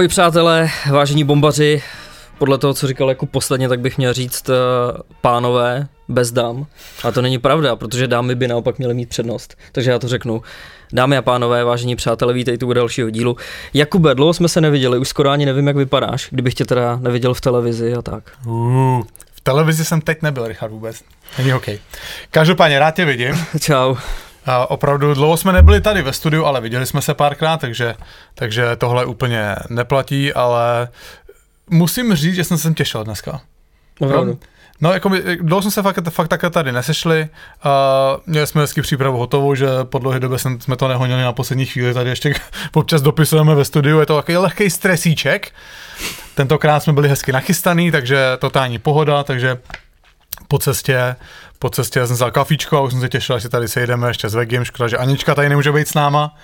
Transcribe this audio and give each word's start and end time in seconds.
Ahoj 0.00 0.08
přátelé, 0.08 0.70
vážení 0.90 1.24
bombaři, 1.24 1.82
podle 2.38 2.58
toho, 2.58 2.74
co 2.74 2.86
říkal 2.86 3.08
jako 3.08 3.26
posledně, 3.26 3.68
tak 3.68 3.80
bych 3.80 3.98
měl 3.98 4.12
říct 4.12 4.48
uh, 4.48 4.54
pánové 5.20 5.88
bez 6.08 6.32
dám. 6.32 6.66
A 7.04 7.10
to 7.10 7.22
není 7.22 7.38
pravda, 7.38 7.76
protože 7.76 8.06
dámy 8.06 8.34
by 8.34 8.48
naopak 8.48 8.78
měly 8.78 8.94
mít 8.94 9.08
přednost. 9.08 9.56
Takže 9.72 9.90
já 9.90 9.98
to 9.98 10.08
řeknu. 10.08 10.42
Dámy 10.92 11.16
a 11.16 11.22
pánové, 11.22 11.64
vážení 11.64 11.96
přátelé, 11.96 12.32
vítejte 12.32 12.66
u 12.66 12.72
dalšího 12.72 13.10
dílu. 13.10 13.36
Jakube, 13.74 14.14
dlouho 14.14 14.34
jsme 14.34 14.48
se 14.48 14.60
neviděli, 14.60 14.98
už 14.98 15.08
skoro 15.08 15.30
ani 15.30 15.46
nevím, 15.46 15.66
jak 15.66 15.76
vypadáš, 15.76 16.28
kdybych 16.30 16.54
tě 16.54 16.64
teda 16.64 16.96
neviděl 16.96 17.34
v 17.34 17.40
televizi 17.40 17.94
a 17.94 18.02
tak. 18.02 18.24
Uh, 18.46 19.02
v 19.32 19.40
televizi 19.40 19.84
jsem 19.84 20.00
teď 20.00 20.22
nebyl, 20.22 20.48
Richard, 20.48 20.70
vůbec. 20.70 21.02
Není 21.38 21.50
hokej. 21.50 21.78
Každopádně 22.30 22.78
rád 22.78 22.90
tě 22.90 23.04
vidím. 23.04 23.46
Čau. 23.60 23.96
A 24.46 24.70
opravdu 24.70 25.14
dlouho 25.14 25.36
jsme 25.36 25.52
nebyli 25.52 25.80
tady 25.80 26.02
ve 26.02 26.12
studiu, 26.12 26.44
ale 26.44 26.60
viděli 26.60 26.86
jsme 26.86 27.02
se 27.02 27.14
párkrát, 27.14 27.56
takže, 27.60 27.94
takže 28.34 28.76
tohle 28.76 29.04
úplně 29.04 29.56
neplatí, 29.68 30.32
ale 30.32 30.88
musím 31.70 32.14
říct, 32.14 32.34
že 32.34 32.44
jsem 32.44 32.58
se 32.58 32.74
těšil 32.74 33.04
dneska. 33.04 33.40
Opravdu. 33.98 34.38
No, 34.80 34.92
jako 34.92 35.08
my, 35.08 35.22
dlouho 35.40 35.62
jsme 35.62 35.70
se 35.70 35.82
fakt, 35.82 36.08
fakt 36.10 36.28
takhle 36.28 36.50
tady 36.50 36.72
nesešli. 36.72 37.28
Uh, 37.64 38.20
měli 38.26 38.46
jsme 38.46 38.60
hezky 38.60 38.82
přípravu 38.82 39.18
hotovou, 39.18 39.54
že 39.54 39.66
po 39.84 39.98
dlouhé 39.98 40.20
době 40.20 40.38
jsme 40.38 40.76
to 40.76 40.88
nehonili 40.88 41.22
na 41.22 41.32
poslední 41.32 41.66
chvíli. 41.66 41.94
Tady 41.94 42.10
ještě 42.10 42.34
občas 42.72 43.02
dopisujeme 43.02 43.54
ve 43.54 43.64
studiu, 43.64 44.00
je 44.00 44.06
to 44.06 44.16
takový 44.16 44.36
lehký 44.36 44.70
stresíček. 44.70 45.52
Tentokrát 46.34 46.80
jsme 46.80 46.92
byli 46.92 47.08
hezky 47.08 47.32
nachystaný, 47.32 47.90
takže 47.90 48.26
totální 48.38 48.78
pohoda, 48.78 49.24
takže 49.24 49.58
po 50.48 50.58
cestě, 50.58 51.16
po 51.62 51.70
cestě 51.70 52.06
jsem 52.06 52.16
vzal 52.16 52.30
kafíčko 52.30 52.76
a 52.76 52.80
už 52.80 52.92
jsem 52.92 53.00
se 53.00 53.08
těšil, 53.08 53.38
že 53.38 53.48
tady 53.48 53.68
sejdeme 53.68 54.08
ještě 54.08 54.28
s 54.28 54.34
Vegiem. 54.34 54.64
Škoda, 54.64 54.88
že 54.88 54.96
Anička 54.96 55.34
tady 55.34 55.48
nemůže 55.48 55.72
být 55.72 55.88
s 55.88 55.94
náma, 55.94 56.34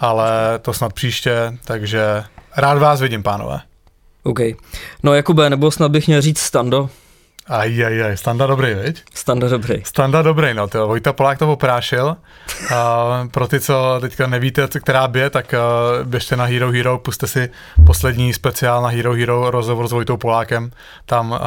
ale 0.00 0.58
to 0.62 0.72
snad 0.72 0.92
příště, 0.92 1.58
takže 1.64 2.24
rád 2.56 2.78
vás 2.78 3.00
vidím, 3.00 3.22
pánové. 3.22 3.60
OK. 4.22 4.40
No 5.02 5.14
Jakube, 5.14 5.50
nebo 5.50 5.70
snad 5.70 5.90
bych 5.90 6.06
měl 6.06 6.20
říct 6.20 6.40
Stando. 6.40 6.90
Aj, 7.46 7.84
aj, 7.84 8.02
aj, 8.02 8.16
standa 8.16 8.46
dobrý, 8.46 8.74
viď? 8.74 9.02
Standa 9.14 9.48
dobrý. 9.48 9.82
Standa 9.84 10.22
dobrý, 10.22 10.54
no, 10.54 10.68
to 10.68 10.86
Vojta 10.88 11.12
Polák 11.12 11.38
to 11.38 11.52
oprášil. 11.52 12.16
A 12.74 13.28
pro 13.30 13.46
ty, 13.46 13.60
co 13.60 13.98
teďka 14.00 14.26
nevíte, 14.26 14.68
která 14.80 15.08
bě, 15.08 15.30
tak 15.30 15.54
uh, 15.54 16.06
běžte 16.08 16.36
na 16.36 16.44
Hero 16.44 16.72
Hero, 16.72 16.98
puste 16.98 17.26
si 17.26 17.50
poslední 17.86 18.32
speciál 18.32 18.82
na 18.82 18.88
Hero 18.88 19.12
Hero 19.12 19.50
rozhovor 19.50 19.88
s 19.88 19.92
Vojtou 19.92 20.16
Polákem. 20.16 20.70
Tam 21.06 21.30
uh, 21.30 21.38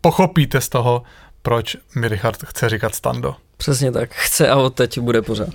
pochopíte 0.00 0.60
z 0.60 0.68
toho, 0.68 1.02
proč 1.42 1.76
mi 1.94 2.08
Richard 2.08 2.44
chce 2.44 2.68
říkat 2.68 2.94
Stando. 2.94 3.36
Přesně 3.56 3.92
tak, 3.92 4.10
chce 4.14 4.48
a 4.48 4.56
od 4.56 4.74
teď 4.74 4.98
bude 4.98 5.22
pořád. 5.22 5.48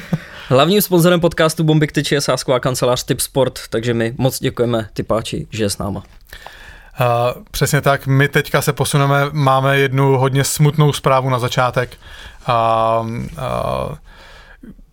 Hlavním 0.48 0.82
sponzorem 0.82 1.20
podcastu 1.20 1.64
Bomby 1.64 1.86
Ktyči 1.86 2.14
je 2.14 2.20
sásková 2.20 2.60
kancelář 2.60 3.04
Tip 3.04 3.20
Sport, 3.20 3.60
takže 3.70 3.94
my 3.94 4.14
moc 4.18 4.38
děkujeme 4.38 4.88
typáči, 4.92 5.46
že 5.50 5.64
je 5.64 5.70
s 5.70 5.78
náma. 5.78 6.02
Uh, 7.00 7.42
přesně 7.50 7.80
tak, 7.80 8.06
my 8.06 8.28
teďka 8.28 8.62
se 8.62 8.72
posuneme, 8.72 9.16
máme 9.32 9.78
jednu 9.78 10.18
hodně 10.18 10.44
smutnou 10.44 10.92
zprávu 10.92 11.30
na 11.30 11.38
začátek. 11.38 11.96
Uh, 12.48 13.08
uh, 13.08 13.96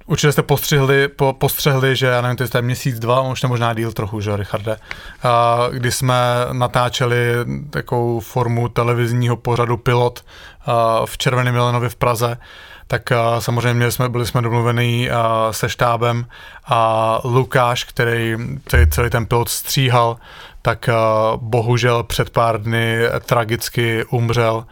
Určitě 0.09 0.31
jste 0.31 0.43
postřehli, 0.43 1.07
po, 1.07 1.33
postřehli, 1.33 1.95
že 1.95 2.05
já 2.05 2.21
nevím, 2.21 2.37
to 2.37 2.57
je 2.57 2.61
měsíc, 2.61 2.99
dva, 2.99 3.23
možná 3.23 3.49
možná 3.49 3.73
díl 3.73 3.91
trochu, 3.91 4.21
že 4.21 4.37
Richarde, 4.37 4.77
a, 5.23 5.67
kdy 5.71 5.91
jsme 5.91 6.15
natáčeli 6.51 7.17
takovou 7.69 8.19
formu 8.19 8.69
televizního 8.69 9.37
pořadu 9.37 9.77
Pilot 9.77 10.25
a, 10.65 11.05
v 11.05 11.17
Červeném 11.17 11.53
Milenovi 11.53 11.89
v 11.89 11.95
Praze, 11.95 12.37
tak 12.87 13.11
a, 13.11 13.41
samozřejmě 13.41 13.91
jsme, 13.91 14.09
byli 14.09 14.25
jsme 14.25 14.41
domluvení 14.41 15.09
a, 15.09 15.47
se 15.51 15.69
štábem 15.69 16.25
a 16.65 17.19
Lukáš, 17.23 17.83
který 17.83 18.35
celý, 18.65 18.89
celý 18.89 19.09
ten 19.09 19.25
pilot 19.25 19.49
stříhal, 19.49 20.17
tak 20.61 20.89
bohužel 21.35 22.03
před 22.03 22.29
pár 22.29 22.61
dny 22.61 22.99
tragicky 23.25 24.05
umřel. 24.05 24.65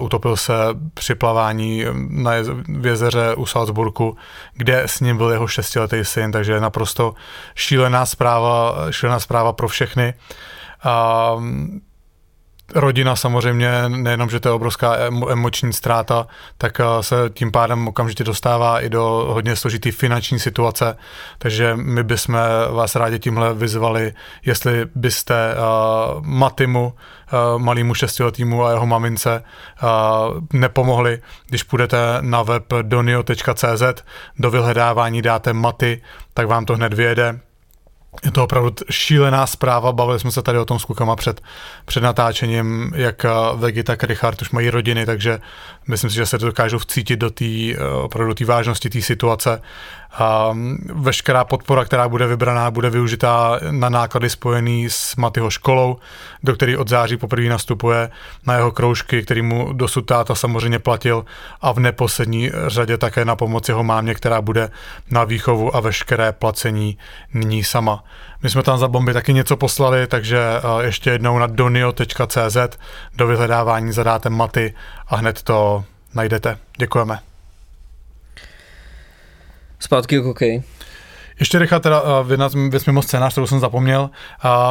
Utopil 0.00 0.36
se 0.36 0.52
při 0.94 1.14
plavání 1.14 1.84
na 2.08 2.32
v 2.80 2.86
jezeře 2.86 3.34
u 3.34 3.46
Salzburgu, 3.46 4.16
kde 4.54 4.82
s 4.82 5.00
ním 5.00 5.16
byl 5.16 5.30
jeho 5.30 5.46
šestiletý 5.46 6.04
syn, 6.04 6.32
takže 6.32 6.60
naprosto 6.60 7.14
šílená 7.54 8.06
zpráva, 8.06 8.74
šílená 8.90 9.20
zpráva 9.20 9.52
pro 9.52 9.68
všechny. 9.68 10.14
Rodina 12.74 13.16
samozřejmě, 13.16 13.88
nejenom, 13.88 14.30
že 14.30 14.40
to 14.40 14.48
je 14.48 14.52
obrovská 14.52 14.96
emoční 15.30 15.72
ztráta, 15.72 16.26
tak 16.58 16.80
eh, 16.80 17.02
se 17.02 17.16
tím 17.34 17.52
pádem 17.52 17.88
okamžitě 17.88 18.24
dostává 18.24 18.80
i 18.80 18.88
do 18.88 19.02
hodně 19.28 19.56
složitý 19.56 19.90
finanční 19.90 20.38
situace, 20.38 20.96
takže 21.38 21.76
my 21.76 22.02
bychom 22.02 22.38
vás 22.70 22.96
rádi 22.96 23.18
tímhle 23.18 23.54
vyzvali, 23.54 24.12
jestli 24.44 24.86
byste 24.94 25.54
uh, 25.54 26.26
Matimu, 26.26 26.92
uh, 27.32 27.62
malýmu 27.62 27.94
šestiletýmu 27.94 28.64
a 28.64 28.70
jeho 28.70 28.86
mamince 28.86 29.42
uh, 29.82 29.88
nepomohli, 30.52 31.22
když 31.48 31.62
půjdete 31.62 31.98
na 32.20 32.42
web 32.42 32.64
donio.cz, 32.82 34.02
do 34.38 34.50
vyhledávání 34.50 35.22
dáte 35.22 35.52
Maty, 35.52 36.02
tak 36.34 36.46
vám 36.46 36.64
to 36.64 36.74
hned 36.74 36.94
vyjede, 36.94 37.40
je 38.24 38.30
to 38.30 38.44
opravdu 38.44 38.74
šílená 38.90 39.46
zpráva, 39.46 39.92
bavili 39.92 40.20
jsme 40.20 40.30
se 40.32 40.42
tady 40.42 40.58
o 40.58 40.64
tom 40.64 40.78
s 40.78 40.84
klukama 40.84 41.16
před, 41.16 41.40
před 41.84 42.02
natáčením, 42.02 42.92
jak 42.94 43.24
eh, 43.24 43.28
Vegi, 43.56 43.82
tak 43.82 44.04
Richard 44.04 44.42
už 44.42 44.50
mají 44.50 44.70
rodiny, 44.70 45.06
takže 45.06 45.40
myslím 45.86 46.10
si, 46.10 46.16
že 46.16 46.26
se 46.26 46.38
dokážou 46.38 46.78
vcítit 46.78 47.18
do 47.18 47.30
té 47.30 47.44
eh, 47.44 47.76
opravdu 48.02 48.34
té 48.34 48.44
vážnosti 48.44 48.90
té 48.90 49.02
situace 49.02 49.62
a 50.12 50.56
veškerá 50.94 51.44
podpora, 51.44 51.84
která 51.84 52.08
bude 52.08 52.26
vybraná, 52.26 52.70
bude 52.70 52.90
využitá 52.90 53.60
na 53.70 53.88
náklady 53.88 54.30
spojený 54.30 54.90
s 54.90 55.16
Matyho 55.16 55.50
školou, 55.50 55.96
do 56.42 56.54
který 56.54 56.76
od 56.76 56.88
září 56.88 57.16
poprvé 57.16 57.48
nastupuje 57.48 58.10
na 58.46 58.54
jeho 58.54 58.70
kroužky, 58.70 59.22
který 59.22 59.42
mu 59.42 59.72
dosud 59.72 60.02
táta 60.02 60.34
samozřejmě 60.34 60.78
platil 60.78 61.24
a 61.60 61.72
v 61.72 61.78
neposlední 61.78 62.50
řadě 62.66 62.98
také 62.98 63.24
na 63.24 63.36
pomoc 63.36 63.68
jeho 63.68 63.84
mámě, 63.84 64.14
která 64.14 64.40
bude 64.40 64.70
na 65.10 65.24
výchovu 65.24 65.76
a 65.76 65.80
veškeré 65.80 66.32
placení 66.32 66.98
nyní 67.34 67.64
sama. 67.64 68.04
My 68.42 68.50
jsme 68.50 68.62
tam 68.62 68.78
za 68.78 68.88
bomby 68.88 69.12
taky 69.12 69.34
něco 69.34 69.56
poslali, 69.56 70.06
takže 70.06 70.38
ještě 70.80 71.10
jednou 71.10 71.38
na 71.38 71.46
donio.cz 71.46 72.56
do 73.14 73.26
vyhledávání 73.26 73.92
zadáte 73.92 74.30
maty 74.30 74.74
a 75.08 75.16
hned 75.16 75.42
to 75.42 75.84
najdete. 76.14 76.58
Děkujeme. 76.78 77.18
Zpátky 79.78 80.18
k 80.18 80.24
hokeji. 80.24 80.62
Ještě 81.40 81.58
rychle 81.58 81.80
teda 81.80 82.02
jedna 82.30 82.50
věc 82.70 82.86
mimo 82.86 83.02
scénář, 83.02 83.32
kterou 83.32 83.46
jsem 83.46 83.60
zapomněl. 83.60 84.10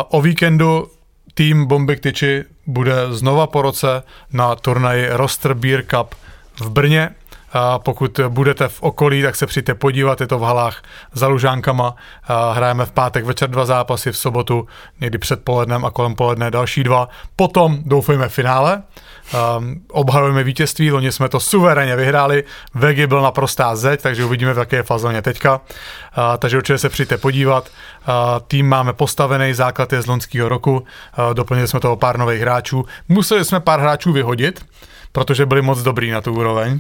O 0.09 0.21
víkendu 0.21 0.91
tým 1.33 1.65
Bomby 1.65 1.95
Tyči 1.95 2.43
bude 2.67 2.93
znova 3.09 3.47
po 3.47 3.61
roce 3.61 4.03
na 4.33 4.55
turnaji 4.55 5.07
Roster 5.09 5.53
Beer 5.53 5.83
Cup 5.85 6.15
v 6.59 6.69
Brně. 6.69 7.09
A 7.53 7.79
pokud 7.79 8.19
budete 8.29 8.67
v 8.67 8.81
okolí, 8.81 9.21
tak 9.21 9.35
se 9.35 9.47
přijďte 9.47 9.75
podívat, 9.75 10.21
je 10.21 10.27
to 10.27 10.39
v 10.39 10.43
halách 10.43 10.81
za 11.13 11.27
Lužánkama. 11.27 11.95
A 12.27 12.51
hrajeme 12.51 12.85
v 12.85 12.91
pátek 12.91 13.25
večer 13.25 13.49
dva 13.49 13.65
zápasy, 13.65 14.11
v 14.11 14.17
sobotu 14.17 14.67
někdy 15.01 15.17
před 15.17 15.43
polednem 15.43 15.85
a 15.85 15.91
kolem 15.91 16.15
poledne 16.15 16.51
další 16.51 16.83
dva. 16.83 17.09
Potom 17.35 17.77
doufejme 17.85 18.29
finále. 18.29 18.83
Um, 19.57 19.81
obhajujeme 19.91 20.43
vítězství, 20.43 20.91
loni 20.91 21.11
jsme 21.11 21.29
to 21.29 21.39
suverénně 21.39 21.95
vyhráli, 21.95 22.43
Vegi 22.73 23.07
byl 23.07 23.21
naprostá 23.21 23.75
zeď, 23.75 24.01
takže 24.01 24.25
uvidíme, 24.25 24.53
v 24.53 24.57
jaké 24.57 24.75
je 24.75 24.83
fazóně 24.83 25.21
teďka. 25.21 25.61
Takže 26.37 26.57
určitě 26.57 26.77
se 26.77 26.89
přijďte 26.89 27.17
podívat. 27.17 27.69
Tým 28.47 28.69
máme 28.69 28.93
postavený, 28.93 29.53
základ 29.53 29.93
je 29.93 30.01
z 30.01 30.07
loňského 30.07 30.49
roku, 30.49 30.71
uh, 30.71 31.33
doplnili 31.33 31.67
jsme 31.67 31.79
toho 31.79 31.95
pár 31.95 32.17
nových 32.17 32.41
hráčů. 32.41 32.85
Museli 33.09 33.45
jsme 33.45 33.59
pár 33.59 33.79
hráčů 33.79 34.11
vyhodit, 34.11 34.65
protože 35.11 35.45
byli 35.45 35.61
moc 35.61 35.83
dobrý 35.83 36.11
na 36.11 36.21
tu 36.21 36.33
úroveň. 36.33 36.79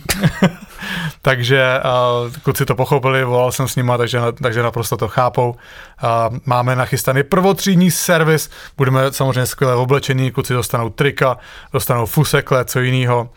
takže 1.21 1.79
uh, 2.25 2.31
kluci 2.43 2.65
to 2.65 2.75
pochopili, 2.75 3.23
volal 3.23 3.51
jsem 3.51 3.67
s 3.67 3.75
nima, 3.75 3.97
takže, 3.97 4.19
takže 4.43 4.63
naprosto 4.63 4.97
to 4.97 5.07
chápou. 5.07 5.49
Uh, 5.49 6.37
máme 6.45 6.75
nachystaný 6.75 7.23
prvotřídní 7.23 7.91
servis, 7.91 8.49
budeme 8.77 9.11
samozřejmě 9.11 9.45
skvěle 9.45 9.75
oblečení, 9.75 10.31
kluci 10.31 10.53
dostanou 10.53 10.89
trika, 10.89 11.37
dostanou 11.73 12.05
fusekle, 12.05 12.65
co 12.65 12.79
jiného, 12.79 13.29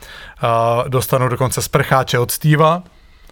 uh, 0.43 0.89
dostanou 0.89 1.29
dokonce 1.29 1.63
sprcháče 1.63 2.19
od 2.19 2.31
Steva, 2.31 2.83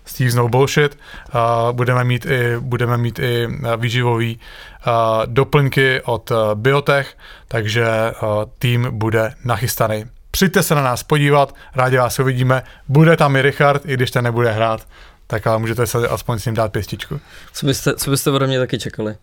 Steve's 0.04 0.34
no 0.34 0.48
bullshit. 0.48 0.98
Uh, 1.34 1.72
budeme 1.72 2.04
mít 2.04 2.26
i, 2.26 2.56
budeme 2.60 2.96
mít 2.96 3.18
i 3.18 3.48
výživový 3.76 4.40
uh, 4.86 4.92
doplňky 5.26 6.00
od 6.04 6.30
uh, 6.30 6.36
Biotech, 6.54 7.16
takže 7.48 7.86
tým 8.58 8.88
bude 8.90 9.34
nachystaný. 9.44 10.04
Přijďte 10.32 10.62
se 10.62 10.74
na 10.74 10.82
nás 10.82 11.02
podívat, 11.02 11.54
rádi 11.74 11.96
vás 11.96 12.18
uvidíme. 12.18 12.62
Bude 12.88 13.16
tam 13.16 13.36
i 13.36 13.42
Richard, 13.42 13.82
i 13.86 13.94
když 13.94 14.10
ten 14.10 14.24
nebude 14.24 14.52
hrát, 14.52 14.86
tak 15.26 15.46
ale 15.46 15.58
můžete 15.58 15.86
se 15.86 16.08
aspoň 16.08 16.38
s 16.38 16.46
ním 16.46 16.54
dát 16.54 16.72
pěstičku. 16.72 17.20
Co 17.52 17.66
byste, 17.66 17.94
co 17.94 18.10
byste 18.10 18.30
ode 18.30 18.46
mě 18.46 18.58
taky 18.58 18.78
čekali? 18.78 19.16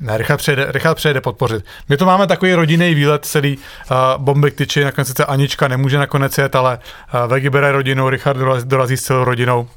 Ne, 0.00 0.18
Richard 0.18 0.38
přejde, 0.38 0.72
Richard 0.72 0.94
přejde 0.94 1.20
podpořit. 1.20 1.64
My 1.88 1.96
to 1.96 2.06
máme 2.06 2.26
takový 2.26 2.54
rodinný 2.54 2.94
výlet, 2.94 3.24
celý 3.24 3.56
uh, 3.56 3.96
bomby 4.16 4.50
tyči, 4.50 4.84
nakonec 4.84 5.08
sice 5.08 5.24
Anička 5.24 5.68
nemůže 5.68 5.98
nakonec 5.98 6.38
jet, 6.38 6.56
ale 6.56 6.78
uh, 6.78 7.30
Vegi 7.30 7.50
bere 7.50 7.72
rodinu, 7.72 8.10
Richard 8.10 8.36
dorazí, 8.36 8.68
dorazí 8.68 8.96
s 8.96 9.02
celou 9.02 9.24
rodinou 9.24 9.68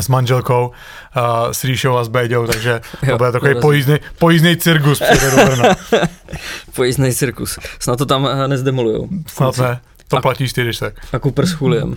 s 0.00 0.08
manželkou, 0.08 0.70
uh, 1.16 1.52
s 1.52 1.64
Ríšou 1.64 1.96
a 1.96 2.04
s 2.04 2.08
Béďou, 2.08 2.46
takže 2.46 2.80
Jo, 3.02 3.10
to 3.10 3.18
bude 3.18 3.32
takový 3.32 3.54
pojízdný, 3.60 3.96
pojízdný 4.18 4.56
cirkus 4.56 5.00
přijde 5.10 5.30
do 5.30 5.36
Brna. 5.36 5.74
Pojízdný 6.74 7.12
cirkus. 7.14 7.58
Snad 7.78 7.98
to 7.98 8.06
tam 8.06 8.28
eh, 8.32 8.48
nezdemolujou. 8.48 9.08
Snad 9.26 9.58
ne. 9.58 9.80
To 10.08 10.16
A- 10.16 10.20
platíš 10.20 10.52
ty, 10.52 10.62
když 10.62 10.78
tak. 10.78 10.94
A 11.12 11.18
Cooper 11.18 11.46
s 11.46 11.60
Juliem. 11.60 11.96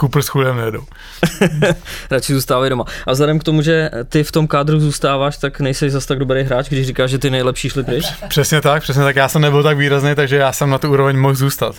Cooper 0.00 0.22
s 0.22 0.28
chudem 0.28 0.56
nejedou. 0.56 0.84
Radši 2.10 2.34
zůstávají 2.34 2.70
doma. 2.70 2.84
A 3.06 3.12
vzhledem 3.12 3.38
k 3.38 3.44
tomu, 3.44 3.62
že 3.62 3.90
ty 4.08 4.24
v 4.24 4.32
tom 4.32 4.46
kádru 4.46 4.80
zůstáváš, 4.80 5.36
tak 5.36 5.60
nejsi 5.60 5.90
zas 5.90 6.06
tak 6.06 6.18
dobrý 6.18 6.42
hráč, 6.42 6.68
když 6.68 6.86
říkáš, 6.86 7.10
že 7.10 7.18
ty 7.18 7.30
nejlepší 7.30 7.68
šli 7.70 7.84
pryč. 7.84 8.04
Přesně 8.28 8.60
tak, 8.60 8.82
přesně 8.82 9.02
tak. 9.02 9.16
Já 9.16 9.28
jsem 9.28 9.42
nebyl 9.42 9.62
tak 9.62 9.76
výrazný, 9.76 10.14
takže 10.14 10.36
já 10.36 10.52
jsem 10.52 10.70
na 10.70 10.78
tu 10.78 10.90
úroveň 10.90 11.16
mohl 11.18 11.34
zůstat. 11.34 11.74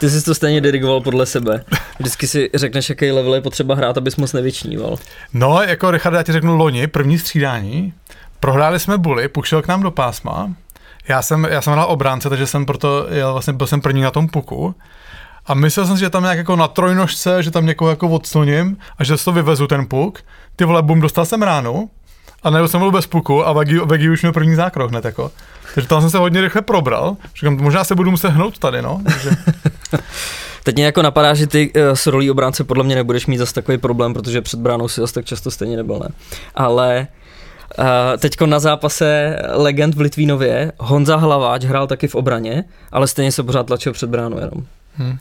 Ty 0.00 0.10
jsi 0.10 0.24
to 0.24 0.34
stejně 0.34 0.60
dirigoval 0.60 1.00
podle 1.00 1.26
sebe. 1.26 1.64
Vždycky 1.98 2.26
si 2.26 2.50
řekneš, 2.54 2.88
jaký 2.88 3.10
level 3.10 3.34
je 3.34 3.40
potřeba 3.40 3.74
hrát, 3.74 3.98
abys 3.98 4.16
moc 4.16 4.32
nevyčníval. 4.32 4.96
No, 5.32 5.62
jako 5.62 5.90
Richard, 5.90 6.14
já 6.14 6.22
ti 6.22 6.32
řeknu 6.32 6.56
loni, 6.56 6.86
první 6.86 7.18
střídání, 7.18 7.92
prohráli 8.40 8.80
jsme 8.80 8.98
buly, 8.98 9.28
puk 9.28 9.46
šel 9.46 9.62
k 9.62 9.68
nám 9.68 9.82
do 9.82 9.90
pásma, 9.90 10.54
já 11.08 11.22
jsem, 11.22 11.46
já 11.50 11.62
jsem 11.62 11.72
hrál 11.72 11.86
obránce, 11.90 12.28
takže 12.28 12.46
jsem 12.46 12.66
proto, 12.66 13.06
jel, 13.10 13.32
vlastně 13.32 13.52
byl 13.52 13.66
jsem 13.66 13.80
první 13.80 14.02
na 14.02 14.10
tom 14.10 14.28
puku, 14.28 14.74
a 15.46 15.54
myslel 15.54 15.86
jsem 15.86 15.96
si, 15.96 16.00
že 16.00 16.10
tam 16.10 16.22
nějak 16.22 16.38
jako 16.38 16.56
na 16.56 16.68
trojnožce, 16.68 17.42
že 17.42 17.50
tam 17.50 17.66
někoho 17.66 17.90
jako 17.90 18.08
odsloním 18.08 18.76
a 18.98 19.04
že 19.04 19.16
to 19.24 19.32
vyvezu 19.32 19.66
ten 19.66 19.86
puk. 19.86 20.22
Ty 20.56 20.64
vole, 20.64 20.82
bum, 20.82 21.00
dostal 21.00 21.24
jsem 21.24 21.42
ránu 21.42 21.90
a 22.44 22.50
najednou 22.50 22.68
jsem 22.68 22.80
byl 22.80 22.90
bez 22.90 23.06
puku 23.06 23.46
a 23.46 23.52
Vegi, 23.52 23.78
Vegi 23.78 24.10
už 24.10 24.22
měl 24.22 24.32
první 24.32 24.54
zákrok 24.54 24.90
hned 24.90 25.04
jako. 25.04 25.30
Takže 25.74 25.88
tam 25.88 26.00
jsem 26.00 26.10
se 26.10 26.18
hodně 26.18 26.40
rychle 26.40 26.62
probral. 26.62 27.16
Říkám, 27.36 27.56
možná 27.56 27.84
se 27.84 27.94
budu 27.94 28.10
muset 28.10 28.28
hnout 28.28 28.58
tady, 28.58 28.82
no. 28.82 29.00
Takže, 29.04 29.30
Teď 30.64 30.74
mě 30.74 30.84
jako 30.84 31.02
napadá, 31.02 31.34
že 31.34 31.46
ty 31.46 31.72
uh, 31.72 31.82
s 31.94 32.06
rolí 32.06 32.30
obránce 32.30 32.64
podle 32.64 32.84
mě 32.84 32.94
nebudeš 32.94 33.26
mít 33.26 33.38
zase 33.38 33.54
takový 33.54 33.78
problém, 33.78 34.14
protože 34.14 34.40
před 34.40 34.60
bránou 34.60 34.88
si 34.88 35.00
zase 35.00 35.14
tak 35.14 35.24
často 35.24 35.50
stejně 35.50 35.76
nebyl, 35.76 35.98
ne? 35.98 36.08
Ale 36.54 37.06
uh, 37.78 37.84
teďko 38.18 38.46
na 38.46 38.58
zápase 38.60 39.36
legend 39.52 39.94
v 39.94 40.00
Litvínově 40.00 40.72
Honza 40.78 41.16
Hlaváč 41.16 41.64
hrál 41.64 41.86
taky 41.86 42.08
v 42.08 42.14
obraně, 42.14 42.64
ale 42.92 43.08
stejně 43.08 43.32
se 43.32 43.42
pořád 43.42 43.66
tlačil 43.66 43.92
před 43.92 44.10
bránu 44.10 44.38
jenom. 44.38 44.66
hm. 44.98 45.18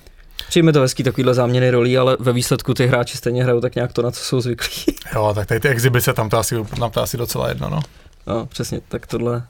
Přijme 0.52 0.74
to 0.74 0.82
hezký 0.82 1.04
takovýhle 1.04 1.34
záměny 1.34 1.72
rolí, 1.72 1.98
ale 1.98 2.18
ve 2.20 2.34
výsledku 2.34 2.74
ty 2.74 2.88
hráči 2.88 3.18
stejně 3.18 3.44
hrajou 3.44 3.62
tak 3.62 3.76
nějak 3.76 3.94
to, 3.94 4.02
na 4.02 4.12
co 4.12 4.24
jsou 4.24 4.42
zvyklí. 4.42 4.96
Jo, 5.16 5.32
tak 5.36 5.48
tady 5.48 5.60
ty 5.60 5.68
exibice, 5.70 6.14
tam 6.14 6.30
to 6.30 6.38
asi, 6.38 6.56
tam 6.80 6.92
to 6.92 7.02
asi 7.02 7.18
docela 7.18 7.50
jedno, 7.50 7.70
no. 7.70 7.80
no, 8.28 8.46
přesně, 8.46 8.82
tak 8.88 9.08
tohle... 9.08 9.44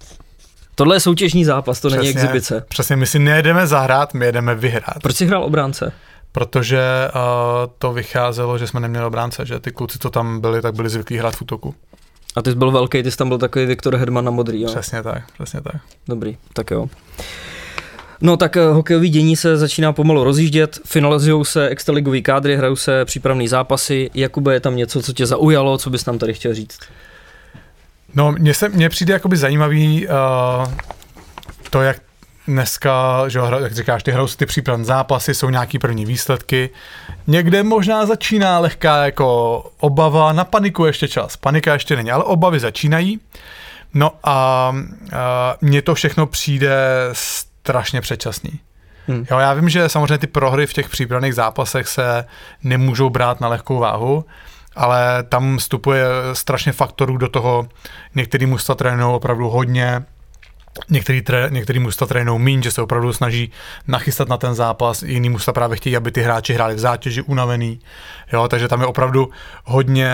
Tohle 0.75 0.95
je 0.95 1.00
soutěžní 1.00 1.45
zápas, 1.45 1.80
to 1.80 1.89
není 1.89 2.01
Přesně. 2.01 2.21
exibice. 2.21 2.65
Přesně, 2.68 2.95
my 2.95 3.07
si 3.07 3.19
nejedeme 3.19 3.68
zahrát, 3.68 4.13
my 4.13 4.25
jedeme 4.25 4.56
vyhrát. 4.56 5.01
Proč 5.03 5.15
jsi 5.15 5.25
hrál 5.25 5.44
obránce? 5.44 5.94
Protože 6.31 6.81
uh, 7.15 7.21
to 7.77 7.94
vycházelo, 7.94 8.57
že 8.57 8.68
jsme 8.68 8.80
neměli 8.80 9.06
obránce, 9.06 9.45
že 9.45 9.59
ty 9.59 9.71
kluci, 9.71 10.00
co 10.00 10.09
tam 10.09 10.39
byli, 10.42 10.62
tak 10.62 10.75
byli 10.75 10.89
zvyklí 10.89 11.18
hrát 11.18 11.36
v 11.36 11.42
útoku. 11.42 11.75
A 12.36 12.42
ty 12.42 12.50
jsi 12.50 12.56
byl 12.56 12.71
velký, 12.71 13.03
ty 13.03 13.12
jsi 13.12 13.18
tam 13.18 13.30
byl 13.30 13.38
takový 13.38 13.65
Viktor 13.65 13.95
Hedman 13.95 14.25
na 14.25 14.31
modrý, 14.31 14.62
jo? 14.62 14.68
Přesně 14.68 15.03
tak, 15.03 15.24
přesně 15.33 15.62
tak. 15.62 15.81
Dobrý, 16.07 16.38
tak 16.53 16.71
jo. 16.71 16.89
No 18.21 18.38
tak 18.38 18.57
eh, 18.57 18.65
hokejový 18.65 19.09
dění 19.09 19.35
se 19.35 19.57
začíná 19.57 19.94
pomalu 19.94 20.23
rozjíždět, 20.23 20.79
finalizují 20.85 21.45
se 21.45 21.68
extraligový 21.68 22.21
kádry, 22.21 22.57
hrajou 22.57 22.75
se 22.75 23.06
přípravné 23.06 23.47
zápasy. 23.47 24.09
Jakube, 24.13 24.53
je 24.53 24.59
tam 24.59 24.75
něco, 24.75 25.01
co 25.01 25.13
tě 25.13 25.25
zaujalo, 25.25 25.77
co 25.77 25.89
bys 25.89 26.06
nám 26.06 26.18
tady 26.18 26.33
chtěl 26.33 26.53
říct? 26.53 26.79
No, 28.15 28.31
mně, 28.31 28.53
se, 28.53 28.69
mně 28.69 28.89
přijde 28.89 29.13
jakoby 29.13 29.38
zajímavý 29.38 30.07
uh, 30.07 30.13
to, 31.69 31.81
jak 31.81 31.97
dneska, 32.47 33.23
že 33.27 33.39
hra- 33.39 33.63
jak 33.63 33.75
říkáš, 33.75 34.03
ty 34.03 34.12
hrajou 34.12 34.27
ty 34.27 34.45
přípravné 34.45 34.85
zápasy, 34.85 35.33
jsou 35.33 35.50
nějaký 35.50 35.79
první 35.79 36.06
výsledky. 36.06 36.69
Někde 37.27 37.63
možná 37.63 38.06
začíná 38.06 38.59
lehká 38.59 39.06
jako 39.06 39.71
obava, 39.79 40.33
na 40.33 40.44
paniku 40.44 40.85
ještě 40.85 41.07
čas. 41.07 41.38
Panika 41.38 41.74
ještě 41.74 41.95
není, 41.95 42.12
ale 42.12 42.24
obavy 42.24 42.59
začínají. 42.59 43.19
No 43.94 44.12
a 44.24 44.69
uh, 44.74 45.09
mně 45.62 45.81
to 45.81 45.95
všechno 45.95 46.25
přijde 46.25 46.77
strašně 47.63 48.01
předčasný. 48.01 48.59
Hm. 49.07 49.25
Jo, 49.31 49.39
já 49.39 49.53
vím, 49.53 49.69
že 49.69 49.89
samozřejmě 49.89 50.17
ty 50.17 50.27
prohry 50.27 50.67
v 50.67 50.73
těch 50.73 50.89
přípravných 50.89 51.35
zápasech 51.35 51.87
se 51.87 52.25
nemůžou 52.63 53.09
brát 53.09 53.41
na 53.41 53.47
lehkou 53.47 53.79
váhu, 53.79 54.25
ale 54.75 55.23
tam 55.23 55.57
vstupuje 55.57 56.05
strašně 56.33 56.71
faktorů 56.71 57.17
do 57.17 57.27
toho. 57.27 57.67
Některý 58.15 58.45
mužstva 58.45 58.75
trénují 58.75 59.15
opravdu 59.15 59.49
hodně, 59.49 60.05
Některý, 60.89 61.21
tré, 61.21 61.47
některý 61.51 61.79
mužstva 61.79 62.07
trénují 62.07 62.39
míň, 62.39 62.63
že 62.63 62.71
se 62.71 62.81
opravdu 62.81 63.13
snaží 63.13 63.51
nachystat 63.87 64.29
na 64.29 64.37
ten 64.37 64.53
zápas, 64.53 65.03
jiný 65.03 65.29
mužstva 65.29 65.53
právě 65.53 65.77
chtějí, 65.77 65.97
aby 65.97 66.11
ty 66.11 66.21
hráči 66.21 66.53
hráli 66.53 66.75
v 66.75 66.79
zátěži, 66.79 67.21
unavený, 67.21 67.79
jo, 68.33 68.47
takže 68.47 68.67
tam 68.67 68.81
je 68.81 68.87
opravdu 68.87 69.29
hodně, 69.65 70.11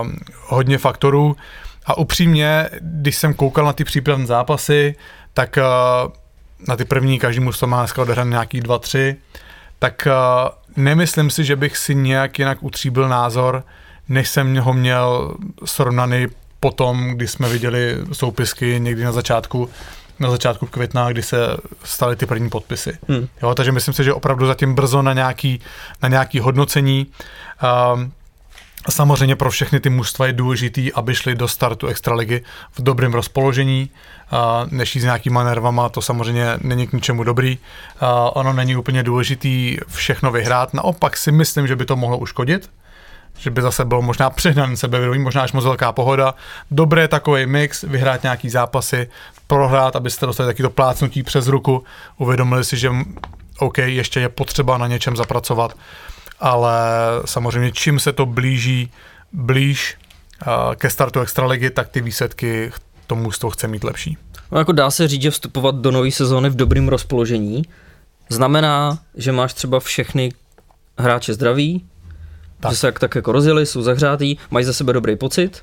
uh, 0.00 0.12
hodně 0.46 0.78
faktorů 0.78 1.36
a 1.86 1.98
upřímně, 1.98 2.68
když 2.80 3.16
jsem 3.16 3.34
koukal 3.34 3.64
na 3.64 3.72
ty 3.72 3.84
přípravné 3.84 4.26
zápasy, 4.26 4.94
tak 5.34 5.58
uh, 5.58 6.12
na 6.68 6.76
ty 6.76 6.84
první 6.84 7.18
každý 7.18 7.40
mužstvo 7.40 7.66
má 7.66 7.78
dneska 7.78 8.02
odehrané 8.02 8.30
nějaký 8.30 8.60
dva, 8.60 8.78
tři, 8.78 9.16
tak 9.78 10.06
uh, 10.06 10.82
nemyslím 10.84 11.30
si, 11.30 11.44
že 11.44 11.56
bych 11.56 11.76
si 11.76 11.94
nějak 11.94 12.38
jinak 12.38 12.62
utříbil 12.62 13.08
názor, 13.08 13.64
než 14.08 14.28
jsem 14.28 14.56
ho 14.56 14.72
měl 14.72 15.34
srovnaný 15.64 16.26
potom, 16.60 17.10
kdy 17.10 17.28
jsme 17.28 17.48
viděli 17.48 17.96
soupisky 18.12 18.80
někdy 18.80 19.04
na 19.04 19.12
začátku, 19.12 19.70
na 20.20 20.30
začátku 20.30 20.66
května, 20.66 21.12
kdy 21.12 21.22
se 21.22 21.36
staly 21.84 22.16
ty 22.16 22.26
první 22.26 22.50
podpisy. 22.50 22.98
Hm. 23.08 23.26
Jo, 23.42 23.54
takže 23.54 23.72
myslím 23.72 23.94
si, 23.94 24.04
že 24.04 24.14
opravdu 24.14 24.46
zatím 24.46 24.74
brzo 24.74 25.02
na 25.02 25.12
nějaký, 25.12 25.60
na 26.02 26.08
nějaký 26.08 26.38
hodnocení. 26.38 27.06
Um, 27.94 28.12
Samozřejmě 28.90 29.36
pro 29.36 29.50
všechny 29.50 29.80
ty 29.80 29.90
mužstva 29.90 30.26
je 30.26 30.32
důležitý, 30.32 30.92
aby 30.92 31.14
šli 31.14 31.34
do 31.34 31.48
startu 31.48 31.86
extraligy 31.86 32.44
v 32.72 32.82
dobrém 32.82 33.14
rozpoložení, 33.14 33.90
než 34.70 34.94
jít 34.94 35.00
s 35.00 35.04
nějakýma 35.04 35.44
nervama, 35.44 35.88
to 35.88 36.02
samozřejmě 36.02 36.46
není 36.60 36.86
k 36.86 36.92
ničemu 36.92 37.24
dobrý. 37.24 37.58
Ono 38.32 38.52
není 38.52 38.76
úplně 38.76 39.02
důležitý 39.02 39.76
všechno 39.88 40.30
vyhrát, 40.30 40.74
naopak 40.74 41.16
si 41.16 41.32
myslím, 41.32 41.66
že 41.66 41.76
by 41.76 41.84
to 41.84 41.96
mohlo 41.96 42.18
uškodit, 42.18 42.70
že 43.38 43.50
by 43.50 43.62
zase 43.62 43.84
bylo 43.84 44.02
možná 44.02 44.30
přehnaný 44.30 44.76
sebevědomí, 44.76 45.18
možná 45.18 45.42
až 45.42 45.52
moc 45.52 45.64
velká 45.64 45.92
pohoda. 45.92 46.34
Dobré 46.70 47.08
takový 47.08 47.46
mix, 47.46 47.82
vyhrát 47.82 48.22
nějaký 48.22 48.50
zápasy, 48.50 49.10
prohrát, 49.46 49.96
abyste 49.96 50.26
dostali 50.26 50.48
taky 50.48 50.62
to 50.62 50.70
plácnutí 50.70 51.22
přes 51.22 51.46
ruku, 51.46 51.84
uvědomili 52.16 52.64
si, 52.64 52.76
že 52.76 52.90
OK, 53.58 53.78
ještě 53.78 54.20
je 54.20 54.28
potřeba 54.28 54.78
na 54.78 54.86
něčem 54.86 55.16
zapracovat, 55.16 55.76
ale 56.42 56.82
samozřejmě 57.24 57.72
čím 57.72 57.98
se 57.98 58.12
to 58.12 58.26
blíží 58.26 58.90
blíž 59.32 59.96
uh, 60.46 60.74
ke 60.74 60.90
startu 60.90 61.20
extraligy, 61.20 61.70
tak 61.70 61.88
ty 61.88 62.00
výsledky 62.00 62.72
to 63.06 63.14
mužstvo 63.14 63.50
chce 63.50 63.68
mít 63.68 63.84
lepší. 63.84 64.18
No 64.52 64.58
jako 64.58 64.72
dá 64.72 64.90
se 64.90 65.08
říct, 65.08 65.22
že 65.22 65.30
vstupovat 65.30 65.74
do 65.74 65.90
nové 65.90 66.10
sezóny 66.10 66.50
v 66.50 66.56
dobrém 66.56 66.88
rozpoložení 66.88 67.62
znamená, 68.28 68.98
že 69.14 69.32
máš 69.32 69.54
třeba 69.54 69.80
všechny 69.80 70.32
hráče 70.98 71.34
zdraví, 71.34 71.84
Tak. 72.60 72.72
že 72.72 72.76
se 72.76 72.86
jak 72.86 72.98
tak 72.98 73.14
jako 73.14 73.32
rozjeli, 73.32 73.66
jsou 73.66 73.82
zahřátý, 73.82 74.36
mají 74.50 74.64
za 74.64 74.72
sebe 74.72 74.92
dobrý 74.92 75.16
pocit 75.16 75.62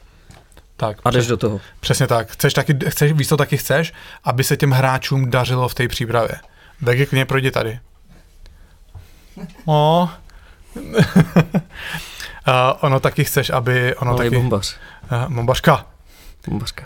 Tak, 0.78 0.98
a 1.06 1.12
jdeš 1.12 1.28
do 1.28 1.38
toho. 1.38 1.62
Přesně 1.80 2.08
tak. 2.08 2.32
Chceš 2.32 2.54
taky, 2.54 2.78
chceš, 2.88 3.12
víš 3.12 3.28
to 3.28 3.38
taky 3.38 3.58
chceš, 3.58 3.94
aby 4.24 4.44
se 4.44 4.58
těm 4.58 4.72
hráčům 4.72 5.30
dařilo 5.30 5.70
v 5.70 5.74
té 5.76 5.88
přípravě. 5.88 6.32
Vegy, 6.82 7.06
klidně 7.06 7.26
projdi 7.26 7.52
tady. 7.52 7.80
O. 9.66 10.10
Uh, 12.48 12.78
ono 12.82 13.00
taky 13.00 13.24
chceš, 13.24 13.50
aby... 13.50 13.96
Ono 13.96 14.12
Ale 14.12 14.18
taky, 14.18 14.36
bombař. 14.36 14.76
Uh, 15.12 15.34
bombařka. 15.34 15.86
Bombařka. 16.48 16.86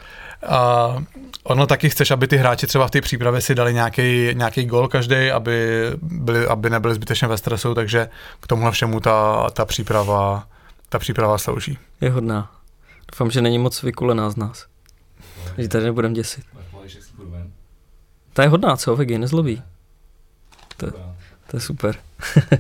Uh, 0.50 1.04
ono 1.44 1.68
taky 1.68 1.90
chceš, 1.90 2.12
aby 2.12 2.28
ty 2.28 2.38
hráči 2.38 2.68
třeba 2.68 2.88
v 2.88 2.92
té 2.92 3.02
přípravě 3.02 3.42
si 3.42 3.56
dali 3.56 3.74
nějaký, 3.74 4.30
nějaký 4.34 4.66
gol 4.66 4.88
každý, 4.88 5.32
aby, 5.32 5.88
byli, 6.02 6.48
aby 6.48 6.70
nebyli 6.70 6.96
zbytečně 6.96 7.28
ve 7.28 7.38
stresu, 7.38 7.74
takže 7.74 8.10
k 8.40 8.48
tomuhle 8.48 8.72
všemu 8.72 9.00
ta, 9.00 9.50
ta 9.50 9.66
příprava 9.66 10.48
ta 10.94 11.00
příprava 11.00 11.38
slouží. 11.38 11.78
Je 12.02 12.10
hodná. 12.10 12.52
Doufám, 13.12 13.32
že 13.32 13.42
není 13.42 13.60
moc 13.60 13.84
vykulená 13.84 14.30
z 14.30 14.36
nás. 14.36 14.66
Že 15.58 15.68
tady 15.68 15.84
nebudem 15.84 16.14
děsit. 16.14 16.46
Ta 18.34 18.44
je 18.44 18.50
hodná, 18.50 18.78
co? 18.78 18.96
Vegy, 18.96 19.18
nezlobí. 19.18 19.64
To, 20.78 20.88
to 21.54 21.58
je 21.58 21.62
super. 21.62 21.96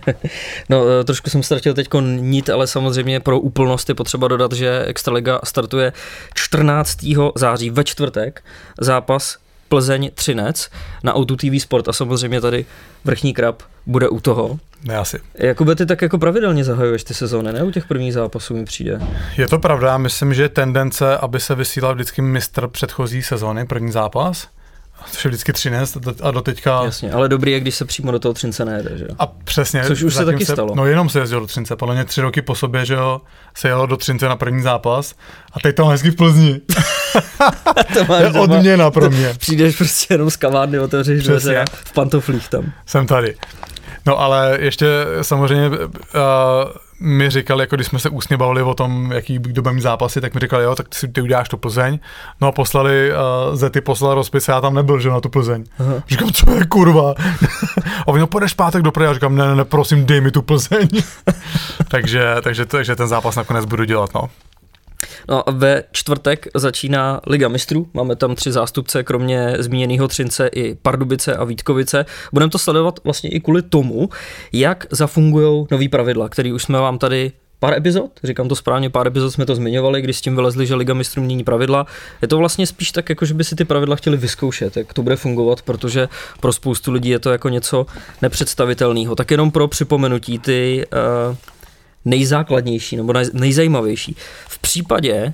no, 0.69 0.85
eh, 0.89 1.03
trošku 1.03 1.29
jsem 1.29 1.43
ztratil 1.43 1.73
teď 1.73 1.87
nit, 2.01 2.49
ale 2.49 2.67
samozřejmě 2.67 3.19
pro 3.19 3.39
úplnost 3.39 3.89
je 3.89 3.95
potřeba 3.95 4.27
dodat, 4.27 4.51
že 4.51 4.85
Extraliga 4.85 5.39
startuje 5.43 5.93
14. 6.33 7.05
září 7.35 7.69
ve 7.69 7.83
čtvrtek. 7.83 8.43
Zápas 8.81 9.37
Plzeň 9.69 10.11
Třinec 10.13 10.69
na 11.03 11.13
Auto 11.13 11.35
TV 11.35 11.59
Sport 11.59 11.87
a 11.87 11.93
samozřejmě 11.93 12.41
tady 12.41 12.65
vrchní 13.05 13.33
krab 13.33 13.61
bude 13.85 14.09
u 14.09 14.19
toho. 14.19 14.59
Ne 14.83 14.97
asi. 14.97 15.19
Jakoby 15.35 15.75
ty 15.75 15.85
tak 15.85 16.01
jako 16.01 16.17
pravidelně 16.17 16.63
zahajuješ 16.63 17.03
ty 17.03 17.13
sezóny, 17.13 17.53
ne? 17.53 17.63
U 17.63 17.71
těch 17.71 17.85
prvních 17.85 18.13
zápasů 18.13 18.53
mi 18.53 18.65
přijde. 18.65 18.99
Je 19.37 19.47
to 19.47 19.59
pravda, 19.59 19.97
myslím, 19.97 20.33
že 20.33 20.41
je 20.43 20.49
tendence, 20.49 21.17
aby 21.17 21.39
se 21.39 21.55
vysílal 21.55 21.93
vždycky 21.93 22.21
mistr 22.21 22.67
předchozí 22.67 23.23
sezóny, 23.23 23.65
první 23.65 23.91
zápas. 23.91 24.47
Což 25.11 25.25
je 25.25 25.29
vždycky 25.29 25.53
třinec 25.53 25.97
a 26.21 26.31
do 26.31 26.41
teďka... 26.41 26.81
Jasně, 26.83 27.11
ale 27.11 27.29
dobrý 27.29 27.51
je, 27.51 27.59
když 27.59 27.75
se 27.75 27.85
přímo 27.85 28.11
do 28.11 28.19
toho 28.19 28.33
Třince 28.33 28.65
nejede, 28.65 28.97
že 28.97 29.03
jo? 29.03 29.15
A 29.19 29.27
přesně. 29.27 29.83
Což 29.83 30.03
už 30.03 30.13
se 30.15 30.25
taky 30.25 30.45
se, 30.45 30.51
stalo. 30.51 30.75
No 30.75 30.85
jenom 30.85 31.09
se 31.09 31.19
jezdil 31.19 31.39
do 31.39 31.47
Třince, 31.47 31.75
podle 31.75 31.95
mě 31.95 32.05
tři 32.05 32.21
roky 32.21 32.41
po 32.41 32.55
sobě, 32.55 32.85
že 32.85 32.93
jo, 32.93 33.21
se 33.55 33.67
jelo 33.67 33.85
do 33.85 33.97
Třince 33.97 34.27
na 34.27 34.35
první 34.35 34.61
zápas 34.61 35.15
a 35.53 35.59
teď 35.59 35.75
tam 35.75 35.87
hezky 35.87 36.11
v 36.11 36.15
Plzni. 36.15 36.61
to 37.93 38.05
máš 38.05 38.33
je 38.33 38.41
odměna 38.41 38.91
pro 38.91 39.09
mě. 39.09 39.33
Přijdeš 39.37 39.75
prostě 39.75 40.13
jenom 40.13 40.29
z 40.29 40.35
kavárny, 40.35 40.79
otevřeš 40.79 41.23
dveře 41.23 41.65
v 41.69 41.93
pantoflích 41.93 42.49
tam. 42.49 42.71
Jsem 42.85 43.07
tady. 43.07 43.35
No 44.05 44.19
ale 44.19 44.57
ještě 44.61 44.87
samozřejmě 45.21 45.69
uh, 45.69 45.75
mi 47.03 47.29
říkali, 47.29 47.63
jako 47.63 47.75
když 47.75 47.87
jsme 47.87 47.99
se 47.99 48.09
ústně 48.09 48.37
bavili 48.37 48.61
o 48.61 48.73
tom, 48.73 49.11
jaký 49.11 49.39
kdo 49.39 49.61
bude 49.61 49.75
mít 49.75 49.81
zápasy, 49.81 50.21
tak 50.21 50.33
mi 50.33 50.39
říkali, 50.39 50.63
jo, 50.63 50.75
tak 50.75 50.87
ty, 50.89 51.07
ty 51.07 51.21
uděláš 51.21 51.49
tu 51.49 51.57
Plzeň. 51.57 51.99
No 52.41 52.47
a 52.47 52.51
poslali, 52.51 53.11
uh, 53.11 53.55
Zety 53.55 53.81
poslal 53.81 54.15
rozpis, 54.15 54.47
já 54.47 54.61
tam 54.61 54.73
nebyl, 54.73 54.99
že 54.99 55.09
na 55.09 55.21
tu 55.21 55.29
Plzeň. 55.29 55.63
Aha. 55.79 55.93
Říkám, 56.07 56.31
co 56.31 56.51
je 56.51 56.65
kurva? 56.65 57.13
a 58.01 58.07
oni, 58.07 58.19
no 58.19 58.27
půjdeš 58.27 58.53
pátek 58.53 58.81
do 58.81 58.91
Prahy, 58.91 59.13
říkám, 59.13 59.35
ne, 59.35 59.47
ne, 59.47 59.55
ne, 59.55 59.65
prosím, 59.65 60.05
dej 60.05 60.21
mi 60.21 60.31
tu 60.31 60.41
Plzeň. 60.41 60.87
takže, 61.87 62.35
takže, 62.41 62.65
takže 62.65 62.95
ten 62.95 63.07
zápas 63.07 63.35
nakonec 63.35 63.65
budu 63.65 63.83
dělat, 63.83 64.13
no. 64.13 64.29
No 65.29 65.49
a 65.49 65.51
ve 65.51 65.83
čtvrtek 65.91 66.47
začíná 66.55 67.21
Liga 67.27 67.47
mistrů, 67.47 67.87
máme 67.93 68.15
tam 68.15 68.35
tři 68.35 68.51
zástupce, 68.51 69.03
kromě 69.03 69.55
zmíněného 69.59 70.07
Třince 70.07 70.47
i 70.47 70.75
Pardubice 70.75 71.35
a 71.35 71.43
Vítkovice. 71.43 72.05
Budeme 72.33 72.49
to 72.49 72.57
sledovat 72.57 72.99
vlastně 73.03 73.29
i 73.29 73.39
kvůli 73.39 73.61
tomu, 73.61 74.09
jak 74.53 74.85
zafungují 74.91 75.67
nový 75.71 75.89
pravidla, 75.89 76.29
který 76.29 76.53
už 76.53 76.63
jsme 76.63 76.79
vám 76.79 76.97
tady 76.97 77.31
pár 77.59 77.73
epizod, 77.73 78.11
říkám 78.23 78.49
to 78.49 78.55
správně, 78.55 78.89
pár 78.89 79.07
epizod 79.07 79.33
jsme 79.33 79.45
to 79.45 79.55
zmiňovali, 79.55 80.01
když 80.01 80.17
s 80.17 80.21
tím 80.21 80.35
vylezli, 80.35 80.65
že 80.65 80.75
Liga 80.75 80.93
mistrů 80.93 81.23
mění 81.23 81.43
pravidla. 81.43 81.85
Je 82.21 82.27
to 82.27 82.37
vlastně 82.37 82.67
spíš 82.67 82.91
tak, 82.91 83.09
jako 83.09 83.25
že 83.25 83.33
by 83.33 83.43
si 83.43 83.55
ty 83.55 83.65
pravidla 83.65 83.95
chtěli 83.95 84.17
vyzkoušet, 84.17 84.77
jak 84.77 84.93
to 84.93 85.01
bude 85.01 85.15
fungovat, 85.15 85.61
protože 85.61 86.09
pro 86.39 86.53
spoustu 86.53 86.91
lidí 86.91 87.09
je 87.09 87.19
to 87.19 87.31
jako 87.31 87.49
něco 87.49 87.85
nepředstavitelného. 88.21 89.15
Tak 89.15 89.31
jenom 89.31 89.51
pro 89.51 89.67
připomenutí 89.67 90.39
ty 90.39 90.85
uh, 91.29 91.35
nejzákladnější 92.05 92.97
nebo 92.97 93.13
nejzajímavější. 93.33 94.15
V 94.47 94.59
případě, 94.59 95.33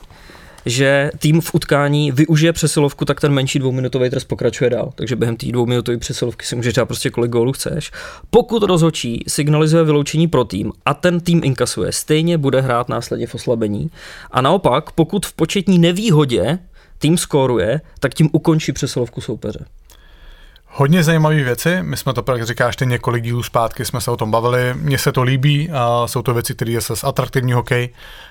že 0.66 1.12
tým 1.20 1.42
v 1.42 1.54
utkání 1.54 2.12
využije 2.12 2.54
přesilovku, 2.54 3.06
tak 3.06 3.22
ten 3.22 3.32
menší 3.32 3.60
dvouminutový 3.60 4.10
trest 4.10 4.26
pokračuje 4.26 4.70
dál. 4.70 4.92
Takže 4.96 5.16
během 5.16 5.36
té 5.36 5.46
dvouminutové 5.46 5.98
přesilovky 5.98 6.46
si 6.46 6.56
můžeš 6.56 6.74
dát 6.74 6.86
prostě 6.86 7.10
kolik 7.10 7.32
gólů 7.32 7.52
chceš. 7.52 7.92
Pokud 8.30 8.64
rozhočí 8.64 9.24
signalizuje 9.28 9.84
vyloučení 9.84 10.28
pro 10.28 10.44
tým 10.44 10.72
a 10.86 10.94
ten 10.94 11.20
tým 11.20 11.42
inkasuje, 11.44 11.92
stejně 11.92 12.38
bude 12.38 12.62
hrát 12.62 12.90
následně 12.90 13.28
v 13.28 13.36
oslabení. 13.36 13.92
A 14.32 14.42
naopak, 14.42 14.92
pokud 14.92 15.26
v 15.26 15.34
početní 15.34 15.80
nevýhodě 15.80 16.60
tým 16.98 17.18
skóruje, 17.18 17.82
tak 18.00 18.14
tím 18.14 18.30
ukončí 18.32 18.72
přesilovku 18.72 19.22
soupeře. 19.22 19.66
Hodně 20.72 21.04
zajímavé 21.04 21.36
věci, 21.36 21.78
my 21.82 21.98
jsme 21.98 22.14
to, 22.14 22.32
jak 22.32 22.46
říkáš, 22.46 22.76
ty 22.76 22.86
několik 22.86 23.24
dílů 23.24 23.44
zpátky 23.44 23.86
jsme 23.86 24.02
se 24.02 24.12
o 24.12 24.18
tom 24.18 24.32
bavili, 24.32 24.74
mně 24.74 24.98
se 24.98 25.12
to 25.12 25.24
líbí, 25.24 25.70
a 25.72 26.08
jsou 26.08 26.22
to 26.22 26.34
věci, 26.34 26.56
které 26.56 26.72
je 26.72 26.82
zase 26.82 27.08
atraktivní 27.08 27.54
hokej. 27.54 27.90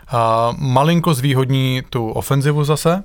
A 0.08 0.52
malinko 0.58 1.14
zvýhodní 1.14 1.82
tu 1.90 2.10
ofenzivu 2.10 2.64
zase, 2.64 3.02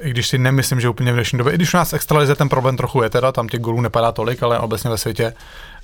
i 0.00 0.10
když 0.10 0.28
si 0.28 0.38
nemyslím, 0.38 0.80
že 0.80 0.88
úplně 0.88 1.12
v 1.12 1.14
dnešní 1.14 1.38
době, 1.38 1.52
i 1.52 1.56
když 1.56 1.74
u 1.74 1.76
nás 1.76 1.92
extralize 1.92 2.34
ten 2.34 2.48
problém 2.48 2.76
trochu 2.76 3.02
je 3.02 3.10
teda, 3.10 3.32
tam 3.32 3.48
těch 3.48 3.60
gólů 3.60 3.80
nepadá 3.80 4.12
tolik, 4.12 4.42
ale 4.42 4.58
obecně 4.58 4.90
ve 4.90 4.98
světě, 4.98 5.34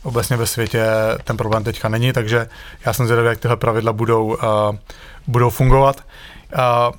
obecně 0.03 0.37
ve 0.37 0.47
světě 0.47 0.87
ten 1.25 1.37
problém 1.37 1.65
teďka 1.65 1.89
není, 1.89 2.12
takže 2.12 2.49
já 2.87 2.93
jsem 2.93 3.07
zvědavý, 3.07 3.29
jak 3.29 3.39
tyhle 3.39 3.57
pravidla 3.57 3.93
budou, 3.93 4.27
uh, 4.27 4.37
budou 5.27 5.51
fungovat. 5.51 5.97
Uh, 6.55 6.95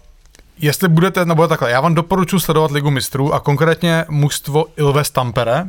jestli 0.64 0.88
budete, 0.88 1.26
nebo 1.26 1.48
takhle, 1.48 1.72
já 1.72 1.82
vám 1.82 1.96
doporučuji 1.96 2.40
sledovat 2.40 2.72
Ligu 2.72 2.92
mistrů 2.92 3.34
a 3.34 3.40
konkrétně 3.40 4.06
mužstvo 4.10 4.66
Ilves 4.78 5.12
Tampere, 5.12 5.66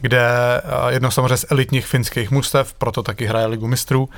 kde 0.00 0.28
jedno 0.88 1.10
samozřejmě 1.10 1.36
z 1.36 1.46
elitních 1.50 1.86
finských 1.86 2.30
mužstev, 2.30 2.74
proto 2.74 3.02
taky 3.02 3.26
hraje 3.26 3.46
Ligu 3.46 3.66
mistrů. 3.66 4.08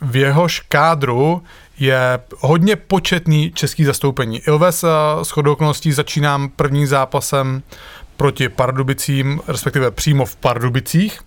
V 0.00 0.16
jehož 0.16 0.60
kádru 0.60 1.42
je 1.78 2.18
hodně 2.38 2.76
početný 2.76 3.52
český 3.54 3.84
zastoupení. 3.84 4.38
Ilves 4.38 4.84
s 5.22 5.30
chodou 5.30 5.52
okolností 5.52 5.92
začínám 5.92 6.48
prvním 6.48 6.86
zápasem 6.86 7.62
proti 8.16 8.48
Pardubicím, 8.48 9.40
respektive 9.48 9.90
přímo 9.90 10.24
v 10.24 10.36
Pardubicích, 10.36 11.20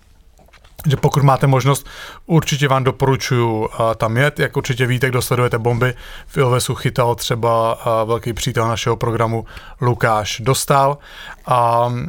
že 0.86 0.96
pokud 0.96 1.22
máte 1.22 1.46
možnost, 1.46 1.86
určitě 2.26 2.68
vám 2.68 2.84
doporučuji 2.84 3.58
uh, 3.58 3.68
tam 3.96 4.16
jet. 4.16 4.38
Jak 4.38 4.56
určitě 4.56 4.86
víte, 4.86 5.08
kdo 5.08 5.22
sledujete 5.22 5.58
bomby, 5.58 5.94
v 6.26 6.36
Ilvesu 6.36 6.74
chytal 6.74 7.14
třeba 7.14 7.74
uh, 7.74 8.08
velký 8.08 8.32
přítel 8.32 8.68
našeho 8.68 8.96
programu 8.96 9.44
Lukáš 9.80 10.40
Dostal 10.44 10.98
a 11.46 11.86
uh, 11.86 12.02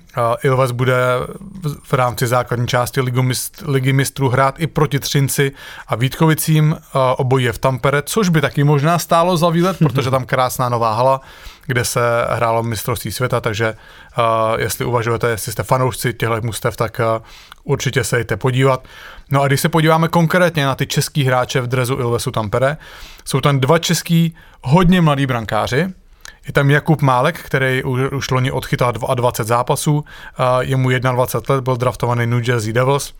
Ilves 0.43 0.71
bude 0.71 0.95
v, 1.83 1.93
rámci 1.93 2.27
základní 2.27 2.67
části 2.67 3.01
Ligy 3.65 3.93
mistrů 3.93 4.29
hrát 4.29 4.55
i 4.59 4.67
proti 4.67 4.99
Třinci 4.99 5.51
a 5.87 5.95
Vítkovicím. 5.95 6.77
Obojí 7.17 7.45
je 7.45 7.53
v 7.53 7.57
Tampere, 7.57 8.01
což 8.01 8.29
by 8.29 8.41
taky 8.41 8.63
možná 8.63 8.99
stálo 8.99 9.37
za 9.37 9.49
výlet, 9.49 9.77
protože 9.77 10.11
tam 10.11 10.25
krásná 10.25 10.69
nová 10.69 10.93
hala, 10.93 11.21
kde 11.65 11.85
se 11.85 11.99
hrálo 12.29 12.63
mistrovství 12.63 13.11
světa, 13.11 13.41
takže 13.41 13.75
uh, 14.17 14.23
jestli 14.59 14.85
uvažujete, 14.85 15.29
jestli 15.29 15.51
jste 15.51 15.63
fanoušci 15.63 16.13
těchto 16.13 16.41
mustev, 16.43 16.75
tak 16.75 17.01
uh, 17.17 17.25
určitě 17.63 18.03
se 18.03 18.17
jděte 18.17 18.37
podívat. 18.37 18.83
No 19.31 19.41
a 19.41 19.47
když 19.47 19.61
se 19.61 19.69
podíváme 19.69 20.07
konkrétně 20.07 20.65
na 20.65 20.75
ty 20.75 20.87
český 20.87 21.23
hráče 21.23 21.61
v 21.61 21.67
drezu 21.67 21.99
Ilvesu 21.99 22.31
Tampere, 22.31 22.77
jsou 23.25 23.41
tam 23.41 23.59
dva 23.59 23.79
český 23.79 24.35
hodně 24.61 25.01
mladí 25.01 25.25
brankáři, 25.25 25.87
je 26.47 26.53
tam 26.53 26.69
Jakub 26.69 27.01
Málek, 27.01 27.39
který 27.39 27.83
už, 27.83 28.01
už 28.11 28.31
loni 28.31 28.51
odchytal 28.51 28.91
22 28.91 29.45
zápasů, 29.45 29.93
uh, 29.93 30.05
je 30.59 30.75
mu 30.75 30.89
21 30.89 31.55
let, 31.55 31.63
byl 31.63 31.77
draftovaný 31.77 32.27
New 32.27 32.49
Jersey 32.49 32.73
Devils. 32.73 33.13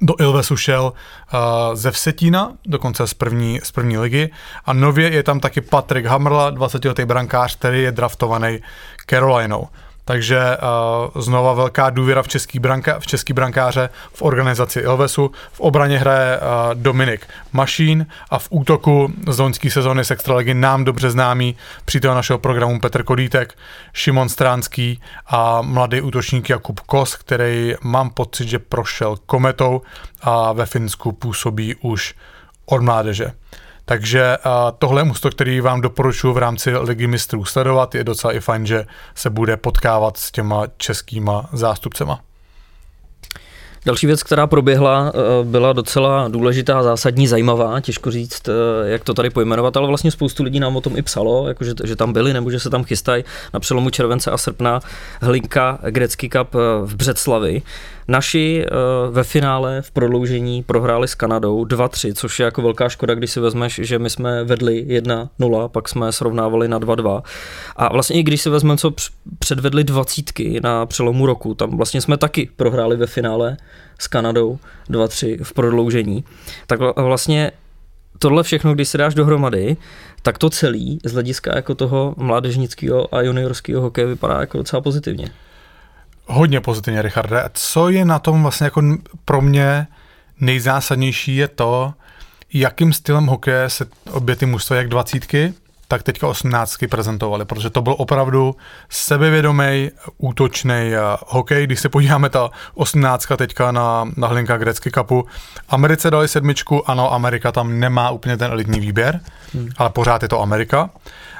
Do 0.00 0.14
Ilvesu 0.20 0.56
šel 0.56 0.92
uh, 0.92 1.40
ze 1.74 1.90
Vsetína, 1.90 2.52
dokonce 2.66 3.06
z 3.06 3.14
první, 3.14 3.60
z 3.62 3.72
první 3.72 3.98
ligy. 3.98 4.30
A 4.64 4.72
nově 4.72 5.10
je 5.10 5.22
tam 5.22 5.40
taky 5.40 5.60
Patrik 5.60 6.06
Hamrla, 6.06 6.52
20-letý 6.52 7.04
brankář, 7.04 7.56
který 7.56 7.82
je 7.82 7.92
draftovaný 7.92 8.58
Carolinou. 9.10 9.68
Takže 10.08 10.38
uh, 11.14 11.22
znova 11.22 11.52
velká 11.52 11.90
důvěra 11.90 12.22
v 12.22 12.28
český, 12.28 12.58
branka, 12.58 13.00
v 13.00 13.06
český 13.06 13.32
brankáře, 13.32 13.88
v 14.12 14.22
organizaci 14.22 14.80
Ilvesu. 14.80 15.30
V 15.52 15.60
obraně 15.60 15.98
hraje 15.98 16.38
uh, 16.38 16.44
Dominik 16.74 17.26
Mašín 17.52 18.06
a 18.30 18.38
v 18.38 18.48
útoku 18.50 19.12
z 19.28 19.38
loňské 19.38 19.70
sezóny 19.70 20.04
z 20.04 20.10
Extraligy 20.10 20.54
nám 20.54 20.84
dobře 20.84 21.10
známý 21.10 21.56
přítel 21.84 22.14
našeho 22.14 22.38
programu 22.38 22.80
Petr 22.80 23.02
Kodítek, 23.02 23.54
Šimon 23.92 24.28
Stránský 24.28 25.00
a 25.26 25.62
mladý 25.62 26.00
útočník 26.00 26.50
Jakub 26.50 26.80
Kos, 26.80 27.16
který 27.16 27.74
mám 27.82 28.10
pocit, 28.10 28.48
že 28.48 28.58
prošel 28.58 29.16
kometou 29.26 29.82
a 30.20 30.52
ve 30.52 30.66
Finsku 30.66 31.12
působí 31.12 31.74
už 31.74 32.14
od 32.66 32.82
mládeže. 32.82 33.32
Takže 33.88 34.36
tohle 34.78 35.00
je 35.00 35.04
musto, 35.04 35.30
který 35.30 35.60
vám 35.60 35.80
doporučuji 35.80 36.32
v 36.32 36.38
rámci 36.38 36.76
Ligy 36.76 37.06
mistrů 37.06 37.44
sledovat. 37.44 37.94
Je 37.94 38.04
docela 38.04 38.32
i 38.32 38.40
fajn, 38.40 38.66
že 38.66 38.86
se 39.14 39.30
bude 39.30 39.56
potkávat 39.56 40.16
s 40.16 40.30
těma 40.30 40.66
českýma 40.76 41.48
zástupcema. 41.52 42.20
Další 43.86 44.06
věc, 44.06 44.22
která 44.22 44.46
proběhla, 44.46 45.12
eh, 45.14 45.44
byla 45.44 45.72
docela 45.72 46.28
důležitá, 46.28 46.82
zásadní, 46.82 47.26
zajímavá, 47.26 47.80
těžko 47.80 48.10
říct, 48.10 48.48
eh, 48.48 48.52
jak 48.90 49.04
to 49.04 49.14
tady 49.14 49.30
pojmenovat, 49.30 49.76
ale 49.76 49.88
vlastně 49.88 50.10
spoustu 50.10 50.42
lidí 50.42 50.60
nám 50.60 50.76
o 50.76 50.80
tom 50.80 50.96
i 50.96 51.02
psalo, 51.02 51.48
jako 51.48 51.64
že, 51.84 51.96
tam 51.96 52.12
byli 52.12 52.32
nebo 52.32 52.50
že 52.50 52.60
se 52.60 52.70
tam 52.70 52.84
chystají 52.84 53.24
na 53.54 53.60
přelomu 53.60 53.90
července 53.90 54.30
a 54.30 54.38
srpna 54.38 54.80
Hlinka 55.20 55.78
Grecký 55.90 56.28
Cup 56.28 56.54
eh, 56.54 56.58
v 56.82 56.94
Břeclavi. 56.94 57.62
Naši 58.08 58.64
ve 59.10 59.24
finále 59.24 59.82
v 59.82 59.90
prodloužení 59.90 60.62
prohráli 60.62 61.08
s 61.08 61.14
Kanadou 61.14 61.64
2-3, 61.64 62.12
což 62.14 62.38
je 62.38 62.44
jako 62.44 62.62
velká 62.62 62.88
škoda, 62.88 63.14
když 63.14 63.30
si 63.30 63.40
vezmeš, 63.40 63.80
že 63.84 63.98
my 63.98 64.10
jsme 64.10 64.44
vedli 64.44 64.86
1-0, 64.88 65.68
pak 65.68 65.88
jsme 65.88 66.12
srovnávali 66.12 66.68
na 66.68 66.80
2-2. 66.80 67.22
A 67.76 67.92
vlastně 67.92 68.20
i 68.20 68.22
když 68.22 68.40
si 68.40 68.50
vezmeme, 68.50 68.78
co 68.78 68.92
předvedli 69.38 69.84
dvacítky 69.84 70.60
na 70.62 70.86
přelomu 70.86 71.26
roku, 71.26 71.54
tam 71.54 71.76
vlastně 71.76 72.00
jsme 72.00 72.16
taky 72.16 72.50
prohráli 72.56 72.96
ve 72.96 73.06
finále 73.06 73.56
s 73.98 74.06
Kanadou 74.06 74.58
2-3 74.90 75.38
v 75.42 75.52
prodloužení, 75.52 76.24
tak 76.66 76.80
vlastně 76.96 77.52
tohle 78.18 78.42
všechno, 78.42 78.74
když 78.74 78.88
se 78.88 78.98
dáš 78.98 79.14
dohromady, 79.14 79.76
tak 80.22 80.38
to 80.38 80.50
celý 80.50 80.98
z 81.04 81.12
hlediska 81.12 81.56
jako 81.56 81.74
toho 81.74 82.14
mládežnického 82.16 83.14
a 83.14 83.22
juniorského 83.22 83.82
hokeje 83.82 84.06
vypadá 84.06 84.40
jako 84.40 84.58
docela 84.58 84.80
pozitivně. 84.80 85.28
Hodně 86.26 86.60
pozitivně, 86.60 87.02
Richarde. 87.02 87.44
Co 87.52 87.88
je 87.88 88.04
na 88.04 88.18
tom 88.18 88.42
vlastně 88.42 88.64
jako 88.64 88.82
pro 89.24 89.40
mě 89.40 89.86
nejzásadnější 90.40 91.36
je 91.36 91.48
to, 91.48 91.94
jakým 92.52 92.92
stylem 92.92 93.26
hokeje 93.26 93.70
se 93.70 93.86
obě 94.10 94.36
ty 94.36 94.46
mužstva, 94.46 94.76
jak 94.76 94.88
dvacítky, 94.88 95.54
tak 95.88 96.02
teďka 96.02 96.28
osmnáctky 96.28 96.86
prezentovali, 96.86 97.44
protože 97.44 97.70
to 97.70 97.82
byl 97.82 97.94
opravdu 97.98 98.56
sebevědomý, 98.88 99.90
útočný 100.18 100.74
eh, 100.74 100.98
hokej. 101.26 101.66
Když 101.66 101.80
se 101.80 101.88
podíváme 101.88 102.28
ta 102.28 102.50
osmnáctka 102.74 103.36
teďka 103.36 103.72
na, 103.72 104.10
na 104.16 104.28
Hlinka 104.28 104.56
Grecky 104.56 104.90
kapu, 104.90 105.26
Americe 105.68 106.10
dali 106.10 106.28
sedmičku, 106.28 106.90
ano, 106.90 107.12
Amerika 107.12 107.52
tam 107.52 107.80
nemá 107.80 108.10
úplně 108.10 108.36
ten 108.36 108.50
elitní 108.52 108.80
výběr, 108.80 109.20
hmm. 109.54 109.68
ale 109.76 109.90
pořád 109.90 110.22
je 110.22 110.28
to 110.28 110.42
Amerika. 110.42 110.90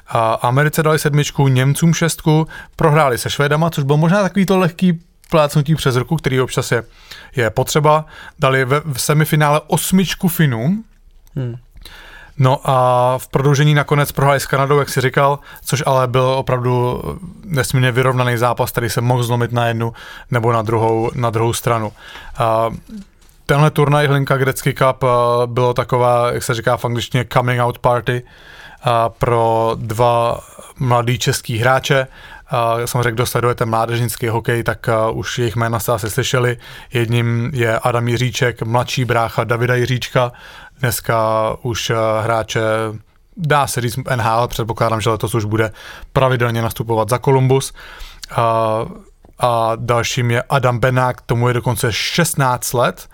A 0.09 0.35
Americe 0.35 0.83
dali 0.83 0.99
sedmičku, 0.99 1.49
Němcům 1.49 1.95
šestku, 1.95 2.47
prohráli 2.77 3.19
se 3.19 3.31
Švédama, 3.31 3.71
což 3.71 3.85
bylo 3.85 3.99
možná 3.99 4.23
takový 4.23 4.47
to 4.47 4.59
lehký 4.59 5.01
plácnutí 5.31 5.75
přes 5.75 5.97
ruku, 5.97 6.17
který 6.17 6.41
občas 6.41 6.73
je, 6.73 6.83
je 7.37 7.51
potřeba. 7.51 8.07
Dali 8.39 8.65
ve, 8.65 8.81
v 8.81 9.01
semifinále 9.01 9.61
osmičku 9.67 10.29
Finům, 10.29 10.85
hmm. 11.37 11.57
No 12.39 12.61
a 12.65 13.15
v 13.19 13.29
prodloužení 13.29 13.75
nakonec 13.75 14.13
prohráli 14.13 14.41
s 14.41 14.47
Kanadou, 14.47 14.79
jak 14.79 14.89
si 14.89 15.01
říkal, 15.01 15.39
což 15.65 15.83
ale 15.87 16.07
byl 16.07 16.23
opravdu 16.23 17.03
nesmírně 17.45 17.93
vyrovnaný 17.93 18.37
zápas, 18.37 18.71
který 18.71 18.91
se 18.91 19.01
mohl 19.01 19.23
zlomit 19.23 19.53
na 19.53 19.67
jednu 19.67 19.93
nebo 20.31 20.53
na 20.53 20.63
druhou, 20.63 21.11
na 21.15 21.31
druhou 21.31 21.53
stranu. 21.53 21.93
A 22.39 22.71
tenhle 23.47 23.71
turnaj 23.71 24.07
Hlinka 24.07 24.37
Gretzky 24.37 24.75
Cup 24.75 25.05
bylo 25.47 25.75
taková, 25.75 26.33
jak 26.33 26.43
se 26.43 26.55
říká 26.55 26.77
v 26.77 26.85
angličtině, 26.85 27.27
coming 27.33 27.61
out 27.61 27.79
party 27.79 28.23
pro 29.19 29.73
dva 29.79 30.41
mladý 30.79 31.19
český 31.19 31.59
hráče. 31.59 32.07
Samozřejmě, 32.85 33.13
kdo 33.13 33.27
sledujete 33.27 33.65
mládežnický 33.65 34.29
hokej, 34.29 34.63
tak 34.63 34.89
už 35.13 35.39
jejich 35.39 35.57
jména 35.57 35.79
jste 35.79 35.93
asi 35.93 36.11
slyšeli. 36.11 36.57
Jedním 36.93 37.51
je 37.55 37.79
Adam 37.79 38.09
Jiříček, 38.09 38.63
mladší 38.63 39.05
brácha 39.05 39.45
Davida 39.45 39.75
Jiříčka, 39.75 40.33
Dneska 40.81 41.57
už 41.63 41.91
eh, 41.91 41.95
hráče 42.23 42.61
dá 43.37 43.67
se 43.67 43.81
říct 43.81 43.97
NHL, 44.17 44.49
předpokládám, 44.49 45.01
že 45.01 45.11
letos 45.11 45.35
už 45.35 45.45
bude 45.45 45.73
pravidelně 46.13 46.63
nastupovat 46.63 47.09
za 47.09 47.19
Columbus. 47.19 47.73
A, 48.37 48.87
a 49.39 49.73
dalším 49.77 50.31
je 50.31 50.43
Adam 50.43 50.79
Benák, 50.79 51.21
tomu 51.21 51.49
je 51.49 51.55
dokonce 51.55 51.93
16 51.93 52.73
let. 52.73 53.09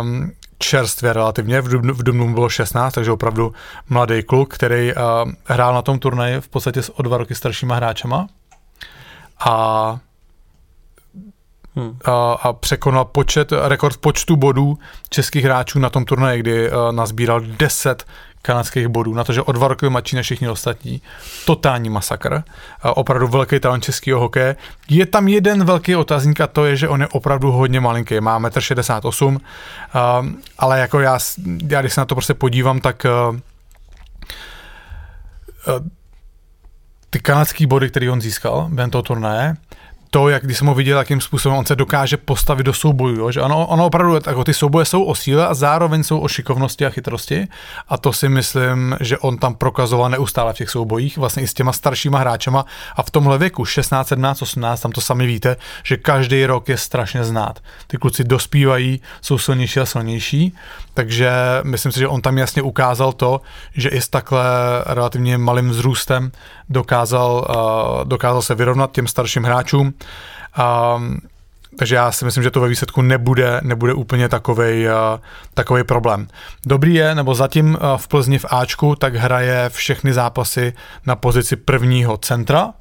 Um, 0.00 0.32
čerstvě 0.58 1.12
relativně, 1.12 1.60
v 1.60 1.68
Dubnu, 1.68 1.94
v 1.94 2.02
Dubnu 2.02 2.34
bylo 2.34 2.48
16, 2.48 2.94
takže 2.94 3.12
opravdu 3.12 3.52
mladý 3.88 4.22
kluk, 4.22 4.54
který 4.54 4.94
uh, 4.94 5.00
hrál 5.44 5.74
na 5.74 5.82
tom 5.82 5.98
turnaji 5.98 6.40
v 6.40 6.48
podstatě 6.48 6.82
s 6.82 6.98
o 6.98 7.02
dva 7.02 7.18
roky 7.18 7.34
staršíma 7.34 7.74
hráčema. 7.74 8.26
A 9.46 9.98
hmm. 11.76 11.96
a, 12.04 12.32
a 12.32 12.52
překonal 12.52 13.04
počet, 13.04 13.52
rekord 13.62 13.96
počtu 13.96 14.36
bodů 14.36 14.78
českých 15.08 15.44
hráčů 15.44 15.78
na 15.78 15.90
tom 15.90 16.04
turnaji, 16.04 16.40
kdy 16.40 16.70
uh, 16.70 16.92
nazbíral 16.92 17.40
10 17.40 18.04
kanadských 18.44 18.88
bodů, 18.88 19.14
na 19.14 19.24
to, 19.24 19.32
že 19.32 19.42
o 19.42 19.52
dva 19.52 19.68
roky 19.68 19.88
mladší 19.88 20.16
než 20.16 20.26
všichni 20.26 20.48
ostatní. 20.48 21.02
Totální 21.46 21.90
masakr. 21.90 22.42
A 22.82 22.96
opravdu 22.96 23.28
velký 23.28 23.60
talent 23.60 23.84
českého 23.84 24.20
hokeje. 24.20 24.56
Je 24.88 25.06
tam 25.06 25.28
jeden 25.28 25.64
velký 25.64 25.96
otazník 25.96 26.40
a 26.40 26.46
to 26.46 26.64
je, 26.64 26.76
že 26.76 26.88
on 26.88 27.00
je 27.00 27.08
opravdu 27.08 27.52
hodně 27.52 27.80
malinký. 27.80 28.20
Má 28.20 28.40
1,68 28.40 29.28
m, 29.28 29.34
uh, 29.34 29.40
ale 30.58 30.80
jako 30.80 31.00
já, 31.00 31.18
já, 31.68 31.80
když 31.80 31.94
se 31.94 32.00
na 32.00 32.04
to 32.04 32.14
prostě 32.14 32.34
podívám, 32.34 32.80
tak 32.80 33.06
uh, 33.28 33.34
uh, 33.34 33.40
ty 37.10 37.20
kanadské 37.20 37.66
body, 37.66 37.90
které 37.90 38.10
on 38.10 38.20
získal 38.20 38.68
během 38.70 38.90
toho 38.90 39.02
turnaje, 39.02 39.56
to, 40.10 40.28
jak 40.28 40.44
když 40.44 40.58
jsem 40.58 40.66
ho 40.66 40.74
viděl, 40.74 40.98
jakým 40.98 41.20
způsobem 41.20 41.58
on 41.58 41.66
se 41.66 41.76
dokáže 41.76 42.16
postavit 42.16 42.62
do 42.62 42.72
soubojů, 42.72 43.16
jo? 43.16 43.32
že 43.32 43.42
ono, 43.42 43.66
ono 43.66 43.86
opravdu, 43.86 44.14
jako 44.14 44.44
ty 44.44 44.54
souboje 44.54 44.84
jsou 44.84 45.04
o 45.04 45.14
síle 45.14 45.46
a 45.46 45.54
zároveň 45.54 46.02
jsou 46.02 46.18
o 46.18 46.28
šikovnosti 46.28 46.86
a 46.86 46.90
chytrosti 46.90 47.48
a 47.88 47.96
to 47.98 48.12
si 48.12 48.28
myslím, 48.28 48.96
že 49.00 49.18
on 49.18 49.38
tam 49.38 49.54
prokazoval 49.54 50.10
neustále 50.10 50.52
v 50.52 50.56
těch 50.56 50.70
soubojích, 50.70 51.18
vlastně 51.18 51.42
i 51.42 51.46
s 51.48 51.54
těma 51.54 51.72
staršíma 51.72 52.18
hráčema 52.18 52.64
a 52.96 53.02
v 53.02 53.10
tomhle 53.10 53.38
věku, 53.38 53.64
16, 53.64 54.08
17, 54.08 54.42
18, 54.42 54.80
tam 54.80 54.92
to 54.92 55.00
sami 55.00 55.26
víte, 55.26 55.56
že 55.82 55.96
každý 55.96 56.46
rok 56.46 56.68
je 56.68 56.78
strašně 56.78 57.24
znát. 57.24 57.60
Ty 57.86 57.96
kluci 57.96 58.24
dospívají, 58.24 59.00
jsou 59.20 59.38
silnější 59.38 59.80
a 59.80 59.86
silnější, 59.86 60.54
takže 60.94 61.32
myslím 61.62 61.92
si, 61.92 61.98
že 61.98 62.08
on 62.08 62.20
tam 62.20 62.38
jasně 62.38 62.62
ukázal 62.62 63.12
to, 63.12 63.40
že 63.74 63.88
i 63.88 64.00
s 64.00 64.08
takhle 64.08 64.44
relativně 64.86 65.38
malým 65.38 65.70
vzrůstem 65.70 66.32
dokázal, 66.68 67.46
uh, 67.48 68.08
dokázal 68.08 68.42
se 68.42 68.54
vyrovnat 68.54 68.92
těm 68.92 69.06
starším 69.06 69.44
hráčům. 69.44 69.94
Um, 70.96 71.20
takže 71.78 71.94
já 71.94 72.12
si 72.12 72.24
myslím, 72.24 72.44
že 72.44 72.50
to 72.50 72.60
ve 72.60 72.68
výsledku 72.68 73.02
nebude, 73.02 73.60
nebude 73.62 73.94
úplně 73.94 74.28
takovej, 74.28 74.86
uh, 74.86 74.92
takovej 75.54 75.84
problém. 75.84 76.28
Dobrý 76.66 76.94
je, 76.94 77.14
nebo 77.14 77.34
zatím 77.34 77.74
uh, 77.74 77.96
v 77.96 78.08
Plzni 78.08 78.38
v 78.38 78.46
Ačku, 78.50 78.96
tak 78.96 79.14
hraje 79.14 79.68
všechny 79.68 80.12
zápasy 80.12 80.72
na 81.06 81.16
pozici 81.16 81.56
prvního 81.56 82.16
centra, 82.16 82.72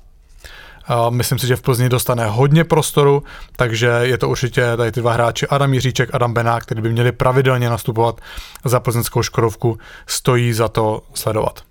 Myslím 1.09 1.39
si, 1.39 1.47
že 1.47 1.55
v 1.55 1.61
Plzni 1.61 1.89
dostane 1.89 2.25
hodně 2.25 2.63
prostoru, 2.63 3.23
takže 3.55 3.87
je 4.01 4.17
to 4.17 4.29
určitě 4.29 4.77
tady 4.77 4.91
ty 4.91 4.99
dva 4.99 5.13
hráči, 5.13 5.47
Adam 5.47 5.73
Jiříček, 5.73 6.09
Adam 6.13 6.33
Benák, 6.33 6.63
který 6.63 6.81
by 6.81 6.91
měli 6.91 7.11
pravidelně 7.11 7.69
nastupovat 7.69 8.21
za 8.65 8.79
plzeňskou 8.79 9.23
Škodovku, 9.23 9.77
stojí 10.07 10.53
za 10.53 10.67
to 10.67 11.01
sledovat. 11.13 11.61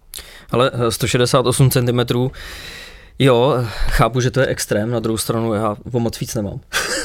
Ale 0.50 0.70
168 0.88 1.70
cm, 1.70 2.30
jo, 3.18 3.54
chápu, 3.88 4.20
že 4.20 4.30
to 4.30 4.40
je 4.40 4.46
extrém, 4.46 4.90
na 4.90 5.00
druhou 5.00 5.18
stranu 5.18 5.54
já 5.54 5.76
o 5.92 6.00
moc 6.00 6.20
víc 6.20 6.34
nemám. 6.34 6.60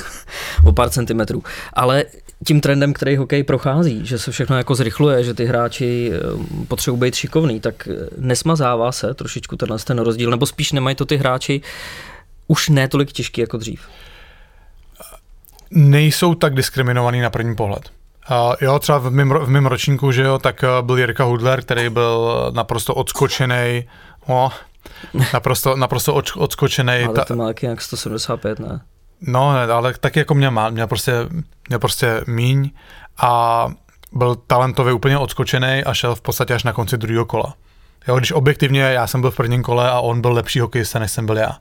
o 0.66 0.72
pár 0.72 0.90
centimetrů. 0.90 1.44
Ale 1.74 2.04
tím 2.46 2.62
trendem, 2.62 2.94
který 2.94 3.18
hokej 3.18 3.44
prochází, 3.44 4.06
že 4.06 4.20
se 4.20 4.32
všechno 4.32 4.58
jako 4.58 4.76
zrychluje, 4.76 5.24
že 5.24 5.34
ty 5.34 5.46
hráči 5.46 6.12
eh, 6.14 6.20
potřebují 6.68 7.02
být 7.02 7.16
šikovný, 7.16 7.60
tak 7.60 7.88
eh, 7.88 8.08
nesmazává 8.18 8.92
se 8.92 9.14
trošičku 9.14 9.56
tenhle 9.56 9.80
ten 9.80 10.00
rozdíl, 10.00 10.32
nebo 10.32 10.46
spíš 10.46 10.72
nemají 10.72 10.96
to 10.96 11.06
ty 11.06 11.18
hráči 11.18 11.62
už 12.48 12.70
ne 12.70 12.88
tolik 12.88 13.12
těžký 13.12 13.42
jako 13.42 13.58
dřív. 13.58 13.82
Nejsou 15.72 16.36
tak 16.36 16.56
diskriminovaný 16.56 17.22
na 17.22 17.30
první 17.30 17.56
pohled. 17.56 17.92
Uh, 18.32 18.56
jo, 18.62 18.80
třeba 18.80 18.98
v 18.98 19.12
mém, 19.12 19.30
v 19.30 19.50
mém 19.50 19.66
ročníku, 19.66 20.12
že 20.12 20.24
jo, 20.24 20.40
tak 20.40 20.64
uh, 20.64 20.86
byl 20.86 20.98
Jirka 20.98 21.24
Hudler, 21.24 21.62
který 21.62 21.90
byl 21.90 22.52
naprosto 22.56 22.96
odskočený, 22.96 23.84
oh, 24.26 24.54
naprosto, 25.34 25.76
naprosto 25.76 26.14
od, 26.14 26.26
odskočený. 26.38 27.04
Ale 27.04 27.26
to 27.28 27.36
má 27.36 27.48
jak 27.62 27.82
175, 27.82 28.60
ne? 28.60 28.82
No, 29.22 29.50
ale 29.50 29.94
taky 29.94 30.20
jako 30.20 30.34
mě 30.36 30.50
má, 30.50 30.70
mě 30.70 30.88
prostě, 30.88 31.14
mě 31.70 31.80
prostě 31.80 32.22
míň 32.28 32.72
a 33.18 33.68
byl 34.12 34.36
talentově 34.36 34.94
úplně 34.94 35.18
odskočený 35.18 35.84
a 35.84 35.94
šel 35.94 36.16
v 36.16 36.22
podstatě 36.22 36.54
až 36.54 36.64
na 36.64 36.74
konci 36.74 36.98
druhého 36.98 37.26
kola. 37.26 37.54
Jo, 38.08 38.18
když 38.18 38.32
objektivně 38.32 38.82
já 38.82 39.08
jsem 39.08 39.22
byl 39.22 39.32
v 39.32 39.36
prvním 39.36 39.64
kole 39.64 39.92
a 39.92 40.00
on 40.00 40.22
byl 40.22 40.32
lepší 40.32 40.60
hokejista, 40.60 41.00
než 41.00 41.12
jsem 41.12 41.26
byl 41.26 41.38
já. 41.38 41.58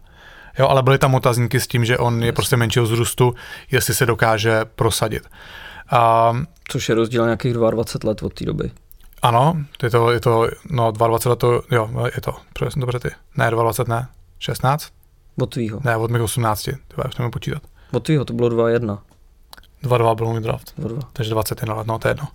Jo, 0.59 0.69
ale 0.69 0.83
byly 0.83 0.99
tam 0.99 1.15
otazníky 1.15 1.61
s 1.61 1.67
tím, 1.67 1.85
že 1.85 1.99
on 1.99 2.23
je 2.23 2.33
prostě 2.33 2.57
menšího 2.57 2.85
vzrůstu, 2.85 3.35
jestli 3.71 3.95
se 3.95 4.07
dokáže 4.07 4.65
prosadit. 4.65 5.23
A, 5.91 6.33
Což 6.69 6.89
je 6.89 6.95
rozdíl 6.95 7.25
nějakých 7.25 7.53
22 7.53 8.09
let 8.09 8.23
od 8.23 8.35
té 8.35 8.45
doby. 8.45 8.71
Ano, 9.23 9.57
je 9.83 9.91
to, 9.91 10.11
je 10.11 10.21
to, 10.21 10.49
no 10.71 10.91
22 10.91 11.31
let 11.31 11.39
to, 11.39 11.63
jo, 11.71 11.91
je 12.15 12.21
to, 12.21 12.35
dobře 12.77 12.99
ty. 12.99 13.11
Ne, 13.37 13.51
22 13.51 13.97
ne, 13.97 14.09
16? 14.39 14.89
Od 15.41 15.51
tvýho. 15.51 15.81
Ne, 15.85 15.97
od 15.97 16.11
mých 16.11 16.23
18, 16.23 16.63
ty 16.63 16.73
už 17.09 17.17
nemůžu 17.17 17.31
počítat. 17.31 17.63
Od 17.93 18.03
tvýho 18.03 18.25
to 18.25 18.33
bylo 18.33 18.49
2-1. 18.49 18.99
2-2 19.85 20.15
byl 20.15 20.27
můj 20.27 20.41
draft. 20.41 20.79
2-2. 20.79 21.01
Takže 21.13 21.31
21 21.31 21.75
let, 21.75 21.87
no 21.87 21.99
to 21.99 22.09
je 22.09 22.11
jedno. 22.11 22.29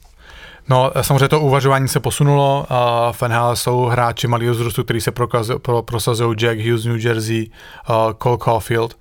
No, 0.70 0.92
samozřejmě 1.02 1.28
to 1.28 1.40
uvažování 1.40 1.88
se 1.88 2.00
posunulo. 2.00 2.68
Uh, 2.72 2.78
v 3.14 3.22
NHL 3.22 3.56
jsou 3.56 3.86
hráči 3.86 4.28
malého 4.28 4.54
vzrůstu, 4.54 4.84
kteří 4.84 5.02
se 5.02 5.12
pro, 5.12 5.82
prosazují 5.82 6.36
Jack 6.36 6.60
Hughes, 6.60 6.86
New 6.86 7.06
Jersey, 7.06 7.50
uh, 7.90 7.96
Cole 8.24 8.38
Caulfield, 8.38 8.98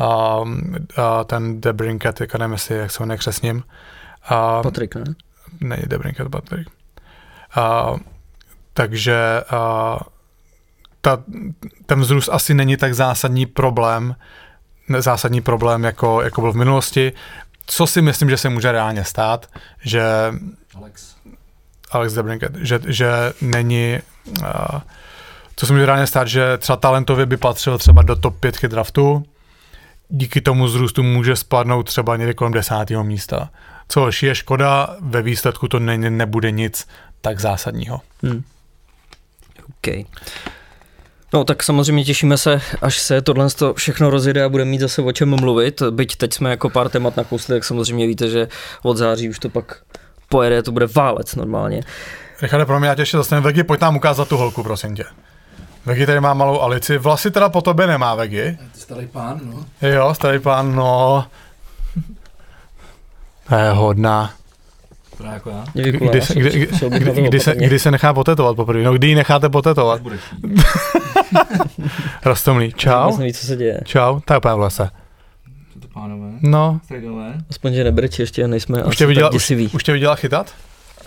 uh, 0.00 0.48
uh, 0.48 0.54
ten 1.26 1.60
Debrinket, 1.60 2.16
teďka 2.16 2.38
nevím, 2.38 2.52
jestli, 2.52 2.76
jak 2.76 2.90
se 2.90 3.02
ho 3.02 3.06
nekřesním. 3.06 3.56
Uh, 3.56 4.62
Patrik, 4.62 4.94
ne? 4.94 5.04
Není 5.60 5.82
Debrinket, 5.86 6.28
Patrik. 6.28 6.68
Uh, 7.56 7.98
takže 8.72 9.42
uh, 9.52 9.98
ta, 11.00 11.22
ten 11.86 12.00
vzrůst 12.00 12.28
asi 12.32 12.54
není 12.54 12.76
tak 12.76 12.94
zásadní 12.94 13.46
problém, 13.46 14.16
zásadní 14.98 15.40
problém, 15.40 15.84
jako, 15.84 16.22
jako 16.22 16.40
byl 16.40 16.52
v 16.52 16.56
minulosti. 16.56 17.12
Co 17.66 17.86
si 17.86 18.02
myslím, 18.02 18.30
že 18.30 18.36
se 18.36 18.48
může 18.48 18.72
reálně 18.72 19.04
stát, 19.04 19.46
že 19.82 20.02
Alex, 20.74 21.16
Alex 21.90 22.12
Debrinket, 22.12 22.54
že, 22.54 22.80
že 22.86 23.10
není, 23.40 23.98
uh, 24.40 24.80
co 25.56 25.66
se 25.66 25.72
může 25.72 25.86
reálně 25.86 26.06
stát, 26.06 26.28
že 26.28 26.58
třeba 26.58 26.76
talentově 26.76 27.26
by 27.26 27.36
patřil 27.36 27.78
třeba 27.78 28.02
do 28.02 28.16
top 28.16 28.40
5 28.40 28.62
draftu, 28.62 29.24
díky 30.08 30.40
tomu 30.40 30.68
zrůstu 30.68 31.02
může 31.02 31.36
spadnout 31.36 31.86
třeba 31.86 32.16
někde 32.16 32.34
kolem 32.34 32.52
desátého 32.52 33.04
místa. 33.04 33.50
Což 33.88 34.22
je 34.22 34.34
škoda, 34.34 34.96
ve 35.00 35.22
výsledku 35.22 35.68
to 35.68 35.78
ne, 35.78 35.98
nebude 35.98 36.50
nic 36.50 36.88
tak 37.20 37.40
zásadního. 37.40 38.00
Hmm. 38.22 38.42
Okay. 39.78 40.04
No 41.32 41.44
tak 41.44 41.62
samozřejmě 41.62 42.04
těšíme 42.04 42.38
se, 42.38 42.60
až 42.82 42.98
se 42.98 43.22
tohle 43.22 43.46
všechno 43.74 44.10
rozjede 44.10 44.44
a 44.44 44.48
budeme 44.48 44.70
mít 44.70 44.80
zase 44.80 45.02
o 45.02 45.12
čem 45.12 45.36
mluvit. 45.40 45.82
Byť 45.90 46.16
teď 46.16 46.34
jsme 46.34 46.50
jako 46.50 46.70
pár 46.70 46.88
témat 46.88 47.16
nakousli, 47.16 47.54
tak 47.54 47.64
samozřejmě 47.64 48.06
víte, 48.06 48.28
že 48.28 48.48
od 48.82 48.96
září 48.96 49.28
už 49.28 49.38
to 49.38 49.48
pak 49.48 49.82
pojede, 50.28 50.62
to 50.62 50.72
bude 50.72 50.86
válec 50.86 51.34
normálně. 51.34 51.82
Richarde, 52.42 52.66
pro 52.66 52.80
mě 52.80 52.88
já 52.88 52.94
tě 52.94 53.02
ještě 53.02 53.16
zase 53.16 53.40
Vegi, 53.40 53.64
pojď 53.64 53.80
nám 53.80 53.96
ukázat 53.96 54.28
tu 54.28 54.36
holku, 54.36 54.62
prosím 54.62 54.96
tě. 54.96 55.04
Vegi 55.86 56.06
tady 56.06 56.20
má 56.20 56.34
malou 56.34 56.60
Alici, 56.60 56.98
vlasy 56.98 57.30
teda 57.30 57.48
po 57.48 57.60
tobě 57.60 57.86
nemá 57.86 58.14
Vegi. 58.14 58.58
Starý 58.74 59.06
pán, 59.06 59.40
no. 59.42 59.88
Jo, 59.88 60.14
starý 60.14 60.38
pán, 60.38 60.74
no. 60.74 61.26
To 63.48 63.54
je 63.56 63.70
hodná. 63.70 64.32
Právě 65.20 65.34
jako 65.34 65.50
já. 65.50 65.64
Děkuji. 65.74 66.08
Kdy 66.08 66.20
se, 66.20 66.34
kdy, 66.34 66.50
kdy, 66.50 66.66
kdy, 66.98 67.22
kdy, 67.22 67.40
se, 67.40 67.54
kdy 67.56 67.78
se 67.78 67.90
nechá 67.90 68.14
potetovat 68.14 68.56
poprvé? 68.56 68.82
No 68.82 68.92
kdy 68.92 69.06
ji 69.06 69.14
necháte 69.14 69.48
potetovat? 69.48 70.00
Budeš 70.00 70.20
Rostomlý, 72.24 72.72
čau. 72.72 73.16
Neví, 73.18 73.32
co 73.32 73.46
se 73.46 73.56
děje. 73.56 73.80
Čau, 73.84 74.20
tak 74.24 74.38
úplně 74.38 74.54
v 74.54 74.58
lese. 74.58 74.90
to 75.80 75.88
pánové, 75.94 76.28
No, 76.42 76.80
středové, 76.84 77.34
Aspoň, 77.50 77.74
že 77.74 77.84
nebrči, 77.84 78.22
ještě 78.22 78.48
nejsme 78.48 78.84
už 78.84 78.96
tě, 78.96 79.06
viděla, 79.06 79.28
tak 79.28 79.36
už, 79.36 79.50
už 79.74 79.82
tě 79.84 79.92
viděla 79.92 80.14
chytat? 80.14 80.54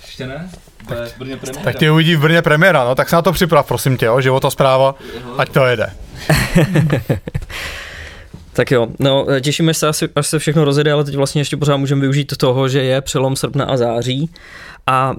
ještě 0.06 0.28
ne? 0.28 0.50
Je 0.90 1.06
v 1.06 1.18
Brně 1.18 1.38
premiéra. 1.38 1.64
Tak 1.64 1.76
tě 1.76 1.92
uvidí 1.92 2.16
v 2.16 2.22
Brně 2.22 2.42
premiéra, 2.42 2.84
no 2.86 2.96
tak 2.96 3.10
se 3.10 3.16
na 3.16 3.22
to 3.22 3.32
připrav, 3.32 3.68
prosím 3.68 3.98
tě, 3.98 4.06
jo, 4.06 4.22
životospráva, 4.22 4.96
ať 5.38 5.50
to 5.50 5.66
jede. 5.66 5.88
Tak 8.54 8.72
jo, 8.72 8.88
no 9.00 9.28
těšíme 9.42 9.74
se, 9.74 9.88
asi, 9.88 10.10
až 10.16 10.28
se 10.28 10.40
všechno 10.40 10.66
rozjede, 10.66 10.92
ale 10.92 11.04
teď 11.04 11.16
vlastně 11.16 11.42
ještě 11.42 11.58
pořád 11.58 11.78
můžeme 11.78 12.02
využít 12.02 12.38
toho, 12.38 12.68
že 12.68 12.84
je 12.84 13.02
přelom 13.02 13.36
srpna 13.36 13.66
a 13.66 13.78
září. 13.78 14.30
A 14.88 15.16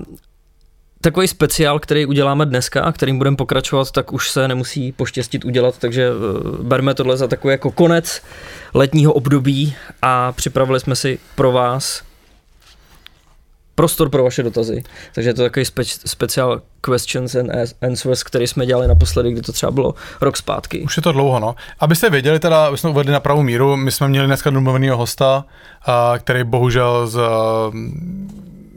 takový 1.01 1.29
speciál, 1.29 1.79
který 1.79 2.07
uděláme 2.07 2.47
dneska 2.47 2.83
a 2.83 2.93
kterým 2.93 3.19
budeme 3.19 3.37
pokračovat, 3.37 3.91
tak 3.91 4.13
už 4.13 4.31
se 4.31 4.49
nemusí 4.49 4.93
poštěstit 4.93 5.45
udělat, 5.45 5.79
takže 5.79 6.09
eh, 6.09 6.63
berme 6.63 6.95
tohle 6.95 7.17
za 7.17 7.29
takový 7.29 7.53
jako 7.53 7.71
konec 7.71 8.23
letního 8.75 9.13
období 9.13 9.75
a 10.03 10.33
připravili 10.33 10.81
jsme 10.81 10.97
si 10.97 11.19
pro 11.35 11.53
vás 11.53 12.03
prostor 13.75 14.09
pro 14.09 14.25
vaše 14.25 14.43
dotazy. 14.43 14.83
Takže 15.15 15.31
je 15.31 15.35
to 15.35 15.43
takový 15.43 15.67
spe- 15.67 16.03
speciál 16.07 16.63
questions 16.81 17.35
and 17.35 17.51
answers, 17.83 18.23
který 18.23 18.47
jsme 18.47 18.67
dělali 18.67 18.89
naposledy, 18.89 19.33
kdy 19.33 19.43
to 19.43 19.53
třeba 19.53 19.73
bylo 19.73 19.95
rok 20.21 20.37
zpátky. 20.37 20.81
Už 20.81 20.97
je 20.97 21.03
to 21.03 21.13
dlouho, 21.13 21.41
no. 21.41 21.55
Abyste 21.81 22.11
věděli, 22.11 22.39
teda, 22.39 22.67
aby 22.67 22.79
jsme 22.79 22.91
uvedli 22.91 23.13
na 23.13 23.21
pravou 23.21 23.43
míru, 23.43 23.77
my 23.77 23.93
jsme 23.93 24.09
měli 24.09 24.27
dneska 24.27 24.51
domluveného 24.51 24.97
hosta, 24.97 25.45
který 26.19 26.45
bohužel 26.45 27.07
z, 27.07 27.21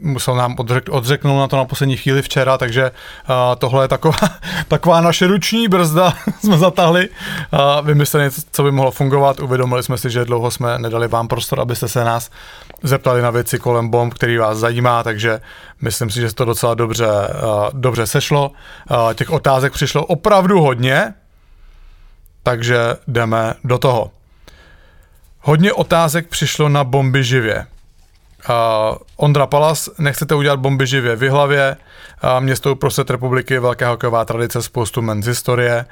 musel 0.02 0.36
nám 0.36 0.54
odřek, 0.58 0.88
odřeknout 0.88 1.38
na 1.38 1.48
to 1.48 1.56
na 1.56 1.64
poslední 1.64 1.96
chvíli 1.96 2.22
včera, 2.22 2.58
takže 2.58 2.90
a, 3.26 3.54
tohle 3.54 3.84
je 3.84 3.88
taková, 3.88 4.16
taková 4.68 5.00
naše 5.00 5.26
ruční 5.26 5.68
brzda, 5.68 6.14
jsme 6.40 6.58
zatáhli 6.58 7.08
a 7.52 7.80
vymysleli 7.80 8.30
co 8.52 8.62
by 8.62 8.72
mohlo 8.72 8.90
fungovat, 8.90 9.40
uvědomili 9.40 9.82
jsme 9.82 9.98
si, 9.98 10.10
že 10.10 10.24
dlouho 10.24 10.50
jsme 10.50 10.78
nedali 10.78 11.08
vám 11.08 11.28
prostor, 11.28 11.60
abyste 11.60 11.88
se 11.88 12.04
nás 12.04 12.30
zeptali 12.82 13.22
na 13.22 13.30
věci 13.30 13.58
kolem 13.58 13.88
bomb, 13.88 14.14
který 14.14 14.36
vás 14.38 14.58
zajímá, 14.58 15.02
takže 15.02 15.40
myslím 15.82 16.10
si, 16.10 16.20
že 16.20 16.28
se 16.28 16.34
to 16.34 16.44
docela 16.44 16.74
dobře, 16.74 17.06
a, 17.06 17.70
dobře 17.72 18.06
sešlo. 18.06 18.52
A, 18.88 19.14
těch 19.14 19.30
otázek 19.30 19.72
přišlo 19.72 20.06
opravdu 20.06 20.60
hodně, 20.60 21.14
takže 22.42 22.78
jdeme 23.06 23.54
do 23.64 23.78
toho. 23.78 24.10
Hodně 25.40 25.72
otázek 25.72 26.28
přišlo 26.28 26.68
na 26.68 26.84
bomby 26.84 27.24
živě. 27.24 27.66
Uh, 28.48 28.96
Ondra 29.16 29.46
Palas, 29.46 29.90
nechcete 29.98 30.34
udělat 30.34 30.60
bomby 30.60 30.86
živě 30.86 31.16
v 31.16 31.30
hlavě, 31.30 31.76
uh, 32.24 32.40
město 32.40 32.72
uprostřed 32.72 33.10
republiky, 33.10 33.58
velká 33.58 33.90
hokejová 33.90 34.24
tradice, 34.24 34.62
spoustu 34.62 35.02
men 35.02 35.22
z 35.22 35.26
historie, 35.26 35.84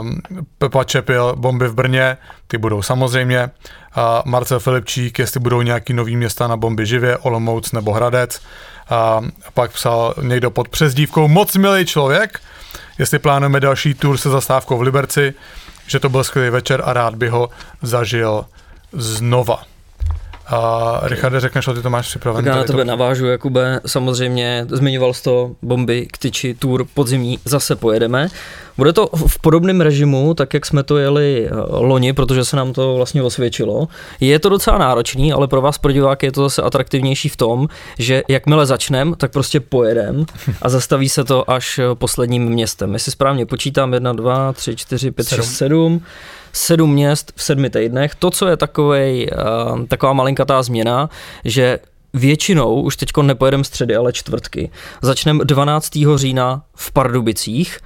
uh, 0.00 0.08
Pepa 0.58 0.84
Čepil, 0.84 1.36
bomby 1.36 1.68
v 1.68 1.74
Brně, 1.74 2.16
ty 2.46 2.58
budou 2.58 2.82
samozřejmě, 2.82 3.50
uh, 3.96 4.02
Marcel 4.24 4.60
Filipčík, 4.60 5.18
jestli 5.18 5.40
budou 5.40 5.62
nějaký 5.62 5.92
nový 5.92 6.16
města 6.16 6.46
na 6.46 6.56
bomby 6.56 6.86
živě, 6.86 7.16
Olomouc 7.16 7.72
nebo 7.72 7.92
Hradec, 7.92 8.40
uh, 9.20 9.28
pak 9.54 9.72
psal 9.72 10.14
někdo 10.22 10.50
pod 10.50 10.68
přezdívkou 10.68 11.28
moc 11.28 11.56
milý 11.56 11.86
člověk, 11.86 12.40
jestli 12.98 13.18
plánujeme 13.18 13.60
další 13.60 13.94
tour 13.94 14.16
se 14.16 14.30
zastávkou 14.30 14.78
v 14.78 14.82
Liberci, 14.82 15.34
že 15.86 16.00
to 16.00 16.08
byl 16.08 16.24
skvělý 16.24 16.50
večer 16.50 16.82
a 16.84 16.92
rád 16.92 17.14
by 17.14 17.28
ho 17.28 17.48
zažil 17.82 18.44
znova. 18.92 19.71
A 20.46 21.00
Richarde, 21.02 21.40
řekneš, 21.40 21.64
co 21.64 21.74
ty 21.74 21.82
to 21.82 21.90
máš 21.90 22.08
připravené? 22.08 22.44
Tak 22.44 22.46
já 22.46 22.52
na 22.52 22.58
tady 22.58 22.66
to? 22.66 22.72
tebe 22.72 22.84
navážu, 22.84 23.26
Jakube. 23.26 23.80
Samozřejmě 23.86 24.66
zmiňoval 24.68 25.14
jsi 25.14 25.22
to 25.22 25.50
bomby 25.62 26.06
k 26.12 26.18
tyči 26.18 26.54
tour 26.54 26.86
podzimní, 26.94 27.38
zase 27.44 27.76
pojedeme. 27.76 28.28
Bude 28.76 28.92
to 28.92 29.06
v 29.26 29.38
podobném 29.38 29.80
režimu, 29.80 30.34
tak 30.34 30.54
jak 30.54 30.66
jsme 30.66 30.82
to 30.82 30.98
jeli 30.98 31.46
eh, 31.46 31.50
loni, 31.68 32.12
protože 32.12 32.44
se 32.44 32.56
nám 32.56 32.72
to 32.72 32.94
vlastně 32.96 33.22
osvědčilo. 33.22 33.88
Je 34.20 34.38
to 34.38 34.48
docela 34.48 34.78
náročný, 34.78 35.32
ale 35.32 35.48
pro 35.48 35.60
vás, 35.60 35.78
pro 35.78 35.92
diváky, 35.92 36.26
je 36.26 36.32
to 36.32 36.42
zase 36.42 36.62
atraktivnější 36.62 37.28
v 37.28 37.36
tom, 37.36 37.68
že 37.98 38.22
jakmile 38.28 38.66
začnem, 38.66 39.14
tak 39.16 39.32
prostě 39.32 39.60
pojedem 39.60 40.26
a 40.62 40.68
zastaví 40.68 41.08
se 41.08 41.24
to 41.24 41.50
až 41.50 41.78
eh, 41.78 41.94
posledním 41.94 42.44
městem. 42.44 42.92
Jestli 42.94 43.12
správně 43.12 43.46
počítám, 43.46 43.94
1, 43.94 44.12
2, 44.12 44.52
3, 44.52 44.76
4, 44.76 45.10
5, 45.10 45.28
Sedm. 45.28 45.44
6, 45.44 45.56
7 45.56 46.02
sedm 46.52 46.92
měst 46.92 47.32
v 47.36 47.42
sedmi 47.42 47.70
týdnech. 47.70 48.14
To, 48.14 48.30
co 48.30 48.48
je 48.48 48.56
takovej, 48.56 49.30
uh, 49.72 49.86
taková 49.86 50.12
malinkatá 50.12 50.62
změna, 50.62 51.10
že 51.44 51.78
většinou 52.14 52.80
už 52.80 52.96
teď 52.96 53.08
nepojedeme 53.22 53.64
středy, 53.64 53.96
ale 53.96 54.12
čtvrtky. 54.12 54.70
Začneme 55.02 55.44
12. 55.44 55.90
října 56.16 56.62
v 56.74 56.92
Pardubicích, 56.92 57.78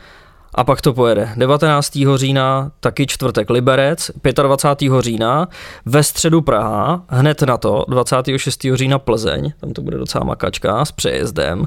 a 0.57 0.65
pak 0.65 0.81
to 0.81 0.95
pojede 0.95 1.29
19. 1.37 1.99
října 2.17 2.73
taky 2.81 3.07
čtvrtek 3.07 3.51
Liberec, 3.51 4.11
25. 4.43 4.93
října 5.01 5.49
ve 5.85 6.03
středu 6.03 6.41
Praha, 6.41 7.03
hned 7.09 7.43
na 7.43 7.57
to 7.57 7.85
26. 7.89 8.67
října 8.75 8.99
Plzeň, 8.99 9.53
tam 9.61 9.73
to 9.73 9.83
bude 9.83 9.99
docela 9.99 10.25
makačka 10.25 10.85
s 10.85 10.93
přejezdem. 10.93 11.67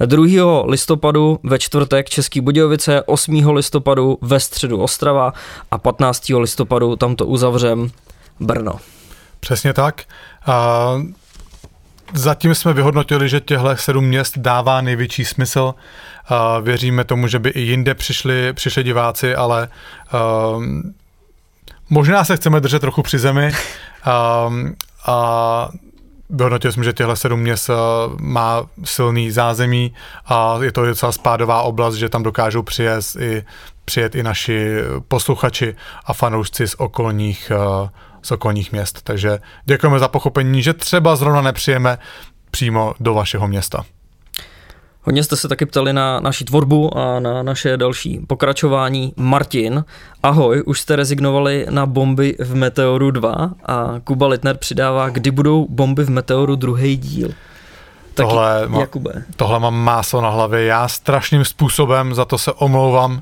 2. 0.00 0.64
listopadu 0.66 1.40
ve 1.42 1.58
čtvrtek 1.58 2.08
Český 2.08 2.40
Budějovice, 2.40 3.02
8. 3.02 3.48
listopadu 3.48 4.18
ve 4.22 4.40
středu 4.40 4.80
Ostrava 4.80 5.32
a 5.70 5.78
15. 5.78 6.28
listopadu 6.28 6.96
tam 6.96 7.16
to 7.16 7.26
uzavřem 7.26 7.90
Brno. 8.40 8.72
Přesně 9.40 9.72
tak. 9.72 10.02
A 10.46 10.88
zatím 12.12 12.54
jsme 12.54 12.72
vyhodnotili, 12.72 13.28
že 13.28 13.40
těchto 13.40 13.76
sedm 13.76 14.04
měst 14.04 14.38
dává 14.38 14.80
největší 14.80 15.24
smysl. 15.24 15.74
A 16.28 16.58
věříme 16.58 17.04
tomu, 17.04 17.28
že 17.28 17.38
by 17.38 17.48
i 17.48 17.60
jinde 17.60 17.94
přišli, 17.94 18.52
přišli 18.52 18.82
diváci, 18.82 19.34
ale 19.34 19.68
um, 20.56 20.94
možná 21.90 22.24
se 22.24 22.36
chceme 22.36 22.60
držet 22.60 22.78
trochu 22.78 23.02
při 23.02 23.18
zemi. 23.18 23.52
Um, 24.46 24.74
a 25.06 25.68
vyhodnotil 26.30 26.72
jsem, 26.72 26.84
že 26.84 26.92
těchto 26.92 27.16
sedm 27.16 27.40
měst 27.40 27.70
eh, 27.70 27.74
má 28.20 28.66
silný 28.84 29.30
zázemí 29.30 29.94
a 30.26 30.58
je 30.62 30.72
to 30.72 30.86
docela 30.86 31.12
spádová 31.12 31.62
oblast, 31.62 31.94
že 31.94 32.08
tam 32.08 32.22
dokážou 32.22 32.62
přijet 32.62 33.04
i, 33.18 33.44
přijet 33.84 34.14
i 34.14 34.22
naši 34.22 34.76
posluchači 35.08 35.74
a 36.04 36.12
fanoušci 36.12 36.68
z 36.68 36.74
okolních, 36.78 37.52
eh, 37.54 37.88
z 38.22 38.30
okolních 38.30 38.72
měst. 38.72 39.02
Takže 39.02 39.38
děkujeme 39.64 39.98
za 39.98 40.08
pochopení, 40.08 40.62
že 40.62 40.72
třeba 40.72 41.16
zrovna 41.16 41.40
nepřijeme 41.40 41.98
přímo 42.50 42.94
do 43.00 43.14
vašeho 43.14 43.48
města. 43.48 43.84
Hodně 45.06 45.24
jste 45.24 45.36
se 45.36 45.48
taky 45.48 45.66
ptali 45.66 45.92
na 45.92 46.20
naši 46.20 46.44
tvorbu 46.44 46.98
a 46.98 47.20
na 47.20 47.42
naše 47.42 47.76
další 47.76 48.20
pokračování. 48.26 49.12
Martin, 49.16 49.84
ahoj, 50.22 50.62
už 50.66 50.80
jste 50.80 50.96
rezignovali 50.96 51.66
na 51.70 51.86
bomby 51.86 52.36
v 52.40 52.54
Meteoru 52.54 53.10
2 53.10 53.50
a 53.66 53.86
Kuba 54.04 54.26
Litner 54.26 54.56
přidává, 54.56 55.08
kdy 55.08 55.30
budou 55.30 55.66
bomby 55.70 56.04
v 56.04 56.10
Meteoru 56.10 56.56
druhý 56.56 56.96
díl. 56.96 57.28
Taky, 58.14 58.28
Tohle 58.28 58.68
má- 58.68 58.80
Jakube. 58.80 59.24
Tohle 59.36 59.60
mám 59.60 59.74
máslo 59.74 60.20
na 60.20 60.30
hlavě, 60.30 60.64
já 60.64 60.88
strašným 60.88 61.44
způsobem, 61.44 62.14
za 62.14 62.24
to 62.24 62.38
se 62.38 62.52
omlouvám. 62.52 63.12
Uh, 63.12 63.18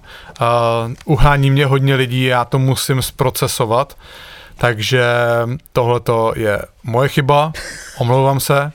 uhání 1.04 1.50
mě 1.50 1.66
hodně 1.66 1.94
lidí, 1.94 2.24
já 2.24 2.44
to 2.44 2.58
musím 2.58 3.02
zprocesovat, 3.02 3.96
takže 4.56 5.04
tohle 5.72 6.00
je 6.34 6.62
moje 6.84 7.08
chyba, 7.08 7.52
omlouvám 7.98 8.40
se. 8.40 8.72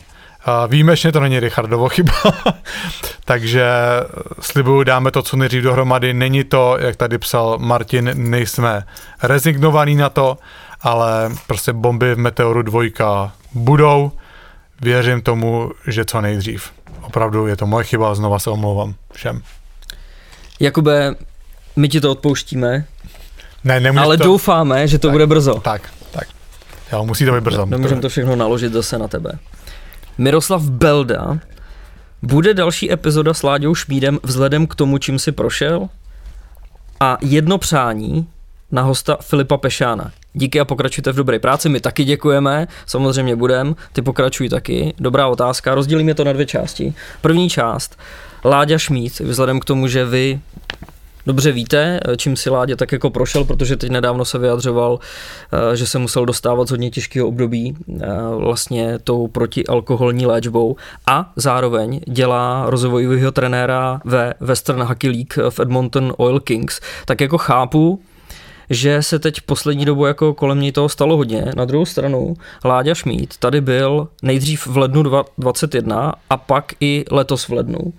Výjimečně 0.68 1.12
to 1.12 1.20
není 1.20 1.40
Richardovo 1.40 1.90
chyba, 1.90 2.14
takže 3.26 3.70
slibuju, 4.40 4.84
dáme 4.84 5.12
to 5.12 5.22
co 5.22 5.38
nejdřív 5.38 5.64
dohromady. 5.64 6.14
Není 6.14 6.44
to, 6.44 6.78
jak 6.80 6.96
tady 6.96 7.18
psal 7.18 7.58
Martin, 7.60 8.12
nejsme 8.14 8.84
rezignovaní 9.24 9.96
na 9.96 10.10
to, 10.10 10.38
ale 10.82 11.32
prostě 11.48 11.74
bomby 11.74 12.16
v 12.16 12.18
Meteoru 12.18 12.62
dvojka 12.62 13.32
budou. 13.54 14.12
Věřím 14.82 15.22
tomu, 15.22 15.72
že 15.88 16.06
co 16.06 16.22
nejdřív. 16.22 16.72
Opravdu 17.02 17.48
je 17.48 17.56
to 17.56 17.66
moje 17.68 17.84
chyba, 17.84 18.16
znova 18.16 18.40
se 18.40 18.50
omlouvám 18.50 18.94
všem. 19.14 19.42
Jakube, 20.60 21.16
my 21.76 21.90
ti 21.90 22.02
to 22.02 22.12
odpouštíme, 22.12 22.86
Ne, 23.64 23.80
nemůžeš 23.80 24.06
ale 24.06 24.18
to... 24.18 24.24
doufáme, 24.24 24.88
že 24.88 25.00
to 25.00 25.08
Tak. 25.08 25.12
bude 25.12 25.28
brzo. 25.28 25.54
Tak, 25.60 25.82
tak. 26.12 26.28
Jo, 26.92 27.06
musí 27.06 27.26
to 27.26 27.32
být 27.32 27.44
brzo. 27.44 27.66
Nemůžeme 27.66 28.02
to 28.02 28.10
všechno 28.10 28.36
naložit 28.36 28.74
zase 28.74 28.98
na 28.98 29.08
tebe. 29.08 29.32
Miroslav 30.18 30.62
Belda, 30.62 31.40
bude 32.22 32.54
další 32.54 32.92
epizoda 32.92 33.34
s 33.34 33.44
Láďou 33.44 33.76
Šmídem 33.76 34.20
vzhledem 34.24 34.68
k 34.68 34.76
tomu, 34.76 34.98
čím 34.98 35.20
si 35.20 35.32
prošel? 35.32 35.90
A 37.00 37.18
jedno 37.22 37.58
přání 37.58 38.28
na 38.72 38.82
hosta 38.82 39.18
Filipa 39.22 39.58
Pešána. 39.58 40.12
Díky 40.34 40.60
a 40.60 40.66
pokračujte 40.66 41.12
v 41.12 41.16
dobré 41.16 41.40
práci, 41.40 41.70
my 41.70 41.80
taky 41.80 42.04
děkujeme, 42.04 42.68
samozřejmě 42.86 43.36
budem, 43.36 43.76
ty 43.94 44.02
pokračuj 44.02 44.50
taky. 44.50 44.94
Dobrá 45.00 45.28
otázka, 45.28 45.76
rozdělíme 45.76 46.14
to 46.14 46.24
na 46.24 46.34
dvě 46.34 46.46
části. 46.46 46.94
První 47.22 47.50
část, 47.50 48.00
Láďa 48.46 48.78
Šmíd, 48.78 49.20
vzhledem 49.20 49.60
k 49.60 49.66
tomu, 49.66 49.88
že 49.88 50.06
vy 50.06 50.40
dobře 51.28 51.52
víte, 51.52 52.00
čím 52.18 52.36
si 52.36 52.50
Ládě 52.50 52.76
tak 52.76 52.92
jako 52.92 53.10
prošel, 53.10 53.44
protože 53.44 53.78
teď 53.78 53.92
nedávno 53.92 54.26
se 54.26 54.40
vyjadřoval, 54.40 55.00
eh, 55.52 55.76
že 55.76 55.88
se 55.88 56.00
musel 56.00 56.26
dostávat 56.26 56.68
z 56.68 56.72
hodně 56.72 56.90
těžkého 56.90 57.28
období 57.28 57.76
eh, 57.76 58.08
vlastně 58.38 59.00
tou 59.00 59.28
protialkoholní 59.28 60.26
léčbou 60.26 60.76
a 61.06 61.32
zároveň 61.36 62.00
dělá 62.08 62.66
rozvojového 62.70 63.32
trenéra 63.32 64.02
ve 64.06 64.34
Western 64.40 64.82
Hockey 64.82 65.10
League 65.10 65.52
v 65.54 65.60
Edmonton 65.60 66.14
Oil 66.18 66.40
Kings. 66.40 66.80
Tak 67.06 67.22
jako 67.22 67.38
chápu, 67.38 68.00
že 68.70 69.04
se 69.04 69.20
teď 69.20 69.42
poslední 69.42 69.86
dobu 69.86 70.06
jako 70.06 70.34
kolem 70.34 70.60
něj 70.60 70.72
toho 70.72 70.90
stalo 70.90 71.18
hodně. 71.18 71.46
Na 71.56 71.66
druhou 71.66 71.86
stranu 71.86 72.34
Láďa 72.66 72.94
Šmíd 72.94 73.38
tady 73.38 73.62
byl 73.62 74.08
nejdřív 74.22 74.68
v 74.68 74.78
lednu 74.78 75.04
2021 75.04 76.14
a 76.30 76.38
pak 76.38 76.74
i 76.80 77.06
letos 77.12 77.48
v 77.48 77.54
lednu. 77.54 77.94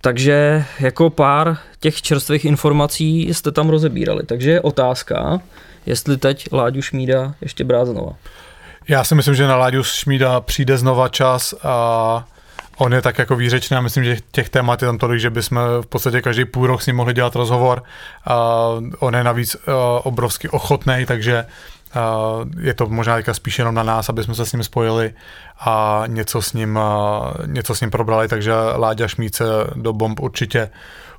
Takže 0.00 0.64
jako 0.80 1.10
pár 1.10 1.56
těch 1.80 2.02
čerstvých 2.02 2.44
informací 2.44 3.34
jste 3.34 3.52
tam 3.52 3.68
rozebírali. 3.68 4.22
Takže 4.22 4.50
je 4.50 4.60
otázka, 4.60 5.40
jestli 5.86 6.16
teď 6.16 6.52
Láďu 6.52 6.82
Šmída 6.82 7.34
ještě 7.40 7.64
brát 7.64 7.84
znova. 7.84 8.12
Já 8.88 9.04
si 9.04 9.14
myslím, 9.14 9.34
že 9.34 9.46
na 9.46 9.56
Láďu 9.56 9.82
Šmída 9.82 10.40
přijde 10.40 10.78
znova 10.78 11.08
čas 11.08 11.54
a 11.62 12.28
On 12.78 12.94
je 12.94 13.02
tak 13.02 13.18
jako 13.18 13.36
výřečný 13.36 13.76
a 13.76 13.80
myslím, 13.80 14.04
že 14.04 14.16
těch 14.32 14.48
témat 14.48 14.82
je 14.82 14.86
tam 14.86 14.98
tolik, 14.98 15.20
že 15.20 15.30
bychom 15.30 15.58
v 15.80 15.86
podstatě 15.86 16.22
každý 16.22 16.44
půl 16.44 16.66
rok 16.66 16.82
s 16.82 16.86
ním 16.86 16.96
mohli 16.96 17.14
dělat 17.14 17.36
rozhovor. 17.36 17.82
A 18.26 18.66
on 18.98 19.14
je 19.14 19.24
navíc 19.24 19.54
uh, 19.54 19.72
obrovsky 20.02 20.48
ochotný, 20.48 21.04
takže 21.06 21.44
je 22.60 22.74
to 22.74 22.86
možná 22.86 23.16
teďka 23.16 23.34
spíš 23.34 23.58
jenom 23.58 23.74
na 23.74 23.82
nás, 23.82 24.08
aby 24.08 24.24
jsme 24.24 24.34
se 24.34 24.46
s 24.46 24.52
ním 24.52 24.64
spojili 24.64 25.14
a 25.60 26.04
něco 26.06 26.42
s 26.42 26.52
ním, 26.52 26.76
uh, 26.76 27.46
něco 27.46 27.74
s 27.74 27.80
ním 27.80 27.90
probrali, 27.90 28.28
takže 28.28 28.52
Láďa 28.76 29.08
Šmíce 29.08 29.44
do 29.74 29.92
bomb 29.92 30.20
určitě, 30.20 30.70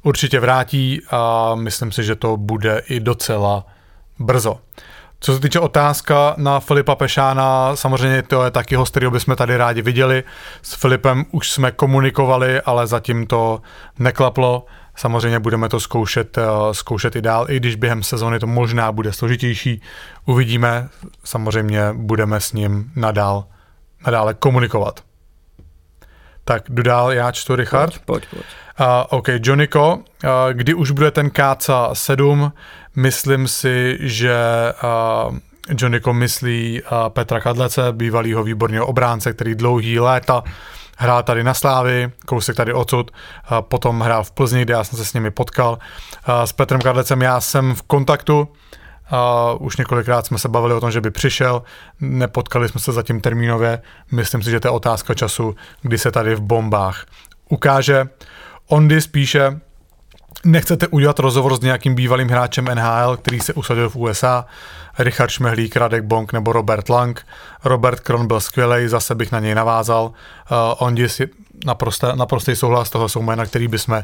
určitě 0.04 0.40
vrátí 0.40 1.02
a 1.10 1.56
myslím 1.56 1.92
si, 1.92 2.04
že 2.04 2.16
to 2.16 2.38
bude 2.38 2.82
i 2.88 3.00
docela 3.00 3.66
brzo. 4.20 4.58
Co 5.20 5.34
se 5.34 5.40
týče 5.40 5.60
otázka 5.60 6.34
na 6.38 6.60
Filipa 6.60 6.96
Pešána, 6.96 7.76
samozřejmě 7.76 8.24
to 8.24 8.44
je 8.44 8.52
taky 8.52 8.76
host, 8.76 8.92
kterého 8.92 9.12
bychom 9.12 9.36
tady 9.36 9.58
rádi 9.58 9.82
viděli. 9.82 10.24
S 10.62 10.74
Filipem 10.74 11.26
už 11.32 11.52
jsme 11.52 11.72
komunikovali, 11.72 12.62
ale 12.62 12.88
zatím 12.88 13.28
to 13.28 13.62
neklaplo. 14.00 14.66
Samozřejmě 14.98 15.40
budeme 15.40 15.70
to 15.70 15.80
zkoušet, 15.80 16.38
eh, 16.38 16.44
zkoušet 16.72 17.16
i 17.16 17.22
dál, 17.22 17.46
i 17.50 17.58
když 17.58 17.76
během 17.76 18.04
sezóny 18.04 18.40
to 18.40 18.48
možná 18.48 18.92
bude 18.92 19.14
složitější. 19.14 19.82
Uvidíme, 20.26 20.90
samozřejmě 21.24 21.82
budeme 21.94 22.40
s 22.40 22.54
ním 22.54 22.92
nadál, 22.96 23.46
nadále 24.06 24.34
komunikovat. 24.34 25.04
Tak 26.44 26.64
jdu 26.70 26.84
dál, 26.84 27.12
já 27.12 27.32
čtu 27.32 27.56
Richard. 27.56 27.92
Pojď, 27.92 28.06
pojď, 28.06 28.26
pojď. 28.30 28.46
Uh, 28.80 28.86
OK, 29.10 29.28
Johnnyko, 29.44 29.96
uh, 29.96 30.30
kdy 30.54 30.74
už 30.74 30.92
bude 30.92 31.12
ten 31.12 31.30
KC 31.30 31.70
7, 31.94 32.52
myslím 32.96 33.48
si, 33.48 33.98
že 34.00 34.36
uh, 35.28 35.38
Johnnyko 35.78 36.14
myslí 36.14 36.82
uh, 36.82 37.10
Petra 37.10 37.40
Kadlece, 37.40 37.92
bývalého 37.92 38.44
výborného 38.44 38.86
obránce, 38.86 39.34
který 39.34 39.56
dlouhý 39.56 40.00
léta 40.00 40.44
hrál 40.98 41.24
tady 41.24 41.44
na 41.44 41.54
Slávy, 41.54 42.12
kousek 42.26 42.56
tady 42.56 42.74
odsud, 42.74 43.12
potom 43.62 44.02
hrál 44.02 44.24
v 44.24 44.32
Plzni, 44.32 44.62
kde 44.62 44.74
já 44.74 44.84
jsem 44.84 44.98
se 44.98 45.06
s 45.06 45.14
nimi 45.14 45.32
potkal. 45.32 45.80
S 46.46 46.52
Petrem 46.52 46.82
Kadlecem 46.82 47.22
já 47.22 47.42
jsem 47.42 47.76
v 47.76 47.82
kontaktu, 47.82 48.48
už 49.60 49.78
několikrát 49.78 50.26
jsme 50.26 50.40
se 50.40 50.50
bavili 50.50 50.74
o 50.74 50.80
tom, 50.80 50.92
že 50.92 51.02
by 51.02 51.12
přišel, 51.12 51.64
nepotkali 52.00 52.70
jsme 52.70 52.82
se 52.82 52.92
zatím 52.92 53.22
termínově, 53.22 53.82
myslím 54.12 54.44
si, 54.44 54.52
že 54.52 54.60
to 54.60 54.68
je 54.68 54.72
otázka 54.72 55.14
času, 55.14 55.56
kdy 55.82 55.98
se 55.98 56.12
tady 56.12 56.36
v 56.36 56.42
bombách 56.42 57.06
ukáže. 57.50 58.10
Ondy 58.68 59.02
spíše 59.02 59.60
nechcete 60.46 60.88
udělat 60.88 61.20
rozhovor 61.20 61.56
s 61.56 61.60
nějakým 61.60 61.96
bývalým 61.96 62.30
hráčem 62.30 62.66
NHL, 62.66 63.18
který 63.18 63.40
se 63.40 63.54
usadil 63.54 63.90
v 63.90 63.96
USA, 63.96 64.46
Richard 65.00 65.30
Šmehlík, 65.30 65.76
Radek 65.76 66.04
Bonk 66.04 66.34
nebo 66.34 66.54
Robert 66.54 66.90
Lang. 66.90 67.26
Robert 67.64 68.00
Kron 68.00 68.28
byl 68.28 68.40
skvělý, 68.40 68.88
zase 68.88 69.16
bych 69.16 69.32
na 69.32 69.40
něj 69.40 69.56
navázal. 69.56 70.06
Uh, 70.06 70.58
Ondy 70.78 71.10
si 71.10 71.30
naprosto, 71.66 72.16
naprostý 72.16 72.56
souhlas, 72.56 72.90
toho 72.90 73.10
jsou 73.10 73.22
jména, 73.22 73.46
který 73.46 73.68
bychom 73.68 74.04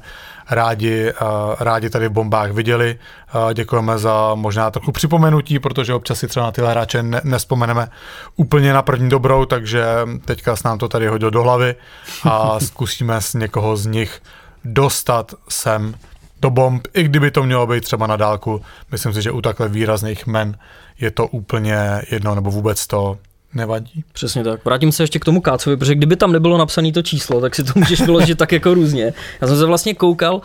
rádi, 0.49 1.13
uh, 1.21 1.27
rádi 1.59 1.89
tady 1.89 2.07
v 2.07 2.11
bombách 2.11 2.51
viděli. 2.51 2.99
Uh, 3.35 3.53
děkujeme 3.53 3.97
za 3.97 4.35
možná 4.35 4.71
trochu 4.71 4.91
připomenutí, 4.91 5.59
protože 5.59 5.93
občas 5.93 6.19
si 6.19 6.27
třeba 6.27 6.45
na 6.45 6.51
tyhle 6.51 6.71
hráče 6.71 7.03
ne, 7.03 7.21
nespomeneme 7.23 7.89
úplně 8.35 8.73
na 8.73 8.81
první 8.81 9.09
dobrou, 9.09 9.45
takže 9.45 9.85
teďka 10.25 10.55
s 10.55 10.63
nám 10.63 10.77
to 10.77 10.87
tady 10.87 11.07
hodil 11.07 11.31
do 11.31 11.43
hlavy 11.43 11.75
a 12.23 12.59
zkusíme 12.65 13.21
s 13.21 13.33
někoho 13.33 13.77
z 13.77 13.85
nich 13.85 14.21
dostat 14.65 15.33
sem 15.49 15.95
do 16.43 16.49
bomb, 16.49 16.87
i 16.93 17.03
kdyby 17.03 17.31
to 17.31 17.43
mělo 17.43 17.67
být 17.67 17.83
třeba 17.83 18.07
na 18.07 18.15
dálku. 18.15 18.61
Myslím 18.91 19.13
si, 19.13 19.21
že 19.21 19.31
u 19.31 19.41
takhle 19.41 19.69
výrazných 19.69 20.27
men 20.27 20.55
je 20.99 21.11
to 21.11 21.27
úplně 21.27 21.75
jedno, 22.11 22.35
nebo 22.35 22.51
vůbec 22.51 22.87
to 22.87 23.17
nevadí. 23.53 24.03
Přesně 24.13 24.43
tak. 24.43 24.65
Vrátím 24.65 24.91
se 24.91 25.03
ještě 25.03 25.19
k 25.19 25.25
tomu 25.25 25.41
Kácovi, 25.41 25.77
protože 25.77 25.95
kdyby 25.95 26.15
tam 26.15 26.31
nebylo 26.31 26.57
napsané 26.57 26.91
to 26.91 27.01
číslo, 27.01 27.41
tak 27.41 27.55
si 27.55 27.63
to 27.63 27.71
můžeš 27.75 28.01
vyložit 28.01 28.37
tak 28.37 28.51
jako 28.51 28.73
různě. 28.73 29.13
Já 29.41 29.47
jsem 29.47 29.57
se 29.57 29.65
vlastně 29.65 29.93
koukal, 29.93 30.41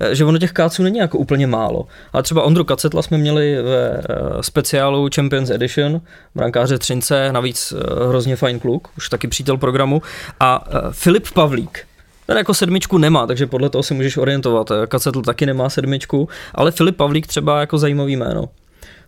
eh, 0.00 0.14
že 0.14 0.24
ono 0.24 0.38
těch 0.38 0.52
Káců 0.52 0.82
není 0.82 0.98
jako 0.98 1.18
úplně 1.18 1.46
málo. 1.46 1.86
Ale 2.12 2.22
třeba 2.22 2.42
Ondru 2.42 2.64
Kacetla 2.64 3.02
jsme 3.02 3.18
měli 3.18 3.62
ve 3.62 3.98
eh, 3.98 4.02
speciálu 4.40 5.08
Champions 5.14 5.50
Edition, 5.50 6.00
brankáře 6.34 6.78
Třince, 6.78 7.32
navíc 7.32 7.72
eh, 7.72 8.08
hrozně 8.08 8.36
fajn 8.36 8.60
kluk, 8.60 8.88
už 8.96 9.08
taky 9.08 9.28
přítel 9.28 9.56
programu. 9.56 10.02
A 10.40 10.64
Filip 10.92 11.26
Pavlík, 11.34 11.87
ten 12.28 12.36
jako 12.36 12.54
sedmičku 12.54 12.98
nemá, 12.98 13.26
takže 13.26 13.46
podle 13.46 13.70
toho 13.70 13.82
si 13.82 13.94
můžeš 13.94 14.16
orientovat. 14.16 14.72
Kacetl 14.88 15.22
taky 15.22 15.46
nemá 15.46 15.68
sedmičku, 15.70 16.28
ale 16.54 16.70
Filip 16.70 16.96
Pavlík 16.96 17.26
třeba 17.26 17.60
jako 17.60 17.78
zajímavý 17.78 18.16
jméno. 18.16 18.48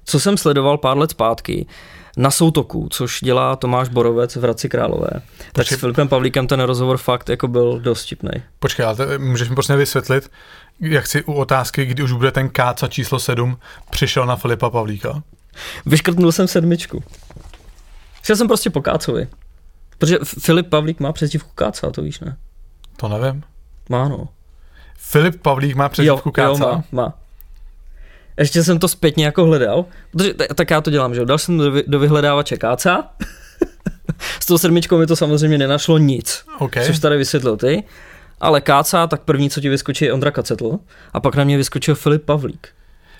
Co 0.04 0.20
jsem 0.20 0.36
sledoval 0.36 0.78
pár 0.78 0.98
let 0.98 1.10
zpátky, 1.10 1.66
na 2.16 2.30
soutoku, 2.30 2.88
což 2.90 3.20
dělá 3.22 3.56
Tomáš 3.56 3.88
Borovec 3.88 4.36
v 4.36 4.42
Hradci 4.42 4.68
Králové. 4.68 5.10
Tak 5.12 5.52
Počkej. 5.52 5.76
s 5.76 5.80
Filipem 5.80 6.08
Pavlíkem 6.08 6.46
ten 6.46 6.60
rozhovor 6.60 6.96
fakt 6.96 7.28
jako 7.28 7.48
byl 7.48 7.80
dost 7.80 8.04
vtipný. 8.04 8.30
Počkej, 8.58 8.86
ale 8.86 9.18
můžeš 9.18 9.48
mi 9.48 9.54
prostě 9.54 9.76
vysvětlit, 9.76 10.30
jak 10.80 11.06
si 11.06 11.24
u 11.24 11.32
otázky, 11.32 11.84
kdy 11.84 12.02
už 12.02 12.12
bude 12.12 12.30
ten 12.32 12.48
káca 12.48 12.88
číslo 12.88 13.18
7, 13.18 13.58
přišel 13.90 14.26
na 14.26 14.36
Filipa 14.36 14.70
Pavlíka? 14.70 15.22
Vyškrtnul 15.86 16.32
jsem 16.32 16.48
sedmičku. 16.48 17.02
Šel 18.22 18.36
jsem 18.36 18.46
prostě 18.46 18.70
po 18.70 18.82
Kácovi. 18.82 19.28
Protože 19.98 20.18
Filip 20.24 20.68
Pavlík 20.68 21.00
má 21.00 21.12
přezdívku 21.12 21.50
Káca, 21.54 21.90
to 21.90 22.02
víš, 22.02 22.20
ne? 22.20 22.36
To 23.00 23.08
nevím. 23.08 23.42
Má, 23.88 24.08
no. 24.08 24.28
Filip 24.96 25.42
Pavlík 25.42 25.76
má 25.76 25.88
přezdívku 25.88 26.30
Káca? 26.30 26.48
Jo, 26.48 26.56
má, 26.58 26.84
má. 26.92 27.14
Ještě 28.38 28.64
jsem 28.64 28.78
to 28.78 28.88
zpětně 28.88 29.24
jako 29.24 29.44
hledal, 29.44 29.84
protože 30.10 30.34
tak 30.54 30.70
já 30.70 30.80
to 30.80 30.90
dělám, 30.90 31.14
že 31.14 31.24
dal 31.24 31.38
jsem 31.38 31.58
do, 31.58 31.82
do 31.86 31.98
vyhledávače 31.98 32.56
Káca, 32.56 33.10
s 34.40 34.46
tou 34.46 34.58
sedmičkou 34.58 34.98
mi 34.98 35.06
to 35.06 35.16
samozřejmě 35.16 35.58
nenašlo 35.58 35.98
nic, 35.98 36.44
okay. 36.58 36.86
což 36.86 36.98
tady 36.98 37.16
vysvětlil 37.16 37.56
ty, 37.56 37.84
ale 38.40 38.60
Káca, 38.60 39.06
tak 39.06 39.22
první, 39.22 39.50
co 39.50 39.60
ti 39.60 39.68
vyskočí, 39.68 40.04
je 40.04 40.12
Ondra 40.12 40.30
Kacetl 40.30 40.78
a 41.12 41.20
pak 41.20 41.34
na 41.34 41.44
mě 41.44 41.56
vyskočil 41.56 41.94
Filip 41.94 42.24
Pavlík. 42.24 42.68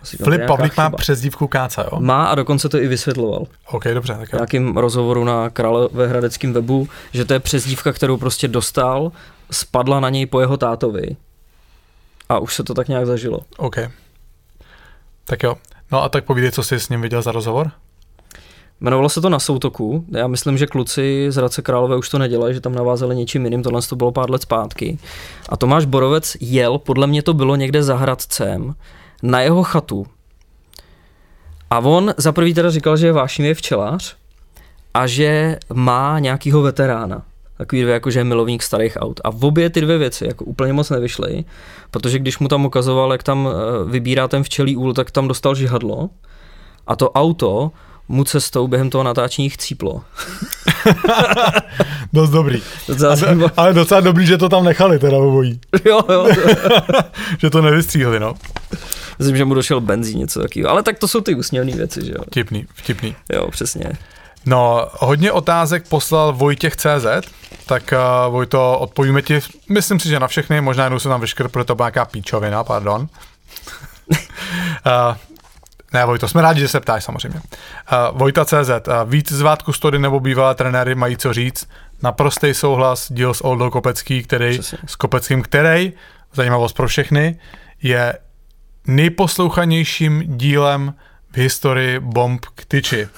Asi 0.02 0.16
Filip 0.16 0.46
Pavlík 0.46 0.72
chyba. 0.72 0.88
má 0.88 0.96
přezdívku 0.96 1.46
Káca, 1.46 1.82
jo? 1.82 2.00
Má 2.00 2.26
a 2.26 2.34
dokonce 2.34 2.68
to 2.68 2.78
i 2.78 2.88
vysvětloval. 2.88 3.46
OK, 3.70 3.84
dobře. 3.84 4.16
Tak 4.20 4.32
jo. 4.32 4.36
nějakým 4.36 4.76
rozhovoru 4.76 5.24
na 5.24 5.50
Královéhradeckém 5.50 6.52
webu, 6.52 6.88
že 7.12 7.24
to 7.24 7.32
je 7.32 7.40
přezdívka, 7.40 7.92
kterou 7.92 8.16
prostě 8.16 8.48
dostal, 8.48 9.12
spadla 9.50 10.00
na 10.00 10.08
něj 10.08 10.26
po 10.26 10.40
jeho 10.40 10.56
tátovi 10.56 11.16
a 12.28 12.38
už 12.38 12.54
se 12.54 12.64
to 12.64 12.74
tak 12.74 12.88
nějak 12.88 13.06
zažilo. 13.06 13.40
OK. 13.56 13.76
Tak 15.24 15.42
jo. 15.42 15.56
No 15.92 16.02
a 16.02 16.08
tak 16.08 16.24
povídej, 16.24 16.50
co 16.50 16.62
jsi 16.62 16.80
s 16.80 16.88
ním 16.88 17.00
viděl 17.00 17.22
za 17.22 17.32
rozhovor? 17.32 17.70
Jmenovalo 18.80 19.08
se 19.08 19.20
to 19.20 19.28
na 19.28 19.38
soutoku. 19.38 20.04
Já 20.10 20.26
myslím, 20.26 20.58
že 20.58 20.66
kluci 20.66 21.26
z 21.28 21.36
Hradce 21.36 21.62
Králové 21.62 21.96
už 21.96 22.08
to 22.08 22.18
nedělají, 22.18 22.54
že 22.54 22.60
tam 22.60 22.74
navázali 22.74 23.16
něčím 23.16 23.44
jiným. 23.44 23.62
Tohle 23.62 23.82
to 23.82 23.96
bylo 23.96 24.12
pár 24.12 24.30
let 24.30 24.42
zpátky. 24.42 24.98
A 25.48 25.56
Tomáš 25.56 25.84
Borovec 25.84 26.36
jel, 26.40 26.78
podle 26.78 27.06
mě 27.06 27.22
to 27.22 27.34
bylo 27.34 27.56
někde 27.56 27.82
za 27.82 27.96
Hradcem, 27.96 28.74
na 29.22 29.40
jeho 29.40 29.62
chatu. 29.62 30.06
A 31.70 31.78
on 31.78 32.14
za 32.16 32.32
prvý 32.32 32.54
teda 32.54 32.70
říkal, 32.70 32.96
že 32.96 33.06
je 33.06 33.12
vášnivý 33.12 33.54
včelař 33.54 34.16
a 34.94 35.06
že 35.06 35.58
má 35.72 36.18
nějakýho 36.18 36.62
veterána 36.62 37.22
takový 37.60 37.82
dvě 37.82 37.94
jakože 37.94 38.24
milovník 38.24 38.62
starých 38.62 38.96
aut. 39.00 39.20
A 39.24 39.30
v 39.30 39.44
obě 39.44 39.70
ty 39.70 39.80
dvě 39.80 39.98
věci 39.98 40.26
jako 40.26 40.44
úplně 40.44 40.72
moc 40.72 40.90
nevyšly, 40.90 41.44
protože 41.90 42.18
když 42.18 42.38
mu 42.38 42.48
tam 42.48 42.64
ukazoval, 42.64 43.12
jak 43.12 43.22
tam 43.22 43.48
eh, 43.48 43.90
vybírá 43.90 44.28
ten 44.28 44.42
včelí 44.42 44.76
úl, 44.76 44.94
tak 44.94 45.10
tam 45.10 45.28
dostal 45.28 45.54
žihadlo 45.54 46.10
a 46.86 46.96
to 46.96 47.10
auto 47.10 47.70
mu 48.08 48.24
cestou 48.24 48.68
během 48.68 48.90
toho 48.90 49.04
natáčení 49.04 49.50
chcíplo. 49.50 50.02
Dost 52.12 52.30
dobrý. 52.30 52.62
Docela 52.88 53.16
ale, 53.28 53.50
ale 53.56 53.74
docela 53.74 54.00
dobrý, 54.00 54.26
že 54.26 54.38
to 54.38 54.48
tam 54.48 54.64
nechali 54.64 54.98
teda 54.98 55.16
obojí. 55.16 55.60
jo, 55.84 56.00
jo. 56.12 56.28
že 57.38 57.50
to 57.50 57.62
nevystříhli, 57.62 58.20
no. 58.20 58.34
Myslím, 59.18 59.36
že 59.36 59.44
mu 59.44 59.54
došel 59.54 59.80
benzín, 59.80 60.18
něco 60.18 60.40
takového. 60.40 60.70
Ale 60.70 60.82
tak 60.82 60.98
to 60.98 61.08
jsou 61.08 61.20
ty 61.20 61.34
úsměvné 61.34 61.72
věci, 61.72 62.04
že 62.04 62.12
jo. 62.12 62.22
Vtipný, 62.26 62.66
vtipný. 62.74 63.14
Jo, 63.32 63.50
přesně. 63.50 63.92
No, 64.46 64.88
hodně 64.92 65.32
otázek 65.32 65.88
poslal 65.88 66.32
Vojtěch 66.32 66.76
CZ, 66.76 67.06
tak 67.66 67.92
uh, 67.92 68.32
Vojto, 68.32 68.78
odpovíme 68.78 69.22
ti, 69.22 69.40
myslím 69.68 70.00
si, 70.00 70.08
že 70.08 70.20
na 70.20 70.28
všechny, 70.28 70.60
možná 70.60 70.84
jednou 70.84 70.98
se 70.98 71.08
tam 71.08 71.20
vyškr, 71.20 71.48
protože 71.48 71.64
to 71.64 71.74
byla 71.74 71.88
nějaká 71.88 72.04
píčovina, 72.04 72.64
pardon. 72.64 73.08
Uh, 74.10 74.16
ne, 75.92 76.06
Vojto, 76.06 76.28
jsme 76.28 76.42
rádi, 76.42 76.60
že 76.60 76.68
se 76.68 76.80
ptáš 76.80 77.04
samozřejmě. 77.04 77.40
Uh, 77.40 78.18
Vojta 78.18 78.44
CZ, 78.44 78.70
uh, 78.70 79.10
víc 79.10 79.32
zvát 79.32 79.62
kustody 79.62 79.98
nebo 79.98 80.20
bývalé 80.20 80.54
trenéry 80.54 80.94
mají 80.94 81.16
co 81.16 81.32
říct. 81.32 81.68
Naprostý 82.02 82.54
souhlas, 82.54 83.12
díl 83.12 83.34
s 83.34 83.44
Oldou 83.44 83.70
Kopecký, 83.70 84.22
který, 84.22 84.58
Přesně. 84.58 84.78
s 84.86 84.96
Kopeckým, 84.96 85.42
který, 85.42 85.92
zajímavost 86.32 86.72
pro 86.76 86.88
všechny, 86.88 87.38
je 87.82 88.18
nejposlouchanějším 88.86 90.22
dílem 90.26 90.94
v 91.32 91.36
historii 91.36 92.00
bomb 92.00 92.46
k 92.54 92.64
tyči. 92.64 93.08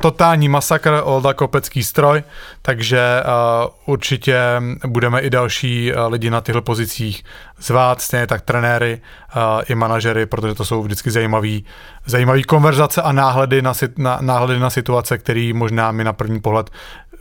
Totální 0.00 0.48
masakr, 0.48 1.00
Olda 1.04 1.34
Kopecký 1.34 1.84
stroj, 1.84 2.22
takže 2.62 3.22
uh, 3.22 3.92
určitě 3.94 4.38
budeme 4.86 5.20
i 5.20 5.30
další 5.30 5.92
uh, 5.92 6.12
lidi 6.12 6.30
na 6.30 6.40
těchto 6.40 6.62
pozicích 6.62 7.24
zvát, 7.58 8.00
stejně 8.00 8.26
tak 8.26 8.40
trenéry 8.42 9.00
uh, 9.36 9.42
i 9.68 9.74
manažery, 9.74 10.26
protože 10.26 10.54
to 10.54 10.64
jsou 10.64 10.82
vždycky 10.82 11.10
zajímavý, 11.10 11.64
zajímavý 12.06 12.42
konverzace 12.42 13.02
a 13.02 13.12
náhledy 13.12 13.62
na, 13.62 13.72
na, 13.96 14.18
náhledy 14.20 14.60
na 14.60 14.70
situace, 14.70 15.18
který 15.18 15.52
možná 15.52 15.92
my 15.92 16.04
na 16.04 16.12
první 16.12 16.40
pohled 16.40 16.70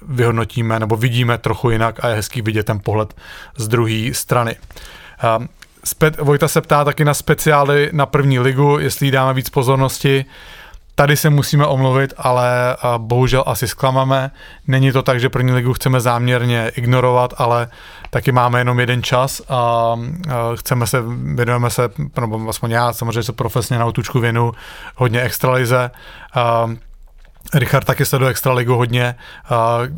vyhodnotíme 0.01 0.80
nebo 0.80 0.97
vidíme 0.97 1.38
trochu 1.38 1.69
jinak 1.69 2.03
a 2.03 2.08
je 2.08 2.15
hezký 2.15 2.41
vidět 2.41 2.65
ten 2.65 2.80
pohled 2.80 3.13
z 3.58 3.67
druhé 3.67 4.13
strany. 4.13 4.56
Spe- 5.88 6.23
Vojta 6.23 6.47
se 6.47 6.62
ptá 6.62 6.84
taky 6.84 7.06
na 7.06 7.13
speciály 7.13 7.89
na 7.93 8.06
první 8.06 8.39
ligu, 8.39 8.80
jestli 8.80 9.08
jí 9.08 9.12
dáme 9.12 9.34
víc 9.34 9.50
pozornosti. 9.50 10.26
Tady 10.95 11.17
se 11.17 11.30
musíme 11.30 11.65
omluvit, 11.65 12.13
ale 12.17 12.76
a, 12.82 12.97
bohužel 12.97 13.43
asi 13.47 13.67
zklameme. 13.67 14.32
Není 14.67 14.91
to 14.91 15.02
tak, 15.04 15.19
že 15.19 15.30
první 15.30 15.52
ligu 15.52 15.73
chceme 15.73 16.00
záměrně 16.00 16.71
ignorovat, 16.76 17.34
ale 17.38 17.67
taky 18.10 18.32
máme 18.32 18.60
jenom 18.60 18.80
jeden 18.80 19.04
čas 19.04 19.41
a, 19.50 19.56
a 19.56 19.95
chceme 20.56 20.88
se, 20.88 21.04
věnujeme 21.36 21.69
se, 21.69 21.89
nebo 22.21 22.50
aspoň 22.50 22.71
já 22.71 22.93
samozřejmě 22.93 23.23
se 23.23 23.34
profesně 23.34 23.80
na 23.80 23.86
otučku 23.86 24.19
věnu 24.19 24.52
hodně 24.95 25.21
extralize. 25.21 25.91
Richard 27.54 27.86
taky 27.86 28.06
sleduje 28.06 28.32
Extraligu 28.32 28.76
hodně, 28.76 29.16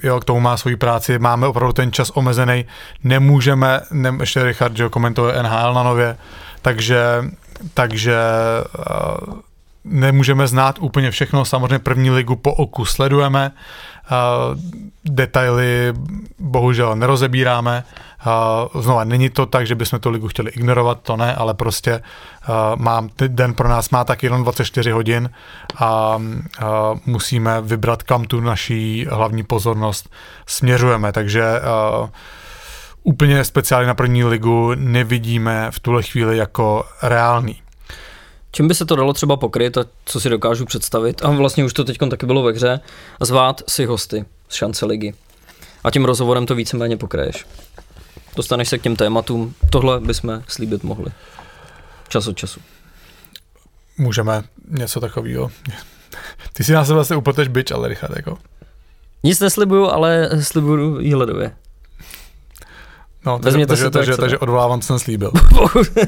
jo, 0.03 0.19
k 0.19 0.25
tomu 0.25 0.39
má 0.39 0.57
svoji 0.57 0.75
práci, 0.75 1.19
máme 1.19 1.47
opravdu 1.47 1.73
ten 1.73 1.91
čas 1.91 2.11
omezený, 2.13 2.65
nemůžeme, 3.03 3.81
ne, 3.91 4.13
ještě 4.19 4.43
Richard, 4.43 4.77
že 4.77 4.83
jo, 4.83 4.89
komentuje 4.89 5.43
NHL 5.43 5.73
na 5.73 5.83
nově, 5.83 6.17
takže, 6.61 7.23
takže 7.73 8.17
nemůžeme 9.83 10.47
znát 10.47 10.75
úplně 10.79 11.11
všechno, 11.11 11.45
samozřejmě 11.45 11.79
první 11.79 12.11
ligu 12.11 12.35
po 12.35 12.53
oku 12.53 12.85
sledujeme, 12.85 13.51
detaily 15.05 15.93
bohužel 16.39 16.95
nerozebíráme, 16.95 17.83
znova, 18.79 19.03
není 19.03 19.29
to 19.29 19.45
tak, 19.45 19.67
že 19.67 19.75
bychom 19.75 19.99
tu 19.99 20.09
ligu 20.09 20.27
chtěli 20.27 20.51
ignorovat, 20.51 20.99
to 21.01 21.17
ne, 21.17 21.35
ale 21.35 21.53
prostě 21.53 21.93
uh, 21.93 22.81
mám, 22.81 23.09
den 23.27 23.53
pro 23.53 23.69
nás 23.69 23.89
má 23.89 24.03
tak 24.03 24.23
jenom 24.23 24.43
24 24.43 24.91
hodin 24.91 25.29
a 25.75 26.15
uh, 26.15 26.65
musíme 27.05 27.61
vybrat, 27.61 28.03
kam 28.03 28.25
tu 28.25 28.39
naší 28.39 29.05
hlavní 29.09 29.43
pozornost 29.43 30.09
směřujeme, 30.47 31.11
takže 31.11 31.43
uh, 32.01 32.09
úplně 33.03 33.43
speciálně 33.43 33.87
na 33.87 33.95
první 33.95 34.23
ligu 34.23 34.71
nevidíme 34.75 35.67
v 35.71 35.79
tuhle 35.79 36.03
chvíli 36.03 36.37
jako 36.37 36.85
reálný. 37.03 37.61
Čím 38.51 38.67
by 38.67 38.75
se 38.75 38.85
to 38.85 38.95
dalo 38.95 39.13
třeba 39.13 39.37
pokryt 39.37 39.77
a 39.77 39.85
co 40.05 40.19
si 40.19 40.29
dokážu 40.29 40.65
představit, 40.65 41.25
a 41.25 41.29
vlastně 41.29 41.65
už 41.65 41.73
to 41.73 41.83
teď 41.83 41.97
taky 42.09 42.25
bylo 42.25 42.43
ve 42.43 42.51
hře, 42.51 42.79
zvát 43.21 43.61
si 43.67 43.85
hosty 43.85 44.25
z 44.49 44.55
šance 44.55 44.85
ligy. 44.85 45.13
A 45.83 45.91
tím 45.91 46.05
rozhovorem 46.05 46.45
to 46.45 46.55
víceméně 46.55 46.97
pokryješ. 46.97 47.45
Dostaneš 48.35 48.69
se 48.69 48.77
k 48.77 48.81
těm 48.81 48.95
tématům, 48.95 49.53
tohle 49.69 49.99
bychom 49.99 50.43
slíbit 50.47 50.83
mohli. 50.83 51.11
Čas 52.07 52.27
od 52.27 52.37
času. 52.37 52.59
Můžeme 53.97 54.43
něco 54.69 54.99
takového. 54.99 55.51
Ty 56.53 56.63
si 56.63 56.73
na 56.73 56.85
sebe 56.85 56.95
vlastně 56.95 57.15
upleteš 57.15 57.47
byč, 57.47 57.71
ale 57.71 57.87
Richard, 57.87 58.15
jako. 58.15 58.37
Nic 59.23 59.39
neslibuju, 59.39 59.85
ale 59.89 60.29
slibuju 60.41 60.99
jí 60.99 61.15
ledově. 61.15 61.51
No, 63.25 63.39
takže, 63.39 63.45
Vezměte 63.45 63.67
takže, 63.67 63.83
to, 63.83 63.89
takže, 63.89 64.17
takže 64.17 64.37
odvolávám, 64.37 64.81
co 64.81 64.87
jsem 64.87 64.99
slíbil. 64.99 65.31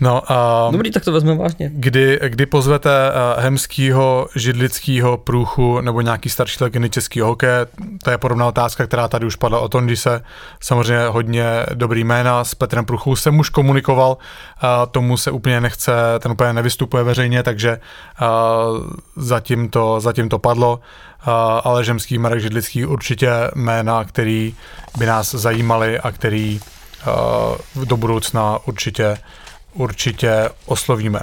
No, 0.00 0.32
a 0.32 0.68
Dobrý, 0.72 0.90
tak 0.90 1.04
to 1.04 1.12
vezmeme 1.12 1.38
vážně. 1.38 1.70
kdy, 1.72 2.20
kdy 2.28 2.46
pozvete 2.46 2.90
uh, 2.90 3.42
Hemskýho, 3.42 4.28
Židlickýho, 4.36 5.16
Průchu 5.16 5.80
nebo 5.80 6.00
nějaký 6.00 6.28
starší 6.28 6.58
legendy 6.60 6.90
českého 6.90 7.28
hokeje, 7.28 7.66
to 8.04 8.10
je 8.10 8.18
podobná 8.18 8.46
otázka, 8.46 8.86
která 8.86 9.08
tady 9.08 9.26
už 9.26 9.36
padla 9.36 9.60
o 9.60 9.68
Tondise, 9.68 10.22
samozřejmě 10.60 11.06
hodně 11.06 11.44
dobrý 11.74 12.04
jména, 12.04 12.44
s 12.44 12.54
Petrem 12.54 12.84
Průchou 12.84 13.16
jsem 13.16 13.38
už 13.38 13.50
komunikoval, 13.50 14.10
uh, 14.10 14.68
tomu 14.90 15.16
se 15.16 15.30
úplně 15.30 15.60
nechce, 15.60 15.92
ten 16.18 16.32
úplně 16.32 16.52
nevystupuje 16.52 17.02
veřejně, 17.02 17.42
takže 17.42 17.80
uh, 18.22 18.26
zatím, 19.16 19.68
to, 19.68 20.00
zatím 20.00 20.28
to 20.28 20.38
padlo, 20.38 20.74
uh, 20.74 21.32
ale 21.64 21.84
Žemský, 21.84 22.18
Marek 22.18 22.40
Židlický 22.40 22.86
určitě 22.86 23.30
jména, 23.54 24.04
který 24.04 24.54
by 24.98 25.06
nás 25.06 25.34
zajímali 25.34 25.98
a 25.98 26.10
který 26.10 26.60
uh, 27.76 27.84
do 27.84 27.96
budoucna 27.96 28.58
určitě 28.66 29.18
určitě 29.76 30.48
oslovíme. 30.66 31.20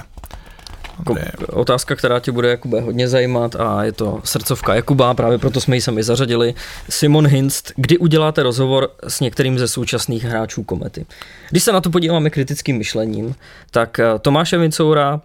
Ko- 1.04 1.18
otázka, 1.52 1.96
která 1.96 2.20
tě 2.20 2.32
bude 2.32 2.48
Jakube 2.48 2.80
hodně 2.80 3.08
zajímat 3.08 3.56
a 3.56 3.84
je 3.84 3.92
to 3.92 4.20
srdcovka 4.24 4.74
Jakuba, 4.74 5.14
právě 5.14 5.38
proto 5.38 5.60
jsme 5.60 5.76
ji 5.76 5.80
sami 5.80 6.02
zařadili. 6.02 6.54
Simon 6.90 7.26
Hinst, 7.26 7.72
kdy 7.76 7.98
uděláte 7.98 8.42
rozhovor 8.42 8.90
s 9.08 9.20
některým 9.20 9.58
ze 9.58 9.68
současných 9.68 10.24
hráčů 10.24 10.62
Komety? 10.62 11.06
Když 11.50 11.62
se 11.62 11.72
na 11.72 11.80
to 11.80 11.90
podíváme 11.90 12.30
kritickým 12.30 12.78
myšlením, 12.78 13.34
tak 13.70 13.98
eh, 13.98 14.18
Tomáše 14.18 14.58
Vincoura, 14.58 15.20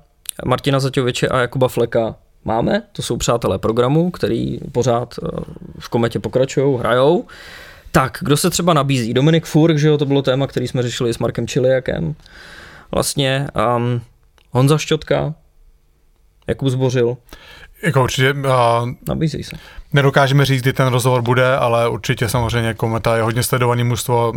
Martina 0.45 0.79
Zaťoviče 0.79 1.27
a 1.27 1.39
Jakuba 1.39 1.67
Fleka 1.67 2.15
máme, 2.45 2.83
to 2.91 3.01
jsou 3.01 3.17
přátelé 3.17 3.59
programu, 3.59 4.11
který 4.11 4.59
pořád 4.71 5.15
eh, 5.23 5.27
v 5.79 5.89
Kometě 5.89 6.19
pokračují, 6.19 6.79
hrajou. 6.79 7.25
Tak, 7.91 8.17
kdo 8.21 8.37
se 8.37 8.49
třeba 8.49 8.73
nabízí? 8.73 9.13
Dominik 9.13 9.45
Furk, 9.45 9.77
že 9.77 9.87
jo, 9.87 9.97
to 9.97 10.05
bylo 10.05 10.21
téma, 10.21 10.47
který 10.47 10.67
jsme 10.67 10.81
řešili 10.81 11.13
s 11.13 11.17
Markem 11.17 11.47
Čiliakem. 11.47 12.15
Vlastně 12.91 13.47
um, 13.75 14.01
Honza 14.51 14.77
Šťotka, 14.77 15.33
Jakub 16.47 16.69
Zbořil, 16.69 17.17
Jako 17.83 18.03
určitě 18.03 18.33
uh, 18.33 18.49
nabízí 19.07 19.43
se. 19.43 19.55
nedokážeme 19.93 20.45
říct, 20.45 20.61
kdy 20.61 20.73
ten 20.73 20.87
rozhovor 20.87 21.21
bude, 21.21 21.57
ale 21.57 21.89
určitě 21.89 22.29
samozřejmě 22.29 22.73
Kometa 22.73 23.15
je 23.15 23.21
hodně 23.21 23.43
sledovaný 23.43 23.83
mužstvo. 23.83 24.33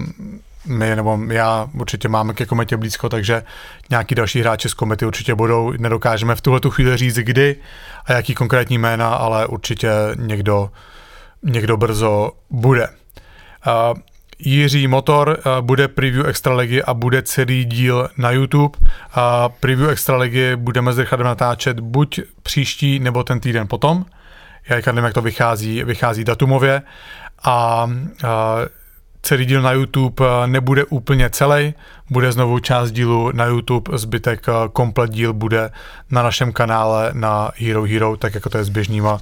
My 0.67 0.97
nebo 0.97 1.19
já 1.31 1.69
určitě 1.81 2.09
máme 2.09 2.35
ke 2.35 2.47
Kometě 2.47 2.77
blízko, 2.77 3.09
takže 3.09 3.43
nějaký 3.91 4.15
další 4.15 4.41
hráči 4.41 4.69
z 4.69 4.75
Komety 4.75 5.07
určitě 5.07 5.35
budou. 5.35 5.73
Nedokážeme 5.79 6.35
v 6.35 6.41
tuhle 6.41 6.61
tu 6.61 6.71
chvíli 6.71 6.97
říct, 6.97 7.17
kdy 7.17 7.57
a 8.05 8.13
jaký 8.13 8.35
konkrétní 8.35 8.79
jména, 8.79 9.15
ale 9.15 9.47
určitě 9.47 9.91
někdo, 10.17 10.71
někdo 11.43 11.77
brzo 11.77 12.31
bude. 12.51 12.89
Uh, 13.67 13.99
Jiří 14.45 14.89
Motor 14.89 15.39
uh, 15.39 15.67
bude 15.67 15.89
preview 15.89 16.27
Extraligy 16.27 16.83
a 16.83 16.95
bude 16.95 17.23
celý 17.23 17.65
díl 17.65 18.09
na 18.17 18.31
YouTube. 18.31 18.79
Uh, 18.79 18.85
preview 19.61 19.91
Extraligy 19.91 20.57
budeme 20.57 20.93
s 20.93 20.99
Richardem 20.99 21.27
natáčet 21.27 21.81
buď 21.81 22.21
příští 22.43 22.99
nebo 22.99 23.25
ten 23.25 23.41
týden 23.41 23.69
potom. 23.69 24.05
Já 24.69 24.93
nevím, 24.93 25.05
jak 25.05 25.15
to 25.15 25.23
vychází, 25.23 25.85
vychází 25.85 26.25
datumově. 26.25 26.83
A 27.45 27.85
uh, 27.85 28.31
celý 29.23 29.47
díl 29.47 29.63
na 29.63 29.73
YouTube 29.73 30.27
uh, 30.27 30.47
nebude 30.47 30.85
úplně 30.85 31.31
celý, 31.31 31.75
bude 32.11 32.33
znovu 32.33 32.59
část 32.59 32.91
dílu 32.91 33.31
na 33.33 33.45
YouTube, 33.45 33.99
zbytek 33.99 34.49
uh, 34.49 34.69
komplet 34.69 35.11
díl 35.11 35.33
bude 35.33 35.71
na 36.11 36.23
našem 36.23 36.53
kanále 36.53 37.11
na 37.13 37.51
Hero 37.57 37.83
Hero, 37.83 38.17
tak 38.17 38.35
jako 38.35 38.51
to 38.51 38.59
je 38.59 38.65
s 38.65 38.69
běžnýma 38.69 39.19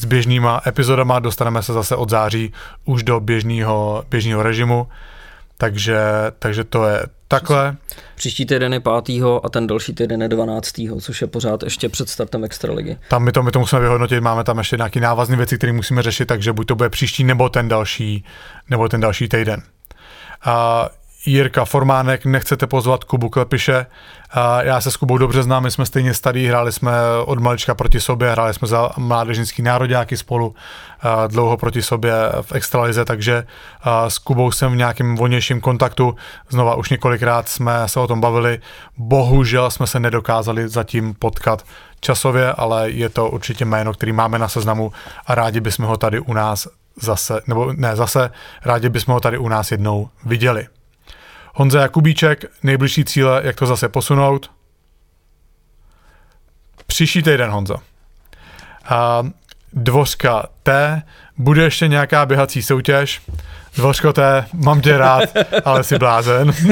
s 0.00 0.04
běžnýma 0.04 0.60
epizodama, 0.66 1.18
dostaneme 1.18 1.62
se 1.62 1.72
zase 1.72 1.96
od 1.96 2.10
září 2.10 2.52
už 2.84 3.02
do 3.02 3.20
běžného, 3.20 4.04
běžného 4.10 4.42
režimu, 4.42 4.88
takže, 5.56 6.00
takže 6.38 6.64
to 6.64 6.84
je 6.84 7.02
takhle. 7.28 7.76
Příští 8.14 8.46
týden 8.46 8.72
je 8.72 8.80
5. 9.04 9.22
a 9.42 9.48
ten 9.50 9.66
další 9.66 9.94
týden 9.94 10.22
je 10.22 10.28
12. 10.28 10.72
což 11.00 11.20
je 11.20 11.26
pořád 11.26 11.62
ještě 11.62 11.88
před 11.88 12.08
startem 12.08 12.44
Extraligy. 12.44 12.96
Tam 13.08 13.24
my 13.24 13.32
to, 13.32 13.42
my 13.42 13.50
to 13.50 13.58
musíme 13.58 13.80
vyhodnotit, 13.80 14.20
máme 14.20 14.44
tam 14.44 14.58
ještě 14.58 14.76
nějaké 14.76 15.00
návazné 15.00 15.36
věci, 15.36 15.58
které 15.58 15.72
musíme 15.72 16.02
řešit, 16.02 16.26
takže 16.26 16.52
buď 16.52 16.66
to 16.66 16.74
bude 16.74 16.88
příští 16.88 17.24
nebo 17.24 17.48
ten 17.48 17.68
další, 17.68 18.24
nebo 18.70 18.88
ten 18.88 19.00
další 19.00 19.28
týden. 19.28 19.62
A 20.44 20.88
Jirka 21.26 21.64
Formánek, 21.64 22.24
nechcete 22.24 22.66
pozvat 22.66 23.04
Kubu 23.04 23.28
Klepiše. 23.28 23.86
Já 24.60 24.80
se 24.80 24.90
s 24.90 24.96
Kubou 24.96 25.18
dobře 25.18 25.42
znám, 25.42 25.62
my 25.62 25.70
jsme 25.70 25.86
stejně 25.86 26.14
starý, 26.14 26.46
hráli 26.46 26.72
jsme 26.72 26.92
od 27.24 27.38
malička 27.38 27.74
proti 27.74 28.00
sobě, 28.00 28.30
hráli 28.30 28.54
jsme 28.54 28.68
za 28.68 28.90
mládežnický 28.96 29.62
nároďáky 29.62 30.16
spolu 30.16 30.54
dlouho 31.26 31.56
proti 31.56 31.82
sobě 31.82 32.12
v 32.42 32.52
extralize, 32.52 33.04
takže 33.04 33.46
s 34.08 34.18
Kubou 34.18 34.52
jsem 34.52 34.72
v 34.72 34.76
nějakém 34.76 35.16
volnějším 35.16 35.60
kontaktu. 35.60 36.16
Znova 36.48 36.74
už 36.74 36.90
několikrát 36.90 37.48
jsme 37.48 37.82
se 37.86 38.00
o 38.00 38.06
tom 38.06 38.20
bavili. 38.20 38.60
Bohužel 38.96 39.70
jsme 39.70 39.86
se 39.86 40.00
nedokázali 40.00 40.68
zatím 40.68 41.14
potkat 41.14 41.64
časově, 42.00 42.52
ale 42.52 42.90
je 42.90 43.08
to 43.08 43.28
určitě 43.28 43.64
jméno, 43.64 43.92
který 43.92 44.12
máme 44.12 44.38
na 44.38 44.48
seznamu 44.48 44.92
a 45.26 45.34
rádi 45.34 45.60
bychom 45.60 45.86
ho 45.86 45.96
tady 45.96 46.20
u 46.20 46.32
nás 46.32 46.68
zase, 47.02 47.40
nebo 47.46 47.72
ne 47.72 47.96
zase, 47.96 48.30
rádi 48.64 48.88
bychom 48.88 49.14
ho 49.14 49.20
tady 49.20 49.38
u 49.38 49.48
nás 49.48 49.70
jednou 49.70 50.08
viděli. 50.24 50.66
Honza 51.54 51.80
Jakubíček, 51.80 52.44
nejbližší 52.62 53.04
cíle, 53.04 53.40
jak 53.44 53.56
to 53.56 53.66
zase 53.66 53.88
posunout. 53.88 54.50
příští 56.86 57.22
týden, 57.22 57.50
Honzo. 57.50 57.76
A 58.84 59.22
dvořka 59.72 60.46
T, 60.62 61.02
bude 61.38 61.62
ještě 61.62 61.88
nějaká 61.88 62.26
běhací 62.26 62.62
soutěž. 62.62 63.22
Dvořko 63.76 64.12
T, 64.12 64.46
mám 64.52 64.80
tě 64.80 64.98
rád, 64.98 65.22
ale 65.64 65.84
jsi 65.84 65.98
blázen. 65.98 66.52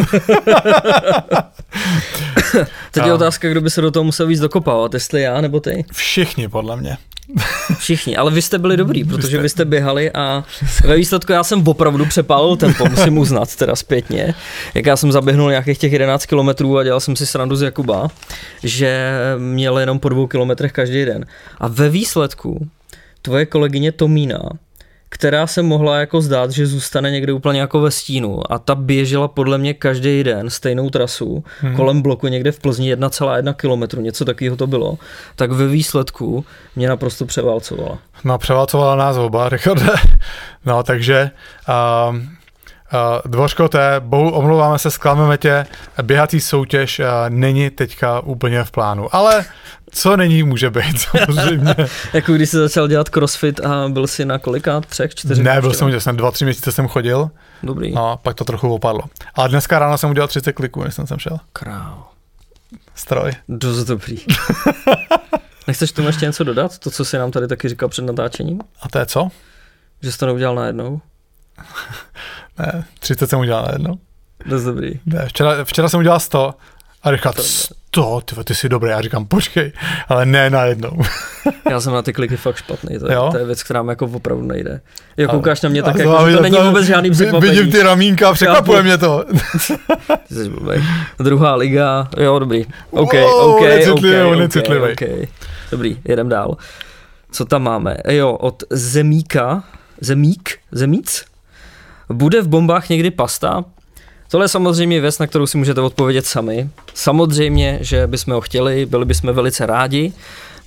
Teď 2.91 3.05
je 3.07 3.13
otázka, 3.13 3.49
kdo 3.49 3.61
by 3.61 3.71
se 3.71 3.81
do 3.81 3.91
toho 3.91 4.05
musel 4.05 4.27
víc 4.27 4.41
dokopávat, 4.41 4.95
jestli 4.95 5.23
já 5.23 5.41
nebo 5.41 5.61
ty. 5.61 5.85
Všichni, 5.93 6.49
podle 6.49 6.77
mě. 6.77 6.97
Všichni, 7.79 8.17
ale 8.17 8.31
vy 8.31 8.43
jste 8.43 8.59
byli 8.59 8.77
dobrý, 8.77 9.05
protože 9.05 9.39
vy 9.39 9.49
jste 9.49 9.65
běhali 9.65 10.13
a 10.13 10.45
ve 10.85 10.97
výsledku 10.97 11.33
já 11.33 11.45
jsem 11.45 11.69
opravdu 11.69 12.07
přepálil 12.07 12.57
tempo, 12.57 12.89
musím 12.89 13.19
uznat 13.19 13.57
teda 13.57 13.77
zpětně. 13.77 14.35
Jak 14.75 14.87
já 14.87 14.97
jsem 14.97 15.13
zaběhnul 15.13 15.51
nějakých 15.51 15.79
těch 15.79 15.93
11 15.93 16.27
kilometrů 16.27 16.79
a 16.79 16.85
dělal 16.85 17.01
jsem 17.01 17.17
si 17.17 17.27
srandu 17.27 17.57
z 17.57 17.63
Jakuba, 17.63 18.09
že 18.63 19.13
měl 19.39 19.79
jenom 19.79 19.99
po 19.99 20.09
dvou 20.09 20.27
kilometrech 20.27 20.73
každý 20.73 21.05
den. 21.05 21.27
A 21.59 21.69
ve 21.69 21.89
výsledku 21.89 22.69
tvoje 23.23 23.47
kolegyně 23.47 23.93
Tomína, 23.93 24.39
která 25.09 25.47
se 25.47 25.63
mohla 25.63 25.99
jako 25.99 26.21
zdát, 26.21 26.51
že 26.51 26.67
zůstane 26.67 27.11
někde 27.11 27.33
úplně 27.33 27.61
jako 27.61 27.81
ve 27.81 27.91
stínu 27.91 28.53
a 28.53 28.59
ta 28.59 28.75
běžela 28.75 29.29
podle 29.29 29.59
mě 29.59 29.75
každý 29.75 30.25
den 30.25 30.51
stejnou 30.51 30.91
trasu 30.91 31.45
hmm. 31.61 31.77
kolem 31.77 32.03
bloku 32.03 32.29
někde 32.29 32.53
v 32.53 32.59
Plzni 32.61 32.95
1,1 32.95 33.55
kilometru, 33.55 34.01
něco 34.01 34.25
takového 34.25 34.57
to 34.57 34.67
bylo, 34.67 34.99
tak 35.37 35.53
ve 35.53 35.67
výsledku 35.69 36.45
mě 36.77 36.89
naprosto 36.89 37.27
převálcovala. 37.27 37.99
No, 38.25 38.39
převálcovala 38.39 38.97
nás 38.97 39.17
oba, 39.17 39.49
Richarde. 39.49 39.87
No, 40.67 40.83
takže 40.83 41.31
uh, 41.69 42.17
Dvořko 43.25 43.69
T, 43.69 43.97
bohu, 44.01 44.31
omlouváme 44.31 44.79
se, 44.79 44.91
zklameme 44.91 45.39
tě, 45.39 45.67
běhací 46.03 46.41
soutěž 46.41 46.99
uh, 46.99 47.05
není 47.29 47.71
teďka 47.71 48.21
úplně 48.21 48.65
v 48.65 48.71
plánu, 48.71 49.15
ale 49.15 49.45
co 49.91 50.17
není, 50.17 50.43
může 50.43 50.71
být, 50.71 50.99
samozřejmě. 50.99 51.75
Jako 52.13 52.33
když 52.33 52.51
jsi 52.51 52.57
začal 52.57 52.89
dělat 52.89 53.09
crossfit 53.09 53.61
a 53.61 53.89
byl 53.89 54.07
jsi 54.07 54.25
na 54.25 54.39
kolika? 54.39 54.81
Třech, 54.81 55.15
čtyřech? 55.15 55.45
ne, 55.45 55.61
byl 55.61 55.73
jsem 55.75 56.01
jsem 56.01 56.17
dva, 56.17 56.31
tři 56.31 56.45
měsíce 56.45 56.73
jsem 56.73 56.89
chodil, 56.89 57.31
Dobrý. 57.63 57.93
no, 57.95 58.19
pak 58.23 58.35
to 58.35 58.45
trochu 58.45 58.75
opadlo. 58.75 59.03
Ale 59.35 59.49
dneska 59.49 59.79
ráno 59.79 59.99
jsem 59.99 60.11
udělal 60.11 60.29
30 60.29 60.53
kliků, 60.53 60.85
než 60.85 60.95
jsem 60.95 61.07
sem 61.07 61.19
šel. 61.19 61.39
Král. 61.53 62.05
Stroj. 62.95 63.33
Dost 63.49 63.85
dobrý. 63.85 64.17
Nechceš 65.67 65.93
tomu 65.93 66.09
ještě 66.09 66.27
něco 66.27 66.45
dodat? 66.45 66.79
To, 66.79 66.91
co 66.91 67.05
jsi 67.05 67.19
nám 67.19 67.31
tady 67.31 67.49
taky 67.49 67.69
říkal 67.69 67.89
před 67.89 68.03
natáčením? 68.03 68.61
A 68.83 68.89
to 68.89 68.99
je 68.99 69.07
co? 69.07 69.29
Že 70.03 70.13
jsi 70.13 70.19
to 70.19 70.27
neudělal 70.27 70.55
najednou? 70.55 71.01
Ne, 72.59 72.85
30 73.01 73.31
jsem 73.31 73.39
udělal 73.39 73.65
najednou. 73.65 73.99
Dost 74.47 74.65
dobrý. 74.65 75.01
Ne, 75.07 75.27
včera, 75.29 75.65
včera 75.65 75.89
jsem 75.89 76.01
udělal 76.01 76.21
100 76.21 76.55
a 77.03 77.11
Richard, 77.11 77.39
100, 77.41 78.21
ty, 78.25 78.35
ty 78.45 78.55
jsi 78.55 78.69
dobrý. 78.69 78.91
Já 78.91 79.01
říkám, 79.01 79.27
počkej, 79.27 79.73
ale 80.09 80.27
ne 80.27 80.51
najednou. 80.51 80.91
Já 81.71 81.81
jsem 81.81 81.93
na 81.93 82.03
ty 82.03 82.13
kliky 82.13 82.37
fakt 82.37 82.57
špatný, 82.57 82.99
to 82.99 83.09
je, 83.09 83.15
Jo? 83.15 83.29
to 83.33 83.39
je 83.39 83.45
věc, 83.45 83.63
která 83.63 83.83
mi 83.83 83.93
jako 83.93 84.05
opravdu 84.07 84.43
nejde. 84.47 84.81
Jo, 85.17 85.29
A- 85.29 85.33
koukáš 85.33 85.63
na 85.63 85.69
mě 85.69 85.83
tak, 85.83 85.97
jako, 85.97 86.17
to- 86.19 86.31
že 86.31 86.37
to 86.37 86.43
není 86.43 86.59
vůbec 86.59 86.85
žádný 86.87 87.11
překvapení. 87.11 87.53
Vidím 87.57 87.73
ty 87.73 87.83
ramínka, 87.83 88.33
překvapuje 88.33 88.83
mě 88.83 88.99
to. 88.99 89.25
Ty 90.29 90.35
jsi 90.35 90.49
blbej. 90.49 90.83
Druhá 91.19 91.55
liga, 91.55 92.09
jo, 92.17 92.39
dobrý. 92.39 92.67
OK, 92.91 93.13
Wow, 93.13 93.55
OK, 93.55 93.61
necitlivý, 93.63 94.23
OK, 94.23 94.39
necitlivý. 94.39 94.93
OK. 94.93 95.29
Dobrý, 95.71 96.01
jedem 96.05 96.29
dál. 96.29 96.57
Co 97.31 97.45
tam 97.45 97.63
máme? 97.63 97.97
Jo, 98.09 98.33
od 98.33 98.63
Zemíka, 98.71 99.65
Zemík, 100.01 100.59
Zemíc? 100.73 101.25
Bude 102.09 102.43
v 102.43 102.49
bombách 102.49 102.89
někdy 102.89 103.11
pasta? 103.11 103.65
Tohle 104.31 104.45
je 104.45 104.49
samozřejmě 104.49 105.01
věc, 105.01 105.19
na 105.19 105.27
kterou 105.27 105.47
si 105.47 105.59
můžete 105.59 105.81
odpovědět 105.81 106.27
sami. 106.27 106.69
Samozřejmě, 106.95 107.79
že 107.81 108.07
bychom 108.07 108.35
ho 108.35 108.41
chtěli, 108.41 108.87
byli 108.87 109.05
bychom 109.05 109.33
velice 109.33 109.67
rádi. 109.67 110.13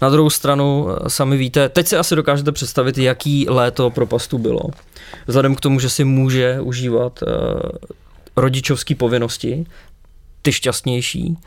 Na 0.02 0.10
druhou 0.10 0.30
stranu, 0.30 0.88
eh, 0.90 1.10
sami 1.10 1.38
víte, 1.38 1.70
teď 1.70 1.88
si 1.88 1.98
asi 1.98 2.16
dokážete 2.16 2.52
představit, 2.52 2.98
jaký 2.98 3.46
léto 3.50 3.90
pro 3.90 4.06
pastu 4.06 4.38
bylo. 4.38 4.62
Vzhledem 5.28 5.56
k 5.56 5.62
tomu, 5.62 5.80
že 5.80 5.90
si 5.90 6.04
může 6.04 6.62
užívat 6.62 7.20
uh, 7.22 7.30
rodičovské 8.38 8.96
povinnosti, 8.96 9.66
ty 10.42 10.52
šťastnější, 10.52 11.38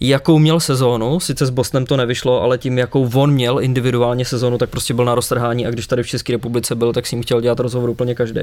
jakou 0.00 0.38
měl 0.38 0.60
sezónu, 0.60 1.20
sice 1.20 1.46
s 1.46 1.50
Bostonem 1.50 1.86
to 1.86 1.96
nevyšlo, 1.96 2.42
ale 2.42 2.58
tím, 2.58 2.78
jakou 2.78 3.10
on 3.14 3.30
měl 3.30 3.60
individuálně 3.60 4.24
sezónu, 4.24 4.58
tak 4.58 4.70
prostě 4.70 4.94
byl 4.94 5.04
na 5.04 5.14
roztrhání 5.14 5.66
a 5.66 5.70
když 5.70 5.86
tady 5.86 6.02
v 6.02 6.06
České 6.06 6.32
republice 6.32 6.74
byl, 6.74 6.92
tak 6.92 7.06
si 7.06 7.14
jim 7.14 7.22
chtěl 7.22 7.40
dělat 7.40 7.60
rozhovor 7.60 7.90
úplně 7.90 8.14
každý. 8.14 8.40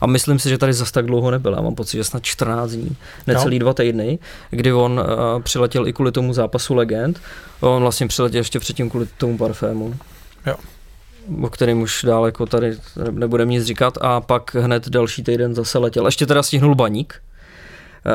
A 0.00 0.06
myslím 0.06 0.38
si, 0.38 0.48
že 0.48 0.58
tady 0.58 0.72
zas 0.72 0.92
tak 0.92 1.06
dlouho 1.06 1.30
nebyl. 1.30 1.52
Já 1.52 1.62
mám 1.62 1.74
pocit, 1.74 1.96
že 1.96 2.04
snad 2.04 2.22
14 2.22 2.70
dní, 2.70 2.96
necelý 3.26 3.58
dva 3.58 3.74
týdny, 3.74 4.18
kdy 4.50 4.72
on 4.72 4.92
uh, 4.92 5.42
přiletěl 5.42 5.88
i 5.88 5.92
kvůli 5.92 6.12
tomu 6.12 6.32
zápasu 6.32 6.74
legend. 6.74 7.20
On 7.60 7.82
vlastně 7.82 8.06
přiletěl 8.06 8.38
ještě 8.38 8.60
předtím 8.60 8.90
kvůli 8.90 9.06
tomu 9.18 9.38
parfému. 9.38 9.94
Jo. 10.46 10.54
O 11.42 11.50
kterém 11.50 11.80
už 11.80 12.04
dál 12.04 12.26
jako 12.26 12.46
tady 12.46 12.76
nebudeme 13.10 13.50
nic 13.50 13.64
říkat 13.64 13.98
a 14.00 14.20
pak 14.20 14.54
hned 14.54 14.88
další 14.88 15.22
týden 15.22 15.54
zase 15.54 15.78
letěl. 15.78 16.06
Ještě 16.06 16.26
teda 16.26 16.42
stihnul 16.42 16.74
baník, 16.74 17.14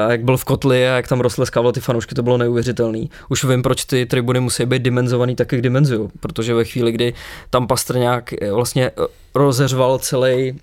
jak 0.10 0.24
byl 0.24 0.38
v 0.38 0.46
kotli 0.46 0.90
a 0.90 0.96
jak 0.96 1.08
tam 1.08 1.20
rozleskával 1.20 1.72
ty 1.72 1.80
fanoušky, 1.80 2.16
to 2.16 2.24
bylo 2.24 2.38
neuvěřitelný. 2.38 3.10
Už 3.30 3.44
vím, 3.44 3.62
proč 3.62 3.86
ty 3.86 4.06
tribuny 4.06 4.40
musí 4.40 4.66
být 4.66 4.82
dimenzovaný 4.82 5.36
tak, 5.36 5.52
jak 5.52 5.62
dimenzují, 5.62 6.10
protože 6.20 6.54
ve 6.54 6.66
chvíli, 6.66 6.92
kdy 6.92 7.14
tam 7.50 7.68
Pastrňák 7.68 8.34
eh, 8.34 8.52
vlastně 8.52 8.88
eh, 8.88 9.08
rozeřval 9.36 10.00
celý, 10.00 10.60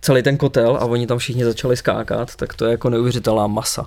celý 0.00 0.22
ten 0.22 0.36
kotel 0.36 0.76
a 0.80 0.84
oni 0.84 1.06
tam 1.06 1.18
všichni 1.18 1.44
začali 1.44 1.76
skákat, 1.76 2.36
tak 2.36 2.54
to 2.54 2.64
je 2.64 2.70
jako 2.70 2.90
neuvěřitelná 2.90 3.46
masa. 3.46 3.86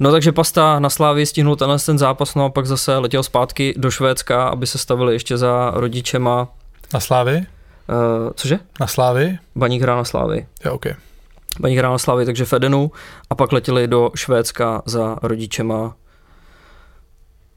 No 0.00 0.12
takže 0.12 0.32
Pasta 0.32 0.78
na 0.78 0.90
Slávii 0.90 1.26
stihnul 1.26 1.56
tenhle 1.56 1.78
ten 1.78 1.98
zápas, 1.98 2.34
no 2.34 2.44
a 2.44 2.48
pak 2.48 2.66
zase 2.66 2.98
letěl 2.98 3.22
zpátky 3.22 3.74
do 3.76 3.90
Švédska, 3.90 4.48
aby 4.48 4.66
se 4.66 4.78
stavili 4.78 5.12
ještě 5.12 5.36
za 5.36 5.72
rodičema. 5.74 6.48
Na 6.94 7.00
Slávy? 7.00 7.36
Uh, 7.36 8.30
cože? 8.34 8.58
Na 8.80 8.86
Slávy? 8.86 9.38
Baník 9.56 9.82
hrál 9.82 9.96
na 9.96 10.04
Slávii. 10.04 10.46
Jo, 10.64 10.72
OK. 10.72 10.86
Baník 11.60 11.78
hrál 11.78 11.92
na 11.92 11.98
Slávii, 11.98 12.26
takže 12.26 12.44
Fedenu 12.44 12.92
a 13.30 13.34
pak 13.34 13.52
letěli 13.52 13.88
do 13.88 14.10
Švédska 14.14 14.82
za 14.86 15.16
rodičema 15.22 15.96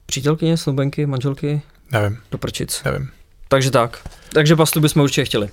přítelkyně, 0.05 0.57
snoubenky, 0.57 1.05
manželky 1.05 1.61
Nevím, 1.91 2.17
do 2.31 2.37
prčic. 2.37 2.83
nevím. 2.83 3.09
Takže 3.47 3.71
tak. 3.71 3.97
Takže 4.33 4.55
pastu 4.55 4.79
bychom 4.81 5.01
určitě 5.01 5.25
chtěli. 5.25 5.49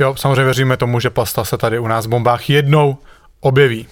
Jo, 0.00 0.14
samozřejmě 0.16 0.44
věříme 0.44 0.76
tomu, 0.76 1.00
že 1.00 1.10
pasta 1.10 1.44
se 1.44 1.58
tady 1.58 1.78
u 1.78 1.86
nás 1.88 2.06
v 2.06 2.08
bombách 2.08 2.50
jednou 2.50 2.98
objeví. 3.40 3.88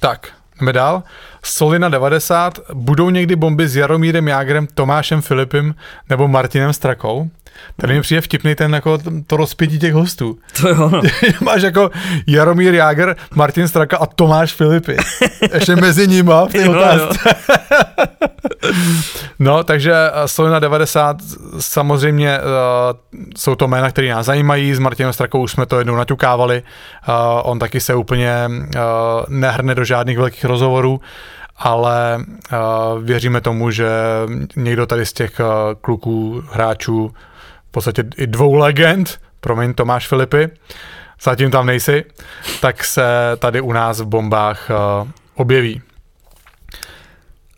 Tak, 0.00 0.28
jdeme 0.60 0.72
dál. 0.72 1.02
Solina 1.44 1.88
90. 1.88 2.58
Budou 2.74 3.10
někdy 3.10 3.36
bomby 3.36 3.68
s 3.68 3.76
Jaromírem 3.76 4.28
Jágrem, 4.28 4.66
Tomášem 4.74 5.22
Filipem 5.22 5.74
nebo 6.10 6.28
Martinem 6.28 6.72
Strakou? 6.72 7.30
Tady 7.76 7.94
mi 7.94 8.00
přijde 8.00 8.20
vtipný 8.20 8.54
ten 8.54 8.74
jako 8.74 8.98
to 9.26 9.36
rozpětí 9.36 9.78
těch 9.78 9.94
hostů. 9.94 10.38
To 10.60 10.68
jo, 10.68 10.88
no. 10.90 11.02
Máš 11.40 11.62
jako 11.62 11.90
Jaromír 12.26 12.74
Jágr, 12.74 13.16
Martin 13.34 13.68
Straka 13.68 13.96
a 13.96 14.06
Tomáš 14.06 14.52
Filipy. 14.52 14.96
Ještě 15.54 15.76
mezi 15.76 16.06
nima 16.08 16.44
v 16.44 16.52
té 16.52 16.68
otázce. 16.68 17.18
No, 19.38 19.64
takže 19.64 19.92
eh, 19.94 20.28
Solina 20.28 20.58
90, 20.58 21.16
samozřejmě 21.60 22.38
uh, 22.38 22.44
jsou 23.36 23.54
to 23.54 23.68
jména, 23.68 23.90
které 23.90 24.10
nás 24.10 24.26
zajímají, 24.26 24.74
s 24.74 24.78
Martinem 24.78 25.12
Strakou 25.12 25.42
už 25.42 25.52
jsme 25.52 25.66
to 25.66 25.78
jednou 25.78 25.96
naťukávali, 25.96 26.62
uh, 27.08 27.14
on 27.42 27.58
taky 27.58 27.80
se 27.80 27.94
úplně 27.94 28.48
uh, 28.48 28.80
nehrne 29.28 29.74
do 29.74 29.84
žádných 29.84 30.18
velkých 30.18 30.44
rozhovorů, 30.44 31.00
ale 31.56 32.18
uh, 32.18 33.02
věříme 33.04 33.40
tomu, 33.40 33.70
že 33.70 33.88
někdo 34.56 34.86
tady 34.86 35.06
z 35.06 35.12
těch 35.12 35.40
uh, 35.40 35.46
kluků, 35.80 36.42
hráčů, 36.50 37.10
podstatě 37.74 38.04
i 38.16 38.26
dvou 38.26 38.54
legend, 38.54 39.20
promiň 39.40 39.74
Tomáš 39.74 40.08
Filipy, 40.08 40.48
zatím 41.22 41.50
tam 41.50 41.66
nejsi, 41.66 42.04
tak 42.60 42.84
se 42.84 43.04
tady 43.38 43.60
u 43.60 43.72
nás 43.72 44.00
v 44.00 44.04
bombách 44.04 44.70
uh, 44.70 45.08
objeví. 45.34 45.82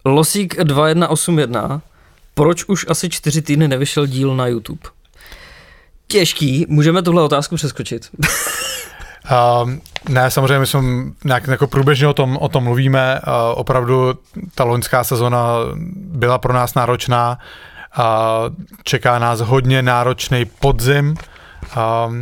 Losík 0.04 0.56
2181. 0.64 1.82
Proč 2.34 2.64
už 2.64 2.86
asi 2.88 3.08
čtyři 3.08 3.42
týdny 3.42 3.68
nevyšel 3.68 4.06
díl 4.06 4.36
na 4.36 4.46
YouTube? 4.46 4.88
Těžký, 6.06 6.66
můžeme 6.68 7.02
tuhle 7.02 7.22
otázku 7.22 7.56
přeskočit. 7.56 8.10
Uh, 8.14 9.70
ne, 10.08 10.30
samozřejmě 10.30 10.58
my 10.58 10.66
jsme 10.66 10.82
nějak 11.24 11.46
jako 11.46 11.66
průběžně 11.66 12.06
o 12.06 12.12
tom, 12.12 12.36
o 12.36 12.48
tom 12.48 12.64
mluvíme. 12.64 13.20
Uh, 13.26 13.32
opravdu 13.54 14.14
ta 14.54 14.64
loňská 14.64 15.04
sezona 15.04 15.46
byla 15.96 16.38
pro 16.38 16.52
nás 16.52 16.74
náročná. 16.74 17.30
Uh, 17.30 17.36
čeká 18.84 19.18
nás 19.18 19.40
hodně 19.40 19.82
náročný 19.82 20.44
podzim, 20.44 21.14
uh, 21.76 22.14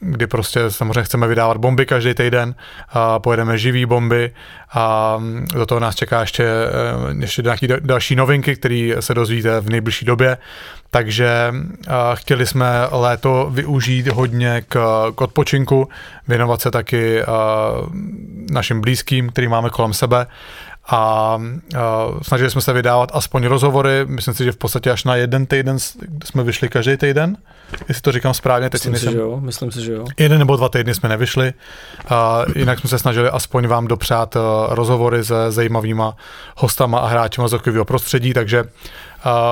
kdy 0.00 0.26
prostě 0.26 0.70
samozřejmě 0.70 1.02
chceme 1.02 1.26
vydávat 1.26 1.56
bomby 1.56 1.86
každý 1.86 2.14
týden, 2.14 2.48
uh, 2.48 3.02
pojedeme 3.18 3.58
živý 3.58 3.86
bomby 3.86 4.32
a 4.74 5.16
do 5.54 5.66
toho 5.66 5.80
nás 5.80 5.94
čeká 5.94 6.20
ještě, 6.20 6.44
uh, 6.44 7.20
ještě 7.20 7.42
nějaké 7.42 7.66
další 7.80 8.16
novinky, 8.16 8.56
které 8.56 8.92
se 9.00 9.14
dozvíte 9.14 9.60
v 9.60 9.70
nejbližší 9.70 10.04
době. 10.04 10.38
Takže 10.90 11.54
chtěli 12.14 12.46
jsme 12.46 12.66
léto 12.90 13.48
využít 13.50 14.08
hodně 14.08 14.62
k, 14.68 15.06
k 15.14 15.20
odpočinku, 15.20 15.88
věnovat 16.28 16.60
se 16.60 16.70
taky 16.70 17.22
našim 18.50 18.80
blízkým, 18.80 19.30
který 19.30 19.48
máme 19.48 19.70
kolem 19.70 19.92
sebe 19.92 20.26
a, 20.90 21.38
snažili 22.22 22.50
jsme 22.50 22.60
se 22.60 22.72
vydávat 22.72 23.10
aspoň 23.12 23.44
rozhovory, 23.44 24.04
myslím 24.06 24.34
si, 24.34 24.44
že 24.44 24.52
v 24.52 24.56
podstatě 24.56 24.90
až 24.90 25.04
na 25.04 25.16
jeden 25.16 25.46
týden 25.46 25.78
jsme 26.24 26.42
vyšli 26.42 26.68
každý 26.68 26.96
týden, 26.96 27.36
jestli 27.88 28.02
to 28.02 28.12
říkám 28.12 28.34
správně. 28.34 28.70
Teď 28.70 28.86
myslím, 28.86 29.10
si, 29.10 29.14
že 29.14 29.20
jo, 29.20 29.40
myslím 29.40 29.72
si, 29.72 29.82
že 29.82 29.92
jo. 29.92 30.04
Jeden 30.18 30.38
nebo 30.38 30.56
dva 30.56 30.68
týdny 30.68 30.94
jsme 30.94 31.08
nevyšli, 31.08 31.52
a 32.08 32.42
jinak 32.56 32.78
jsme 32.78 32.90
se 32.90 32.98
snažili 32.98 33.28
aspoň 33.28 33.66
vám 33.66 33.86
dopřát 33.86 34.36
rozhovory 34.68 35.24
se 35.24 35.52
zajímavýma 35.52 36.16
hostama 36.56 36.98
a 36.98 37.06
hráčima 37.06 37.48
z 37.48 37.58
prostředí, 37.84 38.32
takže 38.32 38.64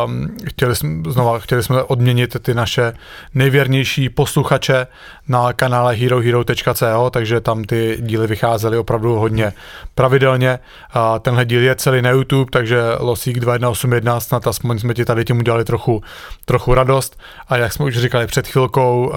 Um, 0.05 0.37
chtěli, 0.47 0.77
jsme, 0.77 1.13
znova, 1.13 1.39
chtěli 1.39 1.63
jsme 1.63 1.83
odměnit 1.83 2.37
ty 2.43 2.55
naše 2.55 2.93
nejvěrnější 3.35 4.09
posluchače 4.09 4.87
na 5.29 5.53
kanále 5.53 5.95
herohero.co, 5.95 7.11
takže 7.11 7.41
tam 7.41 7.65
ty 7.65 7.99
díly 8.01 8.27
vycházely 8.27 8.79
opravdu 8.79 9.19
hodně 9.19 9.53
pravidelně. 9.95 10.59
A 10.93 11.19
tenhle 11.19 11.45
díl 11.45 11.63
je 11.63 11.75
celý 11.75 12.03
na 12.03 12.11
YouTube, 12.11 12.51
takže 12.53 12.81
Losík 12.99 13.41
2181 13.41 14.21
snad 14.21 14.47
aspoň 14.47 14.79
jsme 14.79 14.95
ti 14.95 15.05
tady 15.05 15.25
tím 15.25 15.39
udělali 15.39 15.65
trochu, 15.65 16.03
trochu 16.45 16.75
radost. 16.75 17.21
A 17.49 17.57
jak 17.57 17.73
jsme 17.73 17.85
už 17.85 17.99
říkali 17.99 18.27
před 18.27 18.47
chvilkou, 18.49 19.13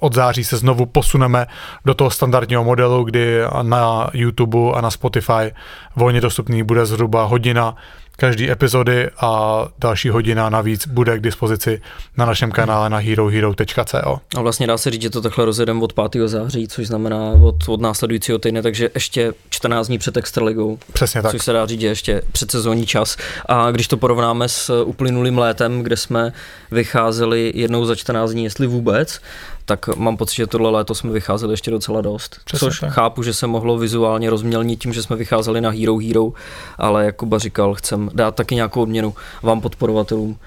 od 0.00 0.14
září 0.14 0.44
se 0.44 0.56
znovu 0.56 0.86
posuneme 0.86 1.46
do 1.84 1.94
toho 1.94 2.10
standardního 2.10 2.64
modelu, 2.64 3.04
kdy 3.04 3.38
na 3.62 4.10
YouTube 4.12 4.58
a 4.74 4.80
na 4.80 4.90
Spotify 4.90 5.54
volně 5.96 6.20
dostupný 6.20 6.62
bude 6.62 6.86
zhruba 6.86 7.24
hodina 7.24 7.76
každý 8.16 8.50
epizody 8.50 9.10
a 9.20 9.64
další 9.78 10.08
hodina 10.08 10.50
navíc 10.50 10.86
bude 10.86 11.18
k 11.18 11.22
dispozici 11.22 11.82
na 12.16 12.26
našem 12.26 12.50
kanále 12.50 12.90
na 12.90 12.98
herohero.co. 12.98 14.20
A 14.36 14.40
vlastně 14.40 14.66
dá 14.66 14.78
se 14.78 14.90
říct, 14.90 15.02
že 15.02 15.10
to 15.10 15.20
takhle 15.20 15.44
rozjedem 15.44 15.82
od 15.82 15.92
5. 15.92 16.28
září, 16.28 16.68
což 16.68 16.86
znamená 16.86 17.30
od, 17.42 17.68
od 17.68 17.80
následujícího 17.80 18.38
týdne, 18.38 18.62
takže 18.62 18.90
ještě 18.94 19.32
14 19.50 19.86
dní 19.86 19.98
před 19.98 20.16
Extraligou. 20.16 20.78
Přesně 20.92 21.22
tak. 21.22 21.30
Což 21.30 21.44
se 21.44 21.52
dá 21.52 21.66
říct, 21.66 21.80
že 21.80 21.86
ještě 21.86 22.22
předsezónní 22.32 22.86
čas. 22.86 23.16
A 23.48 23.70
když 23.70 23.88
to 23.88 23.96
porovnáme 23.96 24.48
s 24.48 24.82
uplynulým 24.82 25.38
létem, 25.38 25.82
kde 25.82 25.96
jsme 25.96 26.32
vycházeli 26.70 27.52
jednou 27.54 27.84
za 27.84 27.94
14 27.94 28.30
dní, 28.30 28.44
jestli 28.44 28.66
vůbec, 28.66 29.20
tak 29.64 29.96
mám 29.96 30.16
pocit, 30.16 30.36
že 30.36 30.46
tohle 30.46 30.70
léto 30.70 30.94
jsme 30.94 31.10
vycházeli 31.10 31.52
ještě 31.52 31.70
docela 31.70 32.00
dost. 32.00 32.40
Přesně 32.44 32.68
což 32.68 32.80
tak. 32.80 32.92
chápu, 32.92 33.22
že 33.22 33.34
se 33.34 33.46
mohlo 33.46 33.78
vizuálně 33.78 34.30
rozmělnit 34.30 34.82
tím, 34.82 34.92
že 34.92 35.02
jsme 35.02 35.16
vycházeli 35.16 35.60
na 35.60 35.70
Hero 35.70 35.98
Hero, 35.98 36.32
ale 36.78 37.04
jak 37.04 37.16
Kuba 37.16 37.38
říkal, 37.38 37.74
chcem 37.74 38.10
dát 38.14 38.34
taky 38.34 38.54
nějakou 38.54 38.82
odměnu 38.82 39.14
vám 39.42 39.60
podporovatelům 39.60 40.38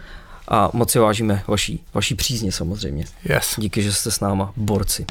a 0.48 0.70
moc 0.74 0.92
si 0.92 1.00
vážíme 1.00 1.44
vaší, 1.48 1.84
vaší 1.94 2.16
přízně 2.16 2.52
samozřejmě. 2.52 3.06
Yes. 3.24 3.56
Díky, 3.58 3.82
že 3.82 3.94
jste 3.94 4.12
s 4.12 4.20
náma 4.20 4.54
borci. 4.56 5.06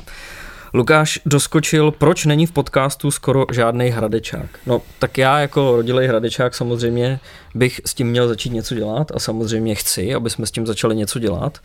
Lukáš 0.75 1.21
doskočil, 1.27 1.91
proč 1.91 2.25
není 2.25 2.47
v 2.47 2.53
podcastu 2.53 3.11
skoro 3.11 3.47
žádný 3.53 3.89
hradečák. 3.89 4.47
No, 4.67 4.83
tak 4.99 5.19
já 5.19 5.39
jako 5.39 5.77
rodilej 5.77 6.09
hradečák 6.09 6.55
samozřejmě 6.55 7.21
bych 7.55 7.81
s 7.85 7.95
tím 7.95 8.07
měl 8.07 8.29
začít 8.29 8.53
něco 8.53 8.75
dělat 8.75 9.13
a 9.15 9.19
samozřejmě 9.19 9.75
chci, 9.75 10.15
aby 10.15 10.31
jsme 10.31 10.47
s 10.47 10.51
tím 10.51 10.67
začali 10.67 10.97
něco 10.97 11.19
dělat. 11.19 11.59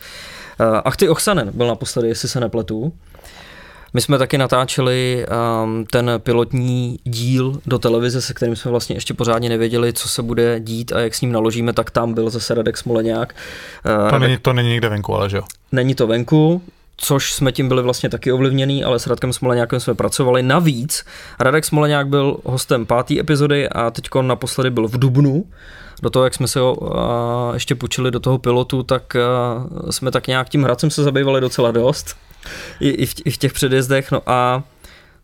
Uh, 0.70 0.80
Achty 0.84 1.08
Ochsanen 1.08 1.50
byl 1.54 1.66
naposledy, 1.66 2.08
jestli 2.08 2.28
se 2.28 2.40
nepletu. 2.40 2.92
My 3.94 4.00
jsme 4.00 4.18
taky 4.18 4.38
natáčeli 4.38 5.26
um, 5.64 5.86
ten 5.86 6.10
pilotní 6.18 6.98
díl 7.04 7.60
do 7.66 7.78
televize, 7.78 8.22
se 8.22 8.34
kterým 8.34 8.56
jsme 8.56 8.70
vlastně 8.70 8.96
ještě 8.96 9.14
pořádně 9.14 9.48
nevěděli, 9.48 9.92
co 9.92 10.08
se 10.08 10.22
bude 10.22 10.60
dít 10.60 10.92
a 10.92 11.00
jak 11.00 11.14
s 11.14 11.20
ním 11.20 11.32
naložíme, 11.32 11.72
tak 11.72 11.90
tam 11.90 12.14
byl 12.14 12.30
zase 12.30 12.54
Radek 12.54 12.76
Smoleňák. 12.76 13.34
Uh, 14.04 14.10
to, 14.10 14.18
není, 14.18 14.38
to 14.38 14.52
není 14.52 14.68
nikde 14.68 14.88
venku, 14.88 15.14
ale 15.14 15.30
že 15.30 15.36
jo? 15.36 15.42
Není 15.72 15.94
to 15.94 16.06
venku, 16.06 16.62
což 16.96 17.32
jsme 17.32 17.52
tím 17.52 17.68
byli 17.68 17.82
vlastně 17.82 18.08
taky 18.08 18.32
ovlivněný, 18.32 18.84
ale 18.84 18.98
s 18.98 19.06
Radkem 19.06 19.32
Smoleňákem 19.32 19.80
jsme 19.80 19.94
pracovali. 19.94 20.42
Navíc 20.42 21.04
Radek 21.40 21.64
Smoleňák 21.64 22.08
byl 22.08 22.36
hostem 22.44 22.86
páté 22.86 23.20
epizody 23.20 23.68
a 23.68 23.90
teď 23.90 24.08
naposledy 24.20 24.70
byl 24.70 24.88
v 24.88 24.98
Dubnu. 24.98 25.44
Do 26.02 26.10
toho, 26.10 26.24
jak 26.24 26.34
jsme 26.34 26.48
se 26.48 26.60
ho 26.60 26.78
ještě 27.54 27.74
půjčili 27.74 28.10
do 28.10 28.20
toho 28.20 28.38
pilotu, 28.38 28.82
tak 28.82 29.16
jsme 29.90 30.10
tak 30.10 30.26
nějak 30.26 30.48
tím 30.48 30.62
hradcem 30.64 30.90
se 30.90 31.02
zabývali 31.02 31.40
docela 31.40 31.70
dost. 31.70 32.16
I, 32.80 32.88
i, 32.88 33.06
v, 33.06 33.14
I 33.24 33.30
v 33.30 33.36
těch 33.36 33.52
předjezdech. 33.52 34.12
No 34.12 34.22
a 34.26 34.62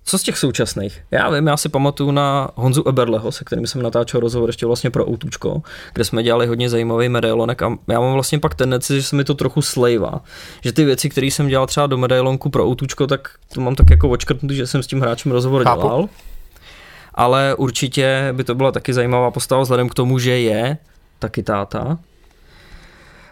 co 0.09 0.19
z 0.19 0.23
těch 0.23 0.39
současných? 0.39 1.03
Já 1.11 1.31
vím, 1.31 1.47
já 1.47 1.57
si 1.57 1.69
pamatuju 1.69 2.11
na 2.11 2.49
Honzu 2.55 2.89
Eberleho, 2.89 3.33
se 3.33 3.45
kterým 3.45 3.67
jsem 3.67 3.83
natáčel 3.83 4.21
rozhovor 4.21 4.49
ještě 4.49 4.67
vlastně 4.67 4.91
pro 4.91 5.09
Outučko, 5.09 5.63
kde 5.93 6.05
jsme 6.05 6.23
dělali 6.23 6.47
hodně 6.47 6.71
zajímavý 6.71 7.09
medailonek 7.09 7.63
a 7.63 7.79
já 7.89 8.01
mám 8.01 8.13
vlastně 8.13 8.39
pak 8.39 8.55
tendenci, 8.55 9.01
že 9.01 9.03
se 9.03 9.17
mi 9.17 9.25
to 9.25 9.35
trochu 9.35 9.63
slejvá. 9.63 10.21
Že 10.61 10.73
ty 10.73 10.85
věci, 10.85 11.09
které 11.09 11.27
jsem 11.27 11.49
dělal 11.49 11.67
třeba 11.67 11.87
do 11.87 11.99
medailonku 11.99 12.51
pro 12.51 12.67
Outučko, 12.67 13.07
tak 13.07 13.31
to 13.55 13.61
mám 13.61 13.75
tak 13.75 13.91
jako 13.91 14.09
očkrtnutý, 14.09 14.57
že 14.57 14.67
jsem 14.67 14.83
s 14.83 14.87
tím 14.87 15.01
hráčem 15.01 15.33
rozhovor 15.33 15.65
Chápu. 15.65 15.83
dělal. 15.83 16.09
Ale 17.15 17.55
určitě 17.55 18.29
by 18.33 18.45
to 18.45 18.55
byla 18.55 18.73
taky 18.73 18.95
zajímavá 18.95 19.31
postava 19.31 19.63
vzhledem 19.63 19.89
k 19.89 19.95
tomu, 19.95 20.19
že 20.19 20.39
je 20.39 20.79
taky 21.19 21.43
táta. 21.43 21.99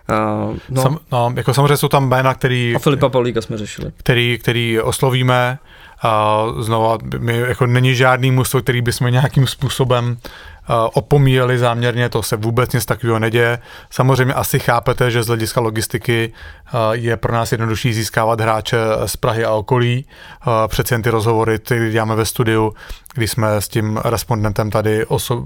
Uh, 0.08 0.56
no. 0.68 0.82
Sam, 0.82 0.98
no, 1.12 1.32
jako 1.36 1.54
samozřejmě 1.54 1.76
jsou 1.76 1.88
tam 1.88 2.08
jména, 2.08 2.34
který... 2.34 2.74
A 2.76 2.78
Filipa 2.78 3.08
Pavlíka 3.08 3.42
jsme 3.42 3.58
řešili. 3.58 3.92
Který, 3.96 4.38
který 4.38 4.80
oslovíme. 4.80 5.58
A 6.02 6.44
znova, 6.60 6.98
my, 7.18 7.36
jako 7.38 7.66
není 7.66 7.94
žádný 7.94 8.30
mužstvo, 8.30 8.60
který 8.60 8.82
bychom 8.82 9.12
nějakým 9.12 9.46
způsobem 9.46 10.06
uh, 10.10 10.76
opomíjeli 10.94 11.58
záměrně, 11.58 12.08
to 12.08 12.22
se 12.22 12.36
vůbec 12.36 12.72
nic 12.72 12.84
takového 12.84 13.18
neděje. 13.18 13.58
Samozřejmě 13.90 14.34
asi 14.34 14.58
chápete, 14.58 15.10
že 15.10 15.22
z 15.22 15.26
hlediska 15.26 15.60
logistiky 15.60 16.32
uh, 16.32 16.80
je 16.92 17.16
pro 17.16 17.32
nás 17.32 17.52
jednodušší 17.52 17.92
získávat 17.92 18.40
hráče 18.40 18.78
z 19.06 19.16
Prahy 19.16 19.44
a 19.44 19.52
okolí. 19.52 20.06
Uh, 20.46 20.52
přece 20.66 20.94
jen 20.94 21.02
ty 21.02 21.10
rozhovory, 21.10 21.58
ty 21.58 21.90
děláme 21.90 22.14
ve 22.14 22.24
studiu, 22.24 22.72
kdy 23.14 23.28
jsme 23.28 23.60
s 23.60 23.68
tím 23.68 23.96
respondentem 24.04 24.70
tady 24.70 25.04
oso- 25.04 25.44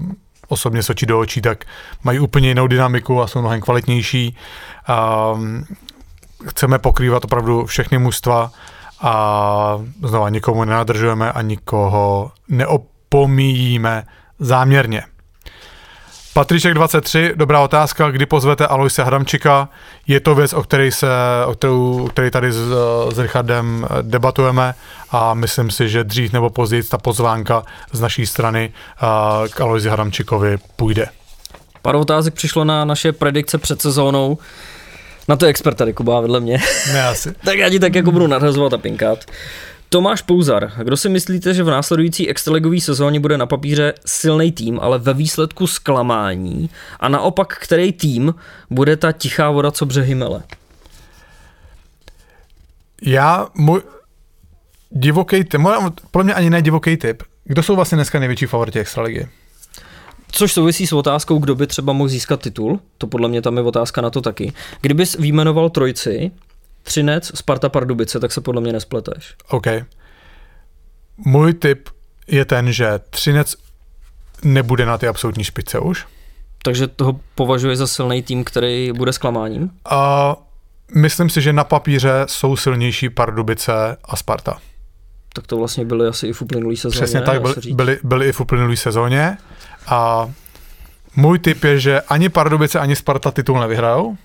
osobně 0.51 0.83
sočí 0.83 1.05
do 1.05 1.19
očí, 1.19 1.41
tak 1.41 1.65
mají 2.03 2.19
úplně 2.19 2.47
jinou 2.47 2.67
dynamiku 2.67 3.21
a 3.21 3.27
jsou 3.27 3.39
mnohem 3.39 3.61
kvalitnější. 3.61 4.37
Um, 5.33 5.65
chceme 6.47 6.79
pokrývat 6.79 7.25
opravdu 7.25 7.65
všechny 7.65 7.97
mužstva 7.97 8.51
a 9.01 9.79
znova 10.03 10.29
nikomu 10.29 10.63
nenadržujeme 10.63 11.31
a 11.31 11.41
nikoho 11.41 12.31
neopomíjíme 12.47 14.03
záměrně. 14.39 15.03
Patríček 16.33 16.73
23, 16.73 17.31
dobrá 17.35 17.61
otázka, 17.61 18.11
kdy 18.11 18.25
pozvete 18.25 18.67
Aloise 18.67 19.03
Hramčika. 19.03 19.69
Je 20.07 20.19
to 20.19 20.35
věc, 20.35 20.53
o 20.53 20.63
které 20.63 20.91
se, 20.91 21.07
o 21.45 21.53
kterou, 21.53 22.07
který 22.07 22.31
tady 22.31 22.51
s, 22.51 22.59
s 23.13 23.19
Richardem 23.19 23.87
debatujeme 24.01 24.73
a 25.09 25.33
myslím 25.33 25.71
si, 25.71 25.89
že 25.89 26.03
dřív 26.03 26.33
nebo 26.33 26.49
později 26.49 26.83
ta 26.83 26.97
pozvánka 26.97 27.63
z 27.91 28.01
naší 28.01 28.25
strany 28.25 28.73
k 29.49 29.61
Aloisi 29.61 29.89
Hramčikovi 29.89 30.57
půjde. 30.75 31.05
Pár 31.81 31.95
otázek 31.95 32.33
přišlo 32.33 32.63
na 32.63 32.85
naše 32.85 33.11
predikce 33.11 33.57
před 33.57 33.81
sezónou. 33.81 34.37
Na 35.27 35.35
to 35.35 35.45
je 35.45 35.49
expert 35.49 35.75
tady, 35.75 35.93
Kuba, 35.93 36.19
vedle 36.19 36.39
mě. 36.39 36.59
Ne, 36.93 37.07
asi. 37.07 37.31
tak 37.45 37.57
já 37.57 37.69
ti 37.69 37.79
tak 37.79 37.95
jako 37.95 38.11
budu 38.11 38.27
nadhazovat 38.27 38.73
a 38.73 38.77
pinkat. 38.77 39.25
Tomáš 39.93 40.21
Pouzar, 40.21 40.71
kdo 40.83 40.97
si 40.97 41.09
myslíte, 41.09 41.53
že 41.53 41.63
v 41.63 41.69
následující 41.69 42.29
extraligové 42.29 42.81
sezóně 42.81 43.19
bude 43.19 43.37
na 43.37 43.45
papíře 43.45 43.93
silný 44.05 44.51
tým, 44.51 44.79
ale 44.79 44.99
ve 44.99 45.13
výsledku 45.13 45.67
zklamání? 45.67 46.69
A 46.99 47.09
naopak, 47.09 47.57
který 47.57 47.91
tým 47.91 48.35
bude 48.69 48.97
ta 48.97 49.11
tichá 49.11 49.51
voda, 49.51 49.71
co 49.71 49.85
břehy 49.85 50.15
mele? 50.15 50.43
Já, 53.01 53.47
můj 53.55 53.81
divoký 54.89 55.43
typ, 55.43 55.61
podle 56.11 56.23
mě 56.23 56.33
ani 56.33 56.49
ne 56.49 56.61
divoký 56.61 56.97
typ. 56.97 57.23
Kdo 57.43 57.63
jsou 57.63 57.75
vlastně 57.75 57.95
dneska 57.95 58.19
největší 58.19 58.45
favoriti 58.45 58.79
extraligy? 58.79 59.27
Což 60.31 60.53
souvisí 60.53 60.87
s 60.87 60.93
otázkou, 60.93 61.39
kdo 61.39 61.55
by 61.55 61.67
třeba 61.67 61.93
mohl 61.93 62.09
získat 62.09 62.41
titul. 62.41 62.79
To 62.97 63.07
podle 63.07 63.29
mě 63.29 63.41
tam 63.41 63.57
je 63.57 63.63
otázka 63.63 64.01
na 64.01 64.09
to 64.09 64.21
taky. 64.21 64.53
Kdybys 64.81 65.17
výjmenoval 65.17 65.69
trojci, 65.69 66.31
Třinec, 66.83 67.31
Sparta, 67.37 67.69
Pardubice, 67.69 68.19
tak 68.19 68.31
se 68.31 68.41
podle 68.41 68.61
mě 68.61 68.73
nespleteš. 68.73 69.35
OK. 69.49 69.67
Můj 71.17 71.53
tip 71.53 71.89
je 72.27 72.45
ten, 72.45 72.71
že 72.71 72.99
Třinec 73.09 73.55
nebude 74.43 74.85
na 74.85 74.97
ty 74.97 75.07
absolutní 75.07 75.43
špice 75.43 75.79
už. 75.79 76.05
Takže 76.63 76.87
toho 76.87 77.19
považuje 77.35 77.75
za 77.75 77.87
silný 77.87 78.23
tým, 78.23 78.43
který 78.43 78.91
bude 78.91 79.13
zklamáním? 79.13 79.71
A 79.85 80.35
myslím 80.95 81.29
si, 81.29 81.41
že 81.41 81.53
na 81.53 81.63
papíře 81.63 82.11
jsou 82.25 82.55
silnější 82.55 83.09
Pardubice 83.09 83.97
a 84.03 84.15
Sparta. 84.15 84.59
Tak 85.33 85.47
to 85.47 85.57
vlastně 85.57 85.85
byly 85.85 86.07
asi 86.07 86.27
i 86.27 86.33
v 86.33 86.41
uplynulý 86.41 86.77
sezóně. 86.77 87.01
Přesně 87.01 87.21
tak, 87.21 87.41
byly, 87.41 87.55
byly, 87.73 87.99
byly 88.03 88.27
i 88.27 88.31
v 88.31 88.39
uplynulý 88.41 88.77
sezóně. 88.77 89.37
A 89.87 90.31
můj 91.15 91.39
tip 91.39 91.63
je, 91.63 91.79
že 91.79 92.01
ani 92.01 92.29
Pardubice, 92.29 92.79
ani 92.79 92.95
Sparta 92.95 93.31
titul 93.31 93.59
nevyhrajou. 93.59 94.17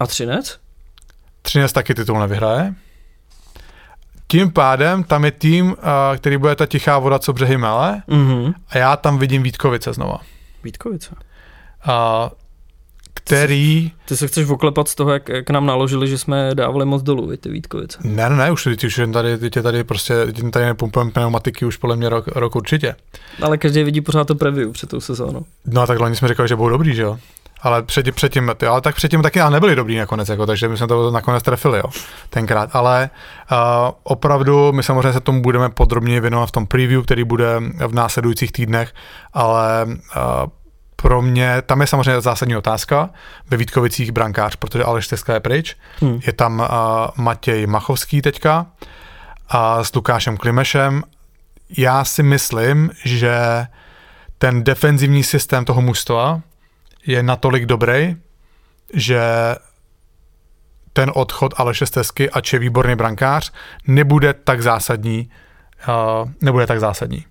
A 0.00 0.06
Třinec? 0.06 0.58
Třinec 1.46 1.72
taky 1.72 1.94
titul 1.94 2.18
nevyhraje. 2.18 2.74
Tím 4.28 4.50
pádem 4.50 5.04
tam 5.04 5.24
je 5.24 5.30
tým, 5.30 5.76
který 6.16 6.36
bude 6.36 6.54
ta 6.54 6.66
tichá 6.66 6.98
voda, 6.98 7.18
co 7.18 7.32
břehy 7.32 7.56
mele 7.56 8.02
mm-hmm. 8.08 8.54
a 8.68 8.78
já 8.78 8.96
tam 8.96 9.18
vidím 9.18 9.42
Vítkovice 9.42 9.92
znova. 9.92 10.18
Vítkovice? 10.64 11.14
A, 11.84 12.30
který... 13.14 13.92
Ty 14.04 14.16
se 14.16 14.26
chceš 14.26 14.48
oklepat 14.48 14.88
z 14.88 14.94
toho, 14.94 15.12
jak, 15.12 15.28
jak 15.28 15.50
nám 15.50 15.66
naložili, 15.66 16.08
že 16.08 16.18
jsme 16.18 16.54
dávali 16.54 16.84
moc 16.84 17.02
dolů, 17.02 17.26
vy 17.26 17.36
ty 17.36 17.48
Vítkovice. 17.48 17.98
Ne, 18.02 18.30
ne, 18.30 18.36
ne, 18.36 18.50
už, 18.50 18.64
teď 18.64 18.84
už 18.84 18.98
jen 18.98 19.12
tady, 19.12 19.38
teď 19.38 19.56
je 19.56 19.62
tady 19.62 19.84
prostě, 19.84 20.26
teď 20.26 20.50
tady 20.50 20.64
nepumpujeme 20.64 21.10
pneumatiky 21.10 21.64
už 21.64 21.76
podle 21.76 21.96
mě 21.96 22.08
rok, 22.08 22.26
rok 22.26 22.56
určitě. 22.56 22.96
Ale 23.42 23.58
každý 23.58 23.82
vidí 23.82 24.00
pořád 24.00 24.24
to 24.24 24.34
preview 24.34 24.72
před 24.72 24.90
tou 24.90 25.00
sezónou. 25.00 25.44
No 25.66 25.80
a 25.80 25.86
tak 25.86 26.00
loni 26.00 26.16
jsme 26.16 26.28
říkali, 26.28 26.48
že 26.48 26.56
budou 26.56 26.68
dobrý, 26.68 26.94
že 26.94 27.02
jo? 27.02 27.18
Ale 27.66 27.82
předtím, 27.82 28.14
předtím, 28.14 28.50
ty, 28.56 28.66
ale 28.66 28.80
tak 28.80 28.94
předtím 28.94 29.22
taky 29.22 29.40
ale 29.40 29.50
nebyli 29.50 29.76
dobrý 29.76 29.96
nakonec, 29.96 30.28
jako, 30.28 30.46
takže 30.46 30.68
my 30.68 30.76
jsme 30.76 30.86
to 30.86 31.10
nakonec 31.10 31.42
trefili, 31.42 31.78
jo, 31.78 31.84
tenkrát. 32.30 32.70
Ale 32.72 33.10
uh, 33.52 33.58
opravdu 34.02 34.72
my 34.72 34.82
samozřejmě 34.82 35.12
se 35.12 35.20
tomu 35.20 35.42
budeme 35.42 35.68
podrobně 35.68 36.20
věnovat 36.20 36.46
v 36.46 36.52
tom 36.52 36.66
preview, 36.66 37.02
který 37.02 37.24
bude 37.24 37.60
v 37.86 37.94
následujících 37.94 38.52
týdnech, 38.52 38.94
ale 39.32 39.86
uh, 39.86 39.92
pro 40.96 41.22
mě, 41.22 41.62
tam 41.62 41.80
je 41.80 41.86
samozřejmě 41.86 42.20
zásadní 42.20 42.56
otázka, 42.56 43.10
ve 43.50 43.56
Vítkovicích 43.56 44.12
brankář, 44.12 44.56
protože 44.56 44.84
Aleš 44.84 45.08
Teska 45.08 45.34
je 45.34 45.40
pryč, 45.40 45.76
hmm. 46.00 46.20
je 46.26 46.32
tam 46.32 46.60
uh, 46.60 46.66
Matěj 47.16 47.66
Machovský 47.66 48.22
teďka 48.22 48.66
a 49.48 49.84
s 49.84 49.94
Lukášem 49.94 50.36
Klimešem. 50.36 51.02
Já 51.78 52.04
si 52.04 52.22
myslím, 52.22 52.90
že 53.04 53.66
ten 54.38 54.64
defenzivní 54.64 55.24
systém 55.24 55.64
toho 55.64 55.80
mužstva 55.80 56.40
je 57.06 57.22
natolik 57.22 57.66
dobrý, 57.66 58.16
že 58.92 59.20
ten 60.92 61.10
odchod 61.14 61.54
Aleše 61.56 61.86
Stesky, 61.86 62.30
ač 62.30 62.52
je 62.52 62.58
výborný 62.58 62.96
brankář, 62.96 63.52
nebude 63.86 64.34
tak 64.34 64.62
zásadní, 64.62 65.30
uh, 65.88 66.30
nebude 66.40 66.66
tak 66.66 66.80
zásadní. 66.80 67.24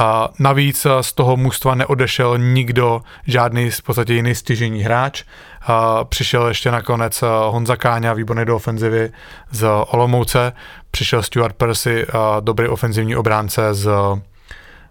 Uh, 0.00 0.26
navíc 0.38 0.86
z 1.00 1.12
toho 1.12 1.36
mužstva 1.36 1.74
neodešel 1.74 2.38
nikdo, 2.38 3.02
žádný 3.26 3.70
v 3.70 3.82
podstatě 3.82 4.14
jiný 4.14 4.34
stěžení 4.34 4.82
hráč. 4.82 5.24
Uh, 5.68 6.04
přišel 6.04 6.48
ještě 6.48 6.70
nakonec 6.70 7.24
Honza 7.50 7.76
Káňa, 7.76 8.12
výborný 8.12 8.44
do 8.44 8.56
ofenzivy 8.56 9.12
z 9.50 9.68
Olomouce. 9.86 10.52
Přišel 10.90 11.22
Stuart 11.22 11.56
Percy, 11.56 12.06
dobrý 12.40 12.68
ofenzivní 12.68 13.16
obránce 13.16 13.74
z, 13.74 13.90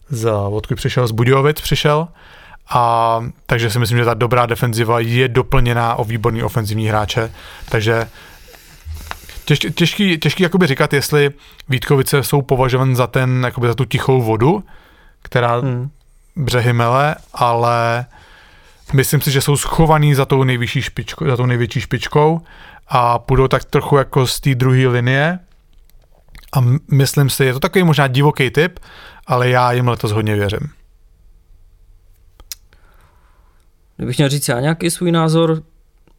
z 0.09 0.31
odkud 0.31 0.75
přišel, 0.75 1.07
z 1.07 1.11
Budějovic 1.11 1.61
přišel. 1.61 2.07
A 2.73 3.19
takže 3.45 3.69
si 3.69 3.79
myslím, 3.79 3.97
že 3.97 4.05
ta 4.05 4.13
dobrá 4.13 4.45
defenziva 4.45 4.99
je 4.99 5.27
doplněná 5.27 5.95
o 5.95 6.03
výborný 6.03 6.43
ofenzivní 6.43 6.87
hráče. 6.87 7.31
Takže 7.69 8.07
těžký, 9.45 9.71
těžký, 9.71 10.17
těžký 10.17 10.43
jakoby 10.43 10.67
říkat, 10.67 10.93
jestli 10.93 11.29
Vítkovice 11.69 12.23
jsou 12.23 12.41
považovan 12.41 12.95
za 12.95 13.07
ten, 13.07 13.43
jakoby 13.45 13.67
za 13.67 13.73
tu 13.73 13.85
tichou 13.85 14.21
vodu, 14.21 14.63
která 15.21 15.55
hmm. 15.55 15.89
břehy 16.35 16.73
mele, 16.73 17.15
ale 17.33 18.05
myslím 18.93 19.21
si, 19.21 19.31
že 19.31 19.41
jsou 19.41 19.57
schovaný 19.57 20.15
za 20.15 20.25
tou 20.25 20.43
nejvyšší 20.43 20.81
špičkou, 20.81 21.27
za 21.27 21.37
tou 21.37 21.45
největší 21.45 21.81
špičkou 21.81 22.41
a 22.87 23.19
půjdou 23.19 23.47
tak 23.47 23.65
trochu 23.65 23.97
jako 23.97 24.27
z 24.27 24.39
té 24.39 24.55
druhé 24.55 24.87
linie 24.87 25.39
a 26.53 26.59
myslím 26.91 27.29
si, 27.29 27.45
je 27.45 27.53
to 27.53 27.59
takový 27.59 27.83
možná 27.83 28.07
divoký 28.07 28.49
typ, 28.49 28.79
ale 29.27 29.49
já 29.49 29.71
jim 29.71 29.87
letos 29.87 30.11
hodně 30.11 30.35
věřím. 30.35 30.80
Kdybych 34.01 34.17
měl 34.17 34.29
říct 34.29 34.47
já 34.47 34.59
nějaký 34.59 34.91
svůj 34.91 35.11
názor, 35.11 35.63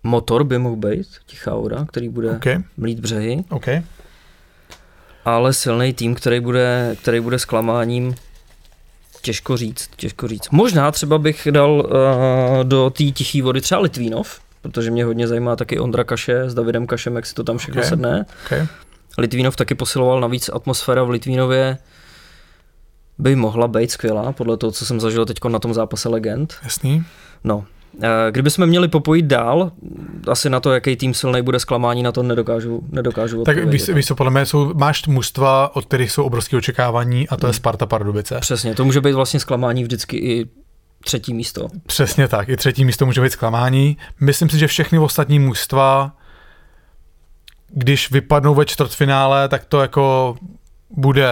motor 0.02 0.44
by 0.44 0.58
mohl 0.58 0.76
být, 0.76 1.06
tichá 1.26 1.54
voda, 1.54 1.84
který 1.88 2.08
bude 2.08 2.30
okay. 2.30 2.62
mlít 2.76 3.00
břehy. 3.00 3.44
Okay. 3.50 3.82
Ale 5.24 5.52
silný 5.52 5.92
tým, 5.92 6.14
který 6.14 6.40
bude, 6.40 6.96
který 7.02 7.20
bude 7.20 7.38
zklamáním, 7.38 8.14
těžko 9.22 9.56
říct, 9.56 9.90
těžko 9.96 10.28
říct. 10.28 10.50
Možná 10.50 10.90
třeba 10.90 11.18
bych 11.18 11.48
dal 11.50 11.70
uh, 11.70 12.64
do 12.64 12.90
té 12.90 13.04
tiché 13.04 13.42
vody 13.42 13.60
třeba 13.60 13.80
Litvínov, 13.80 14.40
protože 14.60 14.90
mě 14.90 15.04
hodně 15.04 15.28
zajímá 15.28 15.56
taky 15.56 15.78
Ondra 15.78 16.04
Kaše 16.04 16.50
s 16.50 16.54
Davidem 16.54 16.86
Kašem, 16.86 17.16
jak 17.16 17.26
si 17.26 17.34
to 17.34 17.44
tam 17.44 17.58
všechno 17.58 17.80
okay. 17.80 17.88
sedne. 17.88 18.26
Okay. 18.46 18.66
Litvínov 19.18 19.56
taky 19.56 19.74
posiloval 19.74 20.20
navíc 20.20 20.50
atmosféra 20.52 21.02
v 21.02 21.10
Litvínově 21.10 21.78
by 23.18 23.36
mohla 23.36 23.68
být 23.68 23.90
skvělá, 23.90 24.32
podle 24.32 24.56
toho, 24.56 24.70
co 24.70 24.86
jsem 24.86 25.00
zažil 25.00 25.26
teď 25.26 25.44
na 25.48 25.58
tom 25.58 25.74
zápase 25.74 26.08
legend. 26.08 26.54
Jasný. 26.62 27.04
No, 27.44 27.64
eh, 28.02 28.08
Kdybychom 28.30 28.66
měli 28.66 28.88
popojit 28.88 29.26
dál, 29.26 29.72
asi 30.28 30.50
na 30.50 30.60
to, 30.60 30.72
jaký 30.72 30.96
tým 30.96 31.14
silný 31.14 31.42
bude 31.42 31.60
zklamání, 31.60 32.02
na 32.02 32.12
to 32.12 32.22
nedokážu, 32.22 32.82
nedokážu 32.88 33.44
Tak 33.44 33.68
víš, 33.68 33.88
víš 33.88 34.06
co, 34.06 34.14
podle 34.14 34.30
mě 34.30 34.46
jsou, 34.46 34.74
máš 34.74 35.06
mužstva, 35.06 35.76
od 35.76 35.84
kterých 35.84 36.12
jsou 36.12 36.24
obrovské 36.24 36.56
očekávání 36.56 37.28
a 37.28 37.36
to 37.36 37.46
je 37.46 37.48
hmm. 37.48 37.54
Sparta 37.54 37.86
Pardubice. 37.86 38.38
Přesně, 38.40 38.74
to 38.74 38.84
může 38.84 39.00
být 39.00 39.12
vlastně 39.12 39.40
zklamání 39.40 39.82
vždycky 39.82 40.16
i 40.16 40.46
třetí 41.04 41.34
místo. 41.34 41.68
Přesně 41.86 42.28
tak, 42.28 42.48
i 42.48 42.56
třetí 42.56 42.84
místo 42.84 43.06
může 43.06 43.20
být 43.20 43.32
zklamání. 43.32 43.96
Myslím 44.20 44.48
si, 44.48 44.58
že 44.58 44.66
všechny 44.66 44.98
ostatní 44.98 45.38
mužstva, 45.38 46.16
když 47.68 48.10
vypadnou 48.10 48.54
ve 48.54 48.64
čtvrtfinále, 48.64 49.48
tak 49.48 49.64
to 49.64 49.80
jako 49.80 50.36
bude 50.96 51.28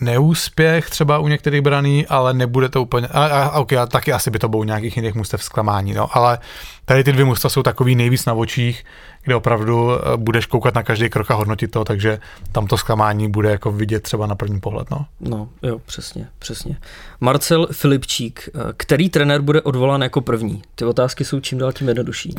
neúspěch 0.00 0.90
třeba 0.90 1.18
u 1.18 1.28
některých 1.28 1.60
braný, 1.60 2.06
ale 2.06 2.34
nebude 2.34 2.68
to 2.68 2.82
úplně, 2.82 3.06
a, 3.06 3.26
a, 3.26 3.58
okay, 3.58 3.78
a 3.78 3.86
taky 3.86 4.12
asi 4.12 4.30
by 4.30 4.38
to 4.38 4.48
bylo 4.48 4.64
nějakých 4.64 4.96
jiných 4.96 5.14
mustev 5.14 5.42
zklamání, 5.42 5.94
no, 5.94 6.16
ale 6.16 6.38
tady 6.84 7.04
ty 7.04 7.12
dvě 7.12 7.24
musta 7.24 7.48
jsou 7.48 7.62
takový 7.62 7.94
nejvíc 7.94 8.26
na 8.26 8.32
očích, 8.32 8.84
kde 9.22 9.34
opravdu 9.34 9.92
eh, 9.92 10.16
budeš 10.16 10.46
koukat 10.46 10.74
na 10.74 10.82
každý 10.82 11.10
krok 11.10 11.30
a 11.30 11.34
hodnotit 11.34 11.70
to, 11.70 11.84
takže 11.84 12.18
tam 12.52 12.66
to 12.66 12.76
zklamání 12.76 13.30
bude 13.30 13.50
jako 13.50 13.72
vidět 13.72 14.02
třeba 14.02 14.26
na 14.26 14.34
první 14.34 14.60
pohled, 14.60 14.90
no. 14.90 15.06
No, 15.20 15.48
jo, 15.62 15.78
přesně, 15.86 16.28
přesně. 16.38 16.76
Marcel 17.20 17.66
Filipčík, 17.72 18.48
eh, 18.54 18.58
který 18.76 19.08
trenér 19.08 19.40
bude 19.40 19.62
odvolán 19.62 20.02
jako 20.02 20.20
první? 20.20 20.62
Ty 20.74 20.84
otázky 20.84 21.24
jsou 21.24 21.40
čím 21.40 21.58
dál 21.58 21.72
tím 21.72 21.88
jednodušší. 21.88 22.34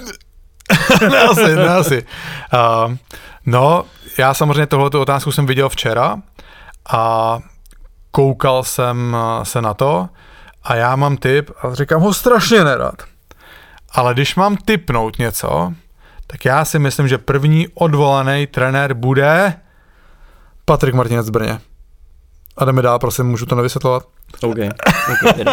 ne 1.02 1.20
asi, 1.20 1.56
ne 1.56 1.70
asi. 1.70 2.06
Uh, 2.54 2.96
no, 3.46 3.86
já 4.18 4.34
samozřejmě 4.34 4.66
tohleto 4.66 5.02
otázku 5.02 5.32
jsem 5.32 5.46
viděl 5.46 5.70
včera 5.70 6.18
a 6.90 7.40
koukal 8.12 8.64
jsem 8.64 9.18
eh, 9.20 9.46
se 9.46 9.62
na 9.62 9.74
to 9.74 10.10
a 10.64 10.76
já 10.76 10.96
mám 10.96 11.18
tip 11.18 11.52
a 11.62 11.76
říkám 11.76 12.02
ho 12.02 12.14
strašně 12.14 12.64
nerad. 12.64 13.04
Ale 13.92 14.14
když 14.14 14.36
mám 14.36 14.58
tipnout 14.58 15.20
něco, 15.20 15.74
tak 16.28 16.46
já 16.46 16.66
si 16.66 16.80
myslím, 16.80 17.08
že 17.08 17.18
první 17.18 17.68
odvolaný 17.74 18.48
trenér 18.48 18.94
bude 18.94 19.54
Patrik 20.66 20.96
Martinec 20.96 21.26
z 21.26 21.30
Brně. 21.30 21.60
A 22.58 22.66
jdeme 22.66 22.82
dál, 22.82 23.00
prosím, 23.00 23.26
můžu 23.26 23.46
to 23.46 23.56
nevysvětlovat? 23.56 24.04
OK. 24.42 24.58
okay 25.12 25.46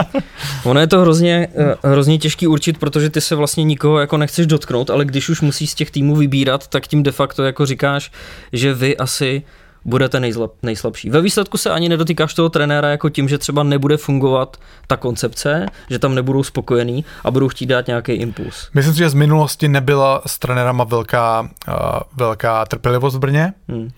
ono 0.64 0.80
je 0.80 0.86
to 0.86 1.00
hrozně, 1.00 1.48
eh, 1.54 1.88
hrozně 1.88 2.18
těžký 2.18 2.46
určit, 2.46 2.78
protože 2.78 3.10
ty 3.10 3.20
se 3.20 3.34
vlastně 3.34 3.64
nikoho 3.64 3.98
jako 3.98 4.16
nechceš 4.16 4.46
dotknout, 4.46 4.90
ale 4.90 5.04
když 5.04 5.28
už 5.28 5.40
musíš 5.40 5.70
z 5.70 5.74
těch 5.74 5.90
týmů 5.90 6.16
vybírat, 6.16 6.66
tak 6.66 6.86
tím 6.86 7.02
de 7.02 7.12
facto 7.12 7.44
jako 7.44 7.66
říkáš, 7.66 8.12
že 8.52 8.74
vy 8.74 8.96
asi 8.96 9.42
budete 9.88 10.20
nejzlep, 10.20 10.52
nejslabší. 10.62 11.10
Ve 11.10 11.20
výsledku 11.20 11.58
se 11.58 11.70
ani 11.70 11.88
nedotýkáš 11.88 12.34
toho 12.34 12.48
trenéra 12.48 12.88
jako 12.88 13.08
tím, 13.08 13.28
že 13.28 13.38
třeba 13.38 13.62
nebude 13.62 13.96
fungovat 13.96 14.56
ta 14.86 14.96
koncepce, 14.96 15.66
že 15.90 15.98
tam 15.98 16.14
nebudou 16.14 16.42
spokojení 16.42 17.04
a 17.24 17.30
budou 17.30 17.48
chtít 17.48 17.66
dát 17.66 17.86
nějaký 17.86 18.12
impuls. 18.12 18.70
Myslím 18.74 18.94
si, 18.94 18.98
že 18.98 19.08
z 19.08 19.14
minulosti 19.14 19.68
nebyla 19.68 20.22
s 20.26 20.38
trenérama 20.38 20.84
velká, 20.84 21.40
uh, 21.40 21.74
velká 22.16 22.66
trpělivost 22.66 23.16
v 23.16 23.18
Brně. 23.18 23.52
Hmm. 23.68 23.90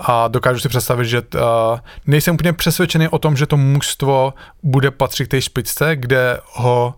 A 0.00 0.28
dokážu 0.28 0.60
si 0.60 0.68
představit, 0.68 1.06
že 1.06 1.20
uh, 1.20 1.40
nejsem 2.06 2.34
úplně 2.34 2.52
přesvědčený 2.52 3.08
o 3.08 3.18
tom, 3.18 3.36
že 3.36 3.46
to 3.46 3.56
mužstvo 3.56 4.34
bude 4.62 4.90
patřit 4.90 5.26
k 5.26 5.30
té 5.30 5.40
špičce, 5.40 5.96
kde 5.96 6.38
ho 6.52 6.94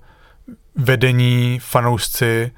vedení, 0.77 1.59
fanoušci 1.63 2.53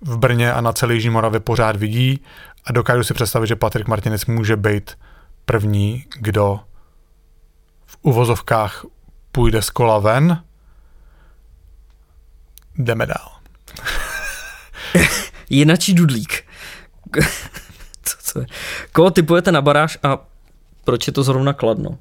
v 0.00 0.18
Brně 0.18 0.52
a 0.52 0.60
na 0.60 0.72
celé 0.72 0.94
Jižní 0.94 1.10
Moravě 1.10 1.40
pořád 1.40 1.76
vidí 1.76 2.20
a 2.64 2.72
dokážu 2.72 3.04
si 3.04 3.14
představit, 3.14 3.46
že 3.46 3.56
Patrik 3.56 3.88
Martinec 3.88 4.26
může 4.26 4.56
být 4.56 4.90
první, 5.46 6.04
kdo 6.18 6.60
v 7.86 7.96
uvozovkách 8.02 8.84
půjde 9.32 9.62
z 9.62 9.70
kola 9.70 9.98
ven. 9.98 10.42
Jdeme 12.78 13.06
dál. 13.06 13.32
Jinačí 15.50 15.94
dudlík. 15.94 16.44
co, 18.02 18.16
co 18.22 18.40
je? 18.40 18.46
Koho 18.92 19.10
typujete 19.10 19.52
na 19.52 19.62
baráž 19.62 19.98
a 20.02 20.18
proč 20.84 21.06
je 21.06 21.12
to 21.12 21.22
zrovna 21.22 21.52
Kladno? 21.52 21.98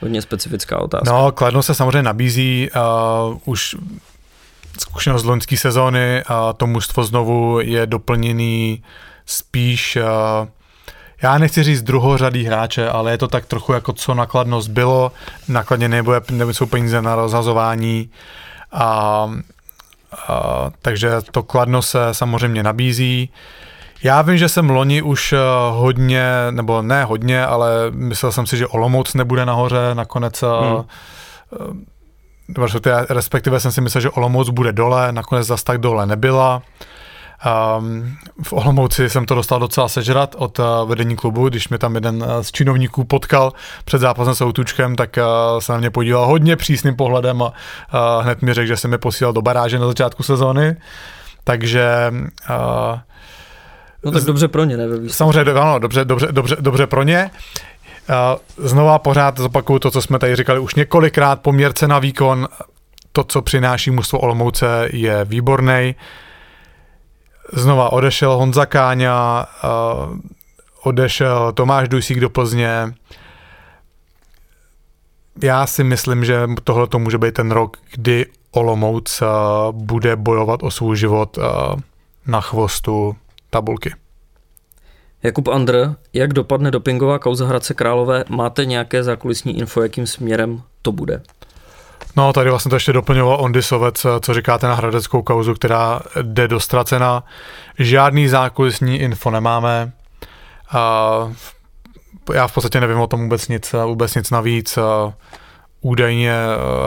Hodně 0.00 0.22
specifická 0.22 0.78
otázka. 0.78 1.12
No, 1.12 1.32
Kladno 1.32 1.62
se 1.62 1.74
samozřejmě 1.74 2.02
nabízí 2.02 2.70
uh, 2.70 3.38
už 3.44 3.76
zkušenost 4.78 5.22
z 5.22 5.24
loňské 5.24 5.56
sezóny 5.56 6.22
a 6.26 6.52
to 6.52 6.66
mužstvo 6.66 7.04
znovu 7.04 7.60
je 7.60 7.86
doplněný 7.86 8.84
spíš 9.26 9.96
uh, 9.96 10.48
já 11.22 11.38
nechci 11.38 11.62
říct 11.62 11.82
druhořadý 11.82 12.44
hráče, 12.44 12.88
ale 12.88 13.10
je 13.10 13.18
to 13.18 13.28
tak 13.28 13.46
trochu 13.46 13.72
jako 13.72 13.92
co 13.92 14.14
nakladnost 14.14 14.70
bylo, 14.70 15.12
nakladně 15.48 15.88
nebude, 15.88 16.20
jsou 16.50 16.66
peníze 16.66 17.02
na 17.02 17.14
rozhazování 17.14 18.10
a, 18.72 18.84
a, 20.28 20.70
takže 20.82 21.10
to 21.30 21.42
kladno 21.42 21.82
se 21.82 21.98
samozřejmě 22.12 22.62
nabízí. 22.62 23.30
Já 24.02 24.22
vím, 24.22 24.38
že 24.38 24.48
jsem 24.48 24.70
loni 24.70 25.02
už 25.02 25.32
eh, 25.32 25.38
hodně, 25.70 26.24
nebo 26.50 26.82
ne 26.82 27.04
hodně, 27.04 27.46
ale 27.46 27.70
myslel 27.90 28.32
jsem 28.32 28.46
si, 28.46 28.56
že 28.56 28.66
Olomouc 28.66 29.14
nebude 29.14 29.46
nahoře, 29.46 29.94
nakonec 29.94 30.42
eh, 30.42 30.46
hmm. 30.46 31.84
respektive 33.08 33.60
jsem 33.60 33.72
si 33.72 33.80
myslel, 33.80 34.00
že 34.00 34.10
Olomouc 34.10 34.48
bude 34.48 34.72
dole, 34.72 35.12
nakonec 35.12 35.46
zas 35.46 35.62
tak 35.62 35.78
dole 35.78 36.06
nebyla. 36.06 36.62
Um, 37.78 38.16
v 38.42 38.52
Olomouci 38.52 39.10
jsem 39.10 39.26
to 39.26 39.34
dostal 39.34 39.60
docela 39.60 39.88
sežrat 39.88 40.34
od 40.38 40.58
uh, 40.58 40.64
vedení 40.88 41.16
klubu, 41.16 41.48
když 41.48 41.68
mě 41.68 41.78
tam 41.78 41.94
jeden 41.94 42.22
uh, 42.22 42.40
z 42.40 42.52
činovníků 42.52 43.04
potkal 43.04 43.52
před 43.84 43.98
zápasem 43.98 44.34
s 44.34 44.40
Outučkem, 44.40 44.96
tak 44.96 45.18
uh, 45.18 45.60
se 45.60 45.72
na 45.72 45.78
mě 45.78 45.90
podíval 45.90 46.26
hodně 46.26 46.56
přísným 46.56 46.96
pohledem 46.96 47.42
a 47.42 47.46
uh, 47.46 48.24
hned 48.24 48.42
mi 48.42 48.54
řekl, 48.54 48.66
že 48.66 48.76
se 48.76 48.88
mi 48.88 48.98
posílal 48.98 49.32
do 49.32 49.42
baráže 49.42 49.78
na 49.78 49.86
začátku 49.86 50.22
sezóny. 50.22 50.76
Takže 51.44 52.12
uh, 52.50 52.98
No 54.04 54.10
tak 54.10 54.24
dobře 54.24 54.48
pro 54.48 54.64
ně, 54.64 54.76
nevím. 54.76 55.08
Samozřejmě, 55.08 55.52
ano, 55.52 55.78
dobře, 55.78 56.04
dobře, 56.04 56.28
dobře, 56.30 56.56
dobře 56.60 56.86
pro 56.86 57.02
ně. 57.02 57.30
Znova 58.56 58.98
pořád 58.98 59.38
zopakuju 59.38 59.78
to, 59.78 59.90
co 59.90 60.02
jsme 60.02 60.18
tady 60.18 60.36
říkali 60.36 60.58
už 60.58 60.74
několikrát, 60.74 61.40
poměrce 61.40 61.88
na 61.88 61.98
výkon, 61.98 62.48
to, 63.12 63.24
co 63.24 63.42
přináší 63.42 63.90
mužstvo 63.90 64.18
Olomouce, 64.18 64.88
je 64.92 65.24
výborný. 65.24 65.94
Znova 67.52 67.92
odešel 67.92 68.36
Honza 68.36 68.66
Káňa, 68.66 69.46
odešel 70.82 71.52
Tomáš 71.52 71.88
Dusík 71.88 72.20
do 72.20 72.30
Plzně. 72.30 72.94
Já 75.42 75.66
si 75.66 75.84
myslím, 75.84 76.24
že 76.24 76.48
tohle 76.64 76.86
to 76.86 76.98
může 76.98 77.18
být 77.18 77.34
ten 77.34 77.50
rok, 77.50 77.76
kdy 77.92 78.26
Olomouc 78.50 79.22
bude 79.70 80.16
bojovat 80.16 80.62
o 80.62 80.70
svůj 80.70 80.96
život 80.96 81.38
na 82.26 82.40
chvostu 82.40 83.16
tabulky. 83.50 83.94
Jakub 85.22 85.48
Andr, 85.48 85.94
jak 86.12 86.32
dopadne 86.32 86.70
dopingová 86.70 87.18
kauza 87.18 87.46
Hradce 87.46 87.74
Králové? 87.74 88.24
Máte 88.28 88.64
nějaké 88.64 89.02
zákulisní 89.02 89.58
info, 89.58 89.82
jakým 89.82 90.06
směrem 90.06 90.62
to 90.82 90.92
bude? 90.92 91.22
No, 92.16 92.32
tady 92.32 92.50
vlastně 92.50 92.68
to 92.68 92.76
ještě 92.76 92.92
doplňoval 92.92 93.36
Ondisovec, 93.40 94.06
co 94.20 94.34
říkáte 94.34 94.66
na 94.66 94.74
hradeckou 94.74 95.22
kauzu, 95.22 95.54
která 95.54 96.00
jde 96.22 96.48
dostracena. 96.48 97.24
Žádný 97.78 98.28
zákulisní 98.28 98.98
info 98.98 99.30
nemáme. 99.30 99.92
A 100.70 101.12
já 102.34 102.46
v 102.46 102.54
podstatě 102.54 102.80
nevím 102.80 103.00
o 103.00 103.06
tom 103.06 103.22
vůbec 103.22 103.48
nic, 103.48 103.74
vůbec 103.84 104.14
nic 104.14 104.30
navíc. 104.30 104.78
Údajně 105.80 106.34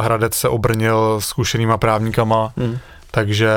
Hradec 0.01 0.35
se 0.35 0.49
obrnil 0.49 1.21
zkušenýma 1.21 1.77
právníkama, 1.77 2.53
hmm 2.57 2.77
takže 3.11 3.49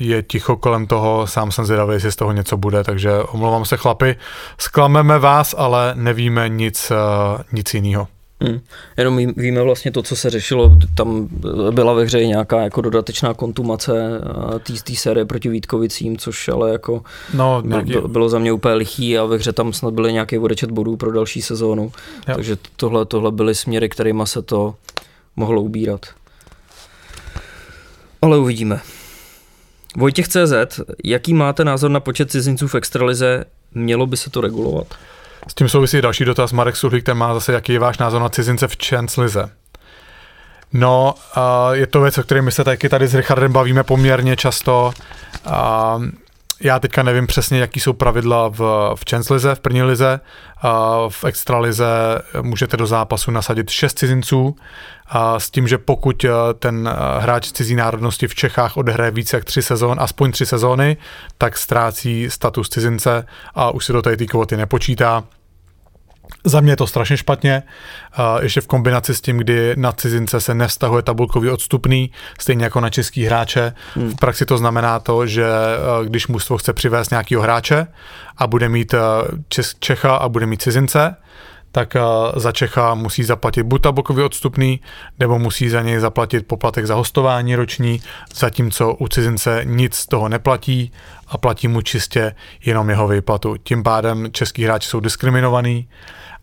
je 0.00 0.22
ticho 0.22 0.56
kolem 0.56 0.86
toho, 0.86 1.26
sám 1.26 1.52
jsem 1.52 1.64
zvědavý, 1.64 1.92
jestli 1.92 2.12
z 2.12 2.16
toho 2.16 2.32
něco 2.32 2.56
bude, 2.56 2.84
takže 2.84 3.12
omlouvám 3.22 3.64
se 3.64 3.76
chlapi, 3.76 4.16
sklameme 4.58 5.18
vás, 5.18 5.54
ale 5.58 5.92
nevíme 5.94 6.48
nic, 6.48 6.90
uh, 6.90 7.40
nic 7.52 7.74
jiného. 7.74 8.08
Hmm. 8.42 8.60
Jenom 8.96 9.16
víme 9.36 9.62
vlastně 9.62 9.92
to, 9.92 10.02
co 10.02 10.16
se 10.16 10.30
řešilo, 10.30 10.76
tam 10.94 11.28
byla 11.70 11.92
ve 11.92 12.04
hře 12.04 12.26
nějaká 12.26 12.60
jako 12.60 12.80
dodatečná 12.80 13.34
kontumace 13.34 14.20
eh, 14.56 14.78
té 14.84 14.96
série 14.96 15.24
proti 15.24 15.48
Vítkovicím, 15.48 16.18
což 16.18 16.48
ale 16.48 16.72
jako 16.72 17.02
no, 17.34 17.62
nějaký... 17.64 17.94
bylo 18.06 18.28
za 18.28 18.38
mě 18.38 18.52
úplně 18.52 18.74
lichý 18.74 19.18
a 19.18 19.24
ve 19.24 19.36
hře 19.36 19.52
tam 19.52 19.72
snad 19.72 19.94
byly 19.94 20.12
nějaký 20.12 20.38
odečet 20.38 20.70
bodů 20.70 20.96
pro 20.96 21.12
další 21.12 21.42
sezónu, 21.42 21.92
jo. 22.28 22.34
takže 22.34 22.56
tohle, 22.76 23.06
tohle 23.06 23.32
byly 23.32 23.54
směry, 23.54 23.88
kterými 23.88 24.22
se 24.24 24.42
to 24.42 24.74
mohlo 25.36 25.62
ubírat. 25.62 26.06
Ale 28.22 28.38
uvidíme. 28.38 28.80
Vojtěch 29.96 30.28
CZ, 30.28 30.80
jaký 31.04 31.34
máte 31.34 31.64
názor 31.64 31.90
na 31.90 32.00
počet 32.00 32.30
cizinců 32.30 32.68
v 32.68 32.74
extralize? 32.74 33.44
Mělo 33.74 34.06
by 34.06 34.16
se 34.16 34.30
to 34.30 34.40
regulovat? 34.40 34.86
S 35.48 35.54
tím 35.54 35.68
souvisí 35.68 36.00
další 36.00 36.24
dotaz. 36.24 36.52
Marek 36.52 36.76
Suhlík, 36.76 37.04
ten 37.04 37.16
má 37.16 37.34
zase, 37.34 37.52
jaký 37.52 37.72
je 37.72 37.78
váš 37.78 37.98
názor 37.98 38.22
na 38.22 38.28
cizince 38.28 38.68
v 38.68 38.76
Lize. 39.16 39.50
No, 40.72 41.14
je 41.72 41.86
to 41.86 42.00
věc, 42.00 42.18
o 42.18 42.22
které 42.22 42.42
my 42.42 42.52
se 42.52 42.64
taky 42.64 42.88
tady 42.88 43.08
s 43.08 43.14
Richardem 43.14 43.52
bavíme 43.52 43.82
poměrně 43.82 44.36
často. 44.36 44.92
Já 46.64 46.78
teďka 46.78 47.02
nevím 47.02 47.26
přesně, 47.26 47.60
jaký 47.60 47.80
jsou 47.80 47.92
pravidla 47.92 48.48
v, 48.48 48.94
v 48.94 49.30
Lize, 49.30 49.54
v 49.54 49.60
první 49.60 49.82
lize. 49.82 50.20
V 51.08 51.24
extralize 51.24 51.86
můžete 52.42 52.76
do 52.76 52.86
zápasu 52.86 53.30
nasadit 53.30 53.70
šest 53.70 53.98
cizinců 53.98 54.56
s 55.38 55.50
tím, 55.50 55.68
že 55.68 55.78
pokud 55.78 56.24
eh, 56.24 56.30
ten 56.58 56.88
eh, 56.88 57.22
hráč 57.22 57.52
cizí 57.52 57.74
národnosti 57.74 58.28
v 58.28 58.34
Čechách 58.34 58.76
odehraje 58.76 59.10
více 59.10 59.36
jak 59.36 59.44
tři 59.44 59.62
sezóny, 59.62 60.00
aspoň 60.00 60.32
tři 60.32 60.46
sezóny, 60.46 60.96
tak 61.38 61.58
ztrácí 61.58 62.30
status 62.30 62.68
cizince 62.68 63.26
a 63.54 63.70
už 63.70 63.84
se 63.84 63.92
do 63.92 64.02
té 64.02 64.16
kvoty 64.16 64.56
nepočítá. 64.56 65.24
Za 66.44 66.60
mě 66.60 66.72
je 66.72 66.76
to 66.76 66.86
strašně 66.86 67.16
špatně, 67.16 67.62
ještě 68.40 68.60
v 68.60 68.66
kombinaci 68.66 69.14
s 69.14 69.20
tím, 69.20 69.38
kdy 69.38 69.74
na 69.76 69.92
cizince 69.92 70.40
se 70.40 70.54
nevztahuje 70.54 71.02
tabulkový 71.02 71.50
odstupný, 71.50 72.10
stejně 72.40 72.64
jako 72.64 72.80
na 72.80 72.90
český 72.90 73.24
hráče. 73.24 73.72
Hmm. 73.94 74.10
V 74.10 74.16
praxi 74.16 74.46
to 74.46 74.58
znamená 74.58 74.98
to, 74.98 75.26
že 75.26 75.46
eh, 75.46 76.04
když 76.04 76.28
mužstvo 76.28 76.58
chce 76.58 76.72
přivést 76.72 77.10
nějakého 77.10 77.42
hráče 77.42 77.86
a 78.36 78.46
bude 78.46 78.68
mít 78.68 78.94
Čecha 79.78 80.16
a 80.16 80.28
bude 80.28 80.46
mít 80.46 80.62
cizince, 80.62 81.16
tak 81.72 81.96
eh, 81.96 82.00
za 82.36 82.52
Čecha 82.52 82.94
musí 82.94 83.24
zaplatit 83.24 83.62
buď 83.62 83.82
tabulkový 83.82 84.22
odstupný, 84.22 84.80
nebo 85.18 85.38
musí 85.38 85.68
za 85.68 85.82
něj 85.82 86.00
zaplatit 86.00 86.46
poplatek 86.46 86.86
za 86.86 86.94
hostování 86.94 87.56
roční, 87.56 88.02
zatímco 88.34 88.94
u 88.94 89.08
cizince 89.08 89.60
nic 89.64 89.94
z 89.94 90.06
toho 90.06 90.28
neplatí 90.28 90.92
a 91.28 91.38
platí 91.38 91.68
mu 91.68 91.80
čistě 91.80 92.34
jenom 92.64 92.90
jeho 92.90 93.08
výplatu. 93.08 93.56
Tím 93.62 93.82
pádem 93.82 94.28
český 94.32 94.64
hráči 94.64 94.88
jsou 94.88 95.00
diskriminovaný 95.00 95.88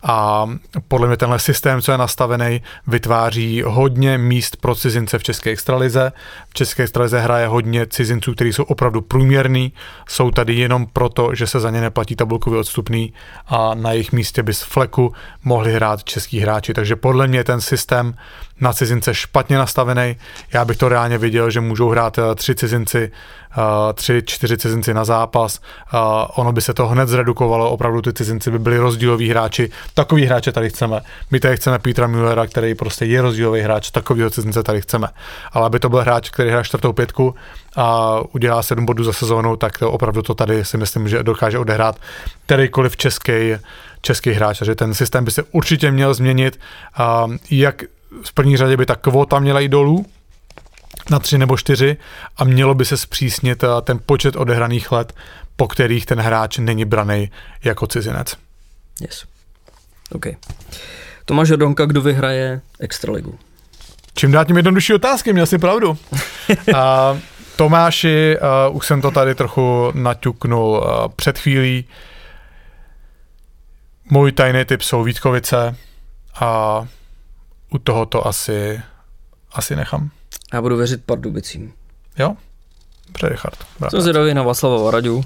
a 0.03 0.47
podle 0.87 1.07
mě 1.07 1.17
tenhle 1.17 1.39
systém, 1.39 1.81
co 1.81 1.91
je 1.91 1.97
nastavený, 1.97 2.61
vytváří 2.87 3.63
hodně 3.65 4.17
míst 4.17 4.55
pro 4.55 4.75
cizince 4.75 5.19
v 5.19 5.23
České 5.23 5.49
extralize. 5.49 6.11
V 6.49 6.53
České 6.53 6.83
extralize 6.83 7.19
hraje 7.19 7.47
hodně 7.47 7.85
cizinců, 7.87 8.33
kteří 8.33 8.53
jsou 8.53 8.63
opravdu 8.63 9.01
průměrný, 9.01 9.73
jsou 10.07 10.31
tady 10.31 10.53
jenom 10.55 10.87
proto, 10.93 11.35
že 11.35 11.47
se 11.47 11.59
za 11.59 11.69
ně 11.69 11.81
neplatí 11.81 12.15
tabulkový 12.15 12.57
odstupný 12.57 13.13
a 13.47 13.73
na 13.75 13.91
jejich 13.91 14.11
místě 14.11 14.43
by 14.43 14.53
z 14.53 14.61
fleku 14.61 15.13
mohli 15.43 15.73
hrát 15.73 16.03
český 16.03 16.39
hráči. 16.39 16.73
Takže 16.73 16.95
podle 16.95 17.27
mě 17.27 17.43
ten 17.43 17.61
systém 17.61 18.13
na 18.61 18.73
cizince 18.73 19.13
špatně 19.13 19.57
nastavený. 19.57 20.15
Já 20.53 20.65
bych 20.65 20.77
to 20.77 20.89
reálně 20.89 21.17
viděl, 21.17 21.49
že 21.49 21.61
můžou 21.61 21.89
hrát 21.89 22.17
eh, 22.17 22.35
tři 22.35 22.55
cizinci, 22.55 23.11
eh, 23.51 23.93
tři, 23.93 24.23
čtyři 24.25 24.57
cizinci 24.57 24.93
na 24.93 25.05
zápas. 25.05 25.59
Eh, 25.59 25.97
ono 26.35 26.51
by 26.51 26.61
se 26.61 26.73
to 26.73 26.87
hned 26.87 27.09
zredukovalo, 27.09 27.71
opravdu 27.71 28.01
ty 28.01 28.13
cizinci 28.13 28.51
by 28.51 28.59
byli 28.59 28.77
rozdíloví 28.77 29.29
hráči. 29.29 29.71
Takový 29.93 30.25
hráče 30.25 30.51
tady 30.51 30.69
chceme. 30.69 31.01
My 31.31 31.39
tady 31.39 31.57
chceme 31.57 31.79
Petra 31.79 32.07
Müllera, 32.07 32.47
který 32.47 32.75
prostě 32.75 33.05
je 33.05 33.21
rozdílový 33.21 33.61
hráč, 33.61 33.91
takovýho 33.91 34.29
cizince 34.29 34.63
tady 34.63 34.81
chceme. 34.81 35.07
Ale 35.51 35.65
aby 35.65 35.79
to 35.79 35.89
byl 35.89 35.99
hráč, 35.99 36.29
který 36.29 36.49
hraje 36.49 36.63
čtvrtou 36.63 36.93
pětku 36.93 37.35
a 37.75 38.19
udělá 38.31 38.63
sedm 38.63 38.85
bodů 38.85 39.03
za 39.03 39.13
sezónu, 39.13 39.55
tak 39.55 39.77
to 39.77 39.91
opravdu 39.91 40.21
to 40.21 40.35
tady 40.35 40.65
si 40.65 40.77
myslím, 40.77 41.07
že 41.07 41.23
dokáže 41.23 41.59
odehrát 41.59 41.95
kterýkoliv 42.45 42.97
český 42.97 43.55
český 44.01 44.31
hráč. 44.31 44.59
Takže 44.59 44.75
ten 44.75 44.93
systém 44.93 45.25
by 45.25 45.31
se 45.31 45.43
určitě 45.43 45.91
měl 45.91 46.13
změnit. 46.13 46.59
Jak 47.51 47.83
v 48.23 48.33
první 48.33 48.57
řadě 48.57 48.77
by 48.77 48.85
ta 48.85 48.95
kvota 48.95 49.39
měla 49.39 49.59
jít 49.59 49.69
dolů, 49.69 50.05
na 51.11 51.19
tři 51.19 51.37
nebo 51.37 51.57
čtyři 51.57 51.97
a 52.37 52.43
mělo 52.43 52.75
by 52.75 52.85
se 52.85 52.97
zpřísnit 52.97 53.63
eh, 53.63 53.67
ten 53.81 53.99
počet 54.05 54.35
odehraných 54.35 54.91
let, 54.91 55.13
po 55.55 55.67
kterých 55.67 56.05
ten 56.05 56.19
hráč 56.19 56.57
není 56.57 56.85
braný 56.85 57.31
jako 57.63 57.87
cizinec. 57.87 58.35
Yes. 59.01 59.25
OK. 60.11 60.25
Tomáš 61.25 61.49
Hodonka, 61.49 61.85
kdo 61.85 62.01
vyhraje 62.01 62.61
Extraligu? 62.79 63.39
Čím 64.13 64.31
dát 64.31 64.47
tím 64.47 64.57
jednodušší 64.57 64.93
otázky, 64.93 65.33
měl 65.33 65.45
jsi 65.45 65.57
pravdu. 65.57 65.97
a, 66.75 67.17
Tomáši, 67.55 68.37
uh, 68.69 68.75
už 68.75 68.87
jsem 68.87 69.01
to 69.01 69.11
tady 69.11 69.35
trochu 69.35 69.91
naťuknul 69.93 70.69
uh, 70.69 71.07
před 71.15 71.39
chvílí. 71.39 71.85
Můj 74.09 74.31
tajný 74.31 74.65
tip 74.65 74.81
jsou 74.81 75.03
Vítkovice 75.03 75.75
a 76.39 76.87
u 77.69 77.77
toho 77.77 78.05
to 78.05 78.27
asi, 78.27 78.81
asi 79.51 79.75
nechám. 79.75 80.09
Já 80.53 80.61
budu 80.61 80.77
věřit 80.77 81.03
Pardubicím. 81.05 81.73
Jo? 82.19 82.35
Dobře, 83.07 83.29
Richard. 83.29 83.57
Jsem 83.89 84.01
zvědavý 84.01 84.33
na 84.33 84.43
Václava 84.43 84.83
Varaďu. 84.83 85.23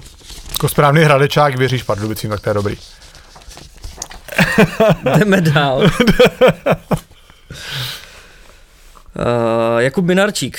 Jako 0.52 0.68
správný 0.68 1.02
hradečák 1.02 1.56
věříš 1.56 1.82
Pardubicím, 1.82 2.30
tak 2.30 2.40
to 2.40 2.50
je 2.50 2.54
dobrý. 2.54 2.76
Jdeme 5.18 5.40
dál. 5.40 5.78
uh, 5.78 5.88
Jakub 9.78 10.04
Binarčík. 10.04 10.58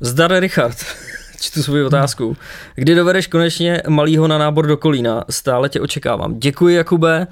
Zdar 0.00 0.32
Richard. 0.32 0.76
Čtu 1.40 1.62
svou 1.62 1.86
otázku. 1.86 2.36
Kdy 2.74 2.94
dovedeš 2.94 3.26
konečně 3.26 3.82
malýho 3.88 4.28
na 4.28 4.38
nábor 4.38 4.66
do 4.66 4.76
Kolína? 4.76 5.24
Stále 5.30 5.68
tě 5.68 5.80
očekávám. 5.80 6.38
Děkuji, 6.38 6.76
Jakube. 6.76 7.26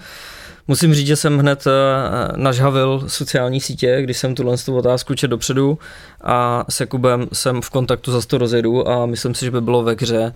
Musím 0.68 0.94
říct, 0.94 1.06
že 1.06 1.16
jsem 1.16 1.38
hned 1.38 1.64
eh, 1.66 1.70
nažhavil 2.36 3.04
sociální 3.06 3.60
sítě, 3.60 4.02
když 4.02 4.16
jsem 4.18 4.34
tuhle 4.34 4.56
tu 4.56 4.76
otázku 4.76 5.14
čet 5.14 5.28
dopředu 5.28 5.78
a 6.24 6.64
s 6.68 6.80
Jakubem 6.80 7.26
jsem 7.32 7.62
v 7.62 7.70
kontaktu 7.70 8.12
za 8.12 8.20
to 8.26 8.38
rozjedu 8.38 8.88
a 8.88 9.06
myslím 9.06 9.34
si, 9.34 9.44
že 9.44 9.50
by 9.50 9.60
bylo 9.60 9.82
ve 9.82 9.92
hře, 10.00 10.32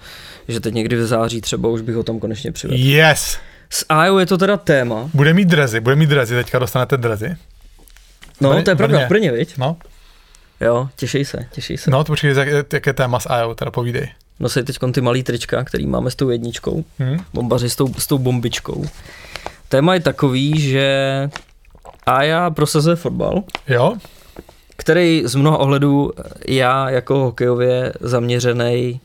že 0.48 0.60
teď 0.60 0.74
někdy 0.74 0.96
v 0.96 1.06
září 1.06 1.40
třeba 1.40 1.68
už 1.68 1.80
bych 1.80 1.94
ho 1.94 2.02
tam 2.02 2.18
konečně 2.20 2.52
přivedl. 2.52 2.80
Yes! 2.82 3.38
S 3.70 3.86
AJO 3.88 4.18
je 4.18 4.26
to 4.26 4.38
teda 4.38 4.56
téma. 4.56 5.10
Bude 5.14 5.34
mít 5.34 5.48
drezy, 5.48 5.80
bude 5.80 5.96
mít 5.96 6.08
drezy, 6.10 6.34
teďka 6.34 6.58
dostanete 6.58 6.96
drezy. 6.96 7.36
No, 8.40 8.50
Brně, 8.50 8.62
to 8.64 8.70
je 8.70 8.76
pravda, 8.76 8.96
Brně. 8.96 9.06
v 9.06 9.08
Brně, 9.08 9.32
viď? 9.32 9.58
No. 9.58 9.76
Jo, 10.60 10.88
těší 10.96 11.24
se, 11.24 11.38
těší 11.52 11.76
se. 11.76 11.90
No, 11.90 12.04
to 12.04 12.12
počkej, 12.12 12.34
jak, 12.36 12.48
jaké 12.72 12.92
téma 12.92 13.20
s 13.20 13.30
AJO, 13.30 13.54
teda 13.54 13.70
povídej. 13.70 14.08
nosí 14.40 14.62
teď 14.62 14.76
ty 14.92 15.00
malý 15.00 15.22
trička, 15.22 15.64
který 15.64 15.86
máme 15.86 16.10
s 16.10 16.14
tou 16.14 16.30
jedničkou, 16.30 16.84
Hm? 16.98 17.16
bombaři 17.34 17.70
s 17.70 17.76
tou, 17.76 17.94
s 17.98 18.06
tou 18.06 18.18
bombičkou. 18.18 18.84
Téma 19.70 19.94
je 19.94 20.00
takový, 20.00 20.60
že 20.60 21.28
Aja 22.06 22.50
prosazuje 22.50 22.96
fotbal, 22.96 23.42
Jo? 23.68 23.94
který 24.76 25.22
z 25.26 25.34
mnoha 25.34 25.58
ohledů 25.58 26.12
já 26.48 26.90
jako 26.90 27.18
hokejově 27.18 27.92
zaměřený 28.00 29.00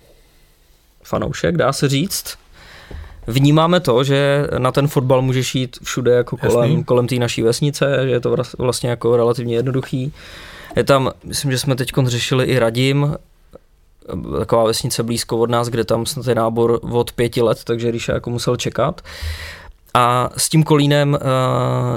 fanoušek, 1.04 1.58
dá 1.58 1.74
se 1.74 1.90
říct. 1.90 2.38
Vnímáme 3.28 3.80
to, 3.80 4.04
že 4.04 4.48
na 4.58 4.72
ten 4.72 4.88
fotbal 4.88 5.22
můžeš 5.22 5.56
jít 5.56 5.78
všude 5.84 6.12
jako 6.12 6.38
kolem, 6.38 6.70
Jasný. 6.70 6.84
kolem 6.84 7.08
té 7.08 7.16
naší 7.16 7.42
vesnice, 7.42 8.00
že 8.04 8.10
je 8.10 8.20
to 8.20 8.36
vlastně 8.58 8.90
jako 8.90 9.18
relativně 9.18 9.56
jednoduchý. 9.56 10.14
Je 10.76 10.84
tam, 10.84 11.12
myslím, 11.24 11.52
že 11.52 11.58
jsme 11.60 11.76
teď 11.76 11.92
řešili 12.06 12.46
i 12.46 12.60
Radim, 12.60 13.16
taková 14.40 14.64
vesnice 14.64 15.04
blízko 15.04 15.38
od 15.38 15.50
nás, 15.50 15.70
kde 15.70 15.84
tam 15.84 16.06
snad 16.06 16.28
je 16.28 16.36
nábor 16.36 16.80
od 16.92 17.12
pěti 17.12 17.42
let, 17.42 17.64
takže 17.64 17.92
Ríša 17.92 18.14
jako 18.14 18.30
musel 18.30 18.56
čekat. 18.56 19.02
A 19.96 20.30
s 20.38 20.50
tím 20.50 20.64
kolínem 20.64 21.14
uh, 21.14 21.20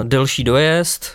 delší 0.03 0.43
dojezd, 0.43 1.05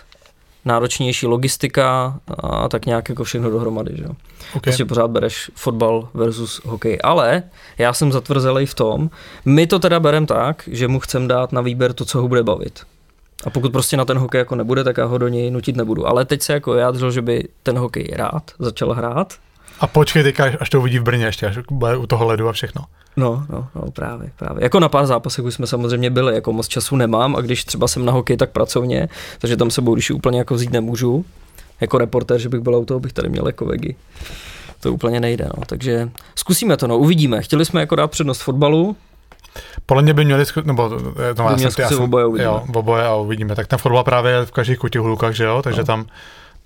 náročnější 0.65 1.27
logistika 1.27 2.19
a 2.37 2.69
tak 2.69 2.85
nějak 2.85 3.09
jako 3.09 3.23
všechno 3.23 3.49
dohromady. 3.49 3.93
Že? 3.97 4.03
jo. 4.03 4.09
Okay. 4.09 4.59
Prostě 4.61 4.85
pořád 4.85 5.11
bereš 5.11 5.51
fotbal 5.55 6.09
versus 6.13 6.61
hokej. 6.65 6.97
Ale 7.03 7.43
já 7.77 7.93
jsem 7.93 8.11
zatvrzelý 8.11 8.65
v 8.65 8.73
tom, 8.73 9.09
my 9.45 9.67
to 9.67 9.79
teda 9.79 9.99
berem 9.99 10.25
tak, 10.25 10.69
že 10.71 10.87
mu 10.87 10.99
chcem 10.99 11.27
dát 11.27 11.51
na 11.51 11.61
výběr 11.61 11.93
to, 11.93 12.05
co 12.05 12.21
ho 12.21 12.27
bude 12.27 12.43
bavit. 12.43 12.79
A 13.45 13.49
pokud 13.49 13.71
prostě 13.71 13.97
na 13.97 14.05
ten 14.05 14.17
hokej 14.17 14.39
jako 14.39 14.55
nebude, 14.55 14.83
tak 14.83 14.97
já 14.97 15.05
ho 15.05 15.17
do 15.17 15.27
něj 15.27 15.51
nutit 15.51 15.75
nebudu. 15.75 16.07
Ale 16.07 16.25
teď 16.25 16.41
se 16.41 16.53
jako 16.53 16.73
vyjádřil, 16.73 17.11
že 17.11 17.21
by 17.21 17.47
ten 17.63 17.77
hokej 17.77 18.09
rád 18.13 18.51
začal 18.59 18.93
hrát. 18.93 19.33
A 19.79 19.87
počkej 19.87 20.23
teďka, 20.23 20.43
až- 20.59 20.69
to 20.69 20.79
uvidí 20.79 20.99
v 20.99 21.03
Brně 21.03 21.25
ještě, 21.25 21.47
až 21.47 21.57
bude 21.71 21.97
u 21.97 22.07
toho 22.07 22.25
ledu 22.25 22.49
a 22.49 22.51
všechno. 22.51 22.81
No, 23.17 23.45
no, 23.49 23.67
no, 23.75 23.91
právě, 23.91 24.29
právě. 24.35 24.63
Jako 24.63 24.79
na 24.79 24.89
pár 24.89 25.05
zápasech 25.05 25.45
už 25.45 25.53
jsme 25.53 25.67
samozřejmě 25.67 26.09
byli, 26.09 26.35
jako 26.35 26.53
moc 26.53 26.67
času 26.67 26.95
nemám 26.95 27.35
a 27.35 27.41
když 27.41 27.65
třeba 27.65 27.87
jsem 27.87 28.05
na 28.05 28.11
hokej, 28.11 28.37
tak 28.37 28.49
pracovně, 28.49 29.09
takže 29.39 29.57
tam 29.57 29.71
sebou, 29.71 29.93
když 29.93 30.11
úplně 30.11 30.39
jako 30.39 30.53
vzít 30.55 30.71
nemůžu, 30.71 31.25
jako 31.81 31.97
reportér, 31.97 32.39
že 32.39 32.49
bych 32.49 32.59
byl 32.61 32.75
u 32.75 32.85
toho, 32.85 32.99
bych 32.99 33.13
tady 33.13 33.29
měl 33.29 33.47
jako 33.47 33.65
vegy. 33.65 33.95
To 34.79 34.93
úplně 34.93 35.19
nejde, 35.19 35.45
no. 35.57 35.63
Takže 35.65 36.09
zkusíme 36.35 36.77
to, 36.77 36.87
no, 36.87 36.97
uvidíme. 36.97 37.41
Chtěli 37.41 37.65
jsme 37.65 37.81
jako 37.81 37.95
dát 37.95 38.11
přednost 38.11 38.41
fotbalu, 38.41 38.95
Podle 39.85 40.03
mě 40.03 40.13
by 40.13 40.25
měli, 40.25 40.43
nebo 40.63 40.89
to, 40.89 40.95
By 40.99 41.21
já 41.37 41.55
měl 41.55 41.71
jsem, 41.71 41.81
já 41.83 41.89
jsem, 41.89 42.01
oboje, 42.01 42.25
uvidíme. 42.25 42.45
Jo, 42.45 42.63
oboje 42.73 43.03
a 43.05 43.15
uvidíme. 43.15 43.55
Tak 43.55 43.67
ten 43.67 43.79
fotbal 43.79 44.03
právě 44.03 44.31
je 44.31 44.45
v 44.45 44.51
každých 44.51 44.77
kutihulkách, 44.79 45.33
že 45.33 45.43
jo, 45.43 45.61
takže 45.61 45.81
No. 45.81 45.85
tam 45.85 46.05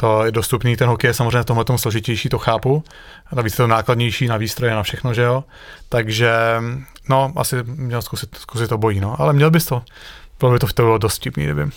to 0.02 0.26
je 0.26 0.32
dostupný, 0.32 0.76
ten 0.76 0.88
hokej 0.88 1.08
je 1.08 1.14
samozřejmě 1.14 1.42
v 1.42 1.46
tomhle 1.46 1.66
tom 1.66 1.78
složitější, 1.78 2.30
to 2.30 2.38
chápu. 2.38 2.84
A 3.32 3.36
navíc 3.36 3.54
je 3.54 3.58
to 3.58 3.68
nákladnější 3.68 4.28
na 4.28 4.38
výstroje, 4.38 4.76
na 4.76 4.84
všechno, 4.84 5.14
že 5.14 5.22
jo. 5.22 5.44
Takže, 5.90 6.32
no, 7.10 7.34
asi 7.36 7.56
měl 7.64 8.02
zkusit, 8.02 8.36
zkusit 8.38 8.72
obojí, 8.72 9.00
no. 9.00 9.22
Ale 9.22 9.34
měl 9.34 9.52
bys 9.52 9.66
to. 9.66 9.82
Bylo 10.40 10.52
by 10.52 10.60
to, 10.60 10.68
to 10.68 10.84
bylo 10.84 10.98
dost 10.98 11.16
vtipný, 11.16 11.44
kdyby, 11.44 11.68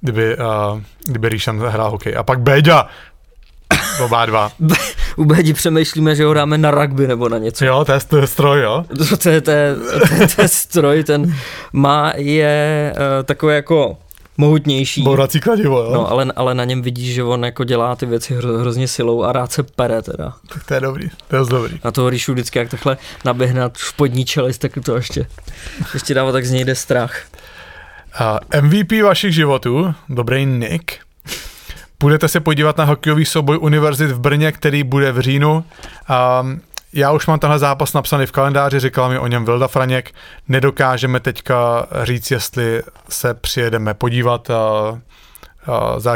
kdyby, 0.00 0.36
uh, 0.36 0.80
kdyby 1.04 1.28
Ríšan 1.28 1.58
hrál 1.58 1.90
hokej. 1.90 2.16
A 2.16 2.22
pak 2.22 2.40
Béďa, 2.40 2.88
oba 4.04 4.26
dva. 4.26 4.52
u 5.16 5.24
Bédi 5.24 5.52
přemýšlíme, 5.52 6.16
že 6.16 6.24
ho 6.24 6.34
dáme 6.34 6.58
na 6.58 6.70
rugby 6.70 7.06
nebo 7.06 7.28
na 7.28 7.38
něco. 7.38 7.64
Jo, 7.64 7.84
to 7.84 7.92
je, 7.92 8.00
to 8.00 8.16
je 8.16 8.26
stroj, 8.26 8.62
jo. 8.62 8.84
To, 8.98 9.16
to, 9.22 9.28
je, 9.28 9.40
to, 9.40 9.50
je, 9.50 9.76
to, 10.08 10.14
je, 10.14 10.28
to 10.28 10.42
je 10.42 10.48
stroj, 10.48 11.04
ten 11.04 11.34
má, 11.72 12.12
je 12.16 12.92
uh, 12.96 13.24
takový 13.24 13.54
jako 13.54 13.98
mohutnější. 14.36 15.02
Bourací 15.02 15.40
kladivo, 15.40 15.78
jo. 15.78 15.90
No, 15.92 16.10
ale, 16.10 16.32
ale 16.36 16.54
na 16.54 16.64
něm 16.64 16.82
vidíš, 16.82 17.14
že 17.14 17.24
on 17.24 17.44
jako 17.44 17.64
dělá 17.64 17.96
ty 17.96 18.06
věci 18.06 18.34
hro, 18.34 18.58
hrozně 18.58 18.88
silou 18.88 19.22
a 19.22 19.32
rád 19.32 19.52
se 19.52 19.62
pere 19.62 20.02
teda. 20.02 20.32
Tak 20.48 20.64
to 20.64 20.74
je 20.74 20.80
dobrý, 20.80 21.08
to 21.28 21.36
je 21.36 21.42
dobrý. 21.48 21.80
Na 21.84 21.90
toho 21.90 22.10
Ríšu 22.10 22.32
vždycky, 22.32 22.58
jak 22.58 22.70
takhle 22.70 22.96
naběhne 23.24 23.60
na 23.60 23.70
spodní 23.74 24.24
čelist, 24.24 24.60
tak 24.60 24.72
to 24.84 24.96
ještě, 24.96 25.26
ještě 25.94 26.14
dává 26.14 26.32
tak 26.32 26.46
z 26.46 26.50
něj 26.50 26.64
jde 26.64 26.74
strach. 26.74 27.22
Uh, 28.20 28.62
MVP 28.62 28.92
vašich 29.02 29.34
životů, 29.34 29.94
dobrý 30.08 30.46
Nick. 30.46 30.92
Budete 32.00 32.28
se 32.28 32.40
podívat 32.40 32.78
na 32.78 32.84
hokejový 32.84 33.24
souboj 33.24 33.58
Univerzit 33.60 34.10
v 34.10 34.18
Brně, 34.18 34.52
který 34.52 34.82
bude 34.82 35.12
v 35.12 35.20
říjnu. 35.20 35.64
Um, 36.40 36.60
já 36.92 37.12
už 37.12 37.26
mám 37.26 37.38
tenhle 37.38 37.58
zápas 37.58 37.92
napsaný 37.92 38.26
v 38.26 38.32
kalendáři, 38.32 38.80
říkala 38.80 39.08
mi 39.08 39.18
o 39.18 39.26
něm 39.26 39.44
Vilda 39.44 39.68
Franěk. 39.68 40.14
Nedokážeme 40.48 41.20
teďka 41.20 41.86
říct, 42.02 42.30
jestli 42.30 42.82
se 43.08 43.34
přijedeme 43.34 43.94
podívat. 43.94 44.50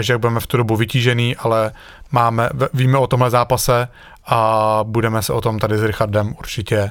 Jak 0.09 0.21
budeme 0.21 0.41
v 0.41 0.47
tu 0.47 0.57
dobu 0.57 0.77
vytížený, 0.77 1.37
ale 1.37 1.73
máme, 2.11 2.49
víme 2.75 2.99
o 2.99 3.07
tomhle 3.07 3.31
zápase 3.31 3.89
a 4.27 4.81
budeme 4.83 5.23
se 5.23 5.33
o 5.33 5.41
tom 5.41 5.59
tady 5.59 5.79
s 5.79 5.83
Richardem 5.83 6.35
určitě 6.39 6.91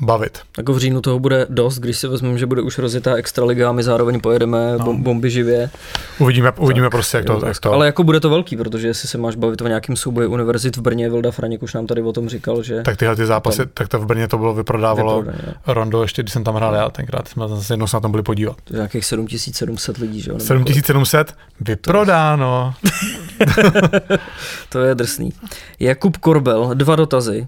bavit. 0.00 0.38
Jako 0.58 0.72
v 0.72 0.78
říjnu 0.78 1.00
toho 1.00 1.18
bude 1.18 1.46
dost, 1.50 1.78
když 1.78 1.98
si 1.98 2.08
vezmeme, 2.08 2.38
že 2.38 2.46
bude 2.46 2.62
už 2.62 2.78
rozjetá 2.78 3.14
extraliga 3.14 3.68
a 3.68 3.72
my 3.72 3.82
zároveň 3.82 4.20
pojedeme 4.20 4.72
No. 4.78 4.84
bom, 4.84 5.02
bomby 5.02 5.30
živě. 5.30 5.70
Uvidíme, 6.18 6.52
uvidíme 6.58 6.90
prostě, 6.90 7.16
jak 7.16 7.26
to, 7.26 7.40
jak 7.46 7.60
to 7.60 7.72
Ale 7.72 7.86
jako 7.86 8.04
bude 8.04 8.20
to 8.20 8.30
velký, 8.30 8.56
protože 8.56 8.86
jestli 8.86 9.08
se 9.08 9.18
máš 9.18 9.36
bavit 9.36 9.62
o 9.62 9.68
nějakém 9.68 9.96
souboji 9.96 10.26
univerzit 10.28 10.76
v 10.76 10.80
Brně, 10.80 11.10
Vilda 11.10 11.30
Franěk 11.30 11.62
už 11.62 11.74
nám 11.74 11.86
tady 11.86 12.02
o 12.02 12.12
tom 12.12 12.28
říkal, 12.28 12.62
že 12.62 12.82
tak 12.82 12.96
tyhle 12.96 13.16
ty 13.16 13.26
zápasy, 13.26 13.58
Tam. 13.58 13.66
tak 13.74 13.88
to 13.88 13.98
v 13.98 14.06
Brně 14.06 14.28
to 14.28 14.38
bylo 14.38 14.54
vyprodávalo 14.54 15.16
vyprodaný, 15.22 15.44
jo. 15.46 15.74
Rondo, 15.74 16.02
ještě 16.02 16.22
když 16.22 16.32
jsem 16.32 16.44
tam 16.44 16.54
hrál 16.54 16.74
já, 16.74 16.90
tenkrát 16.90 17.28
jsme 17.28 17.48
zase 17.48 17.72
jednou 17.72 17.86
se 17.86 17.96
na 17.96 18.00
tom 18.00 18.10
byli 18.10 18.22
podívat. 18.22 18.56
To 18.64 18.74
je 18.74 18.76
nějakých 18.76 19.04
7700 19.04 19.96
lidí, 19.98 20.20
že 20.20 20.30
jo? 20.30 20.34
nebo 20.34 20.46
7700, 20.46 21.34
vyprodáno. 21.60 22.74
To 24.68 24.78
je 24.78 24.94
drsný. 24.94 25.32
Jakub 25.80 26.16
Korbel, 26.16 26.70
dva 26.74 26.96
dotazy. 26.96 27.46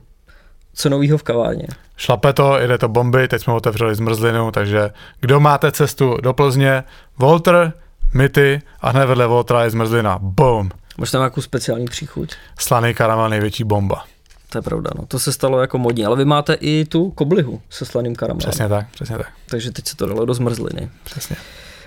Co 0.75 0.89
novýho 0.89 1.19
v 1.19 1.23
kavárně? 1.23 1.67
Šlape 1.97 2.33
to, 2.33 2.59
jede 2.59 2.79
to 2.79 2.89
bomby, 2.89 3.29
teď 3.29 3.43
jsme 3.43 3.53
otevřeli 3.55 3.95
zmrzlinu, 3.95 4.51
takže 4.51 4.91
kdo 5.21 5.41
máte 5.41 5.73
cestu 5.73 6.17
do 6.23 6.33
Plzně, 6.33 6.85
Volter, 7.19 7.73
Mity 8.15 8.63
a 8.81 8.91
hned 8.91 9.07
vedle 9.07 9.27
Voltra 9.27 9.65
je 9.65 9.71
zmrzlina. 9.71 10.19
Boom. 10.23 10.71
Máš 10.99 11.11
tam 11.11 11.21
nějakou 11.21 11.41
speciální 11.41 11.85
příchuť? 11.87 12.33
Slaný 12.59 12.95
karamel, 12.95 13.29
největší 13.29 13.65
bomba. 13.65 14.05
To 14.51 14.59
je 14.59 14.63
pravda, 14.63 14.91
no. 14.99 15.07
To 15.07 15.19
se 15.19 15.33
stalo 15.33 15.61
jako 15.61 15.79
modní, 15.79 16.07
ale 16.07 16.17
vy 16.17 16.25
máte 16.25 16.55
i 16.55 16.85
tu 16.85 17.11
koblihu 17.11 17.61
se 17.71 17.85
slaným 17.85 18.15
karamelem. 18.15 18.51
Přesně 18.51 18.69
tak, 18.69 18.87
přesně 18.91 19.17
tak, 19.19 19.27
Takže 19.51 19.71
teď 19.71 19.89
se 19.89 19.97
to 19.97 20.07
dalo 20.07 20.25
do 20.25 20.35
zmrzliny. 20.35 20.91
přesně. 21.05 21.37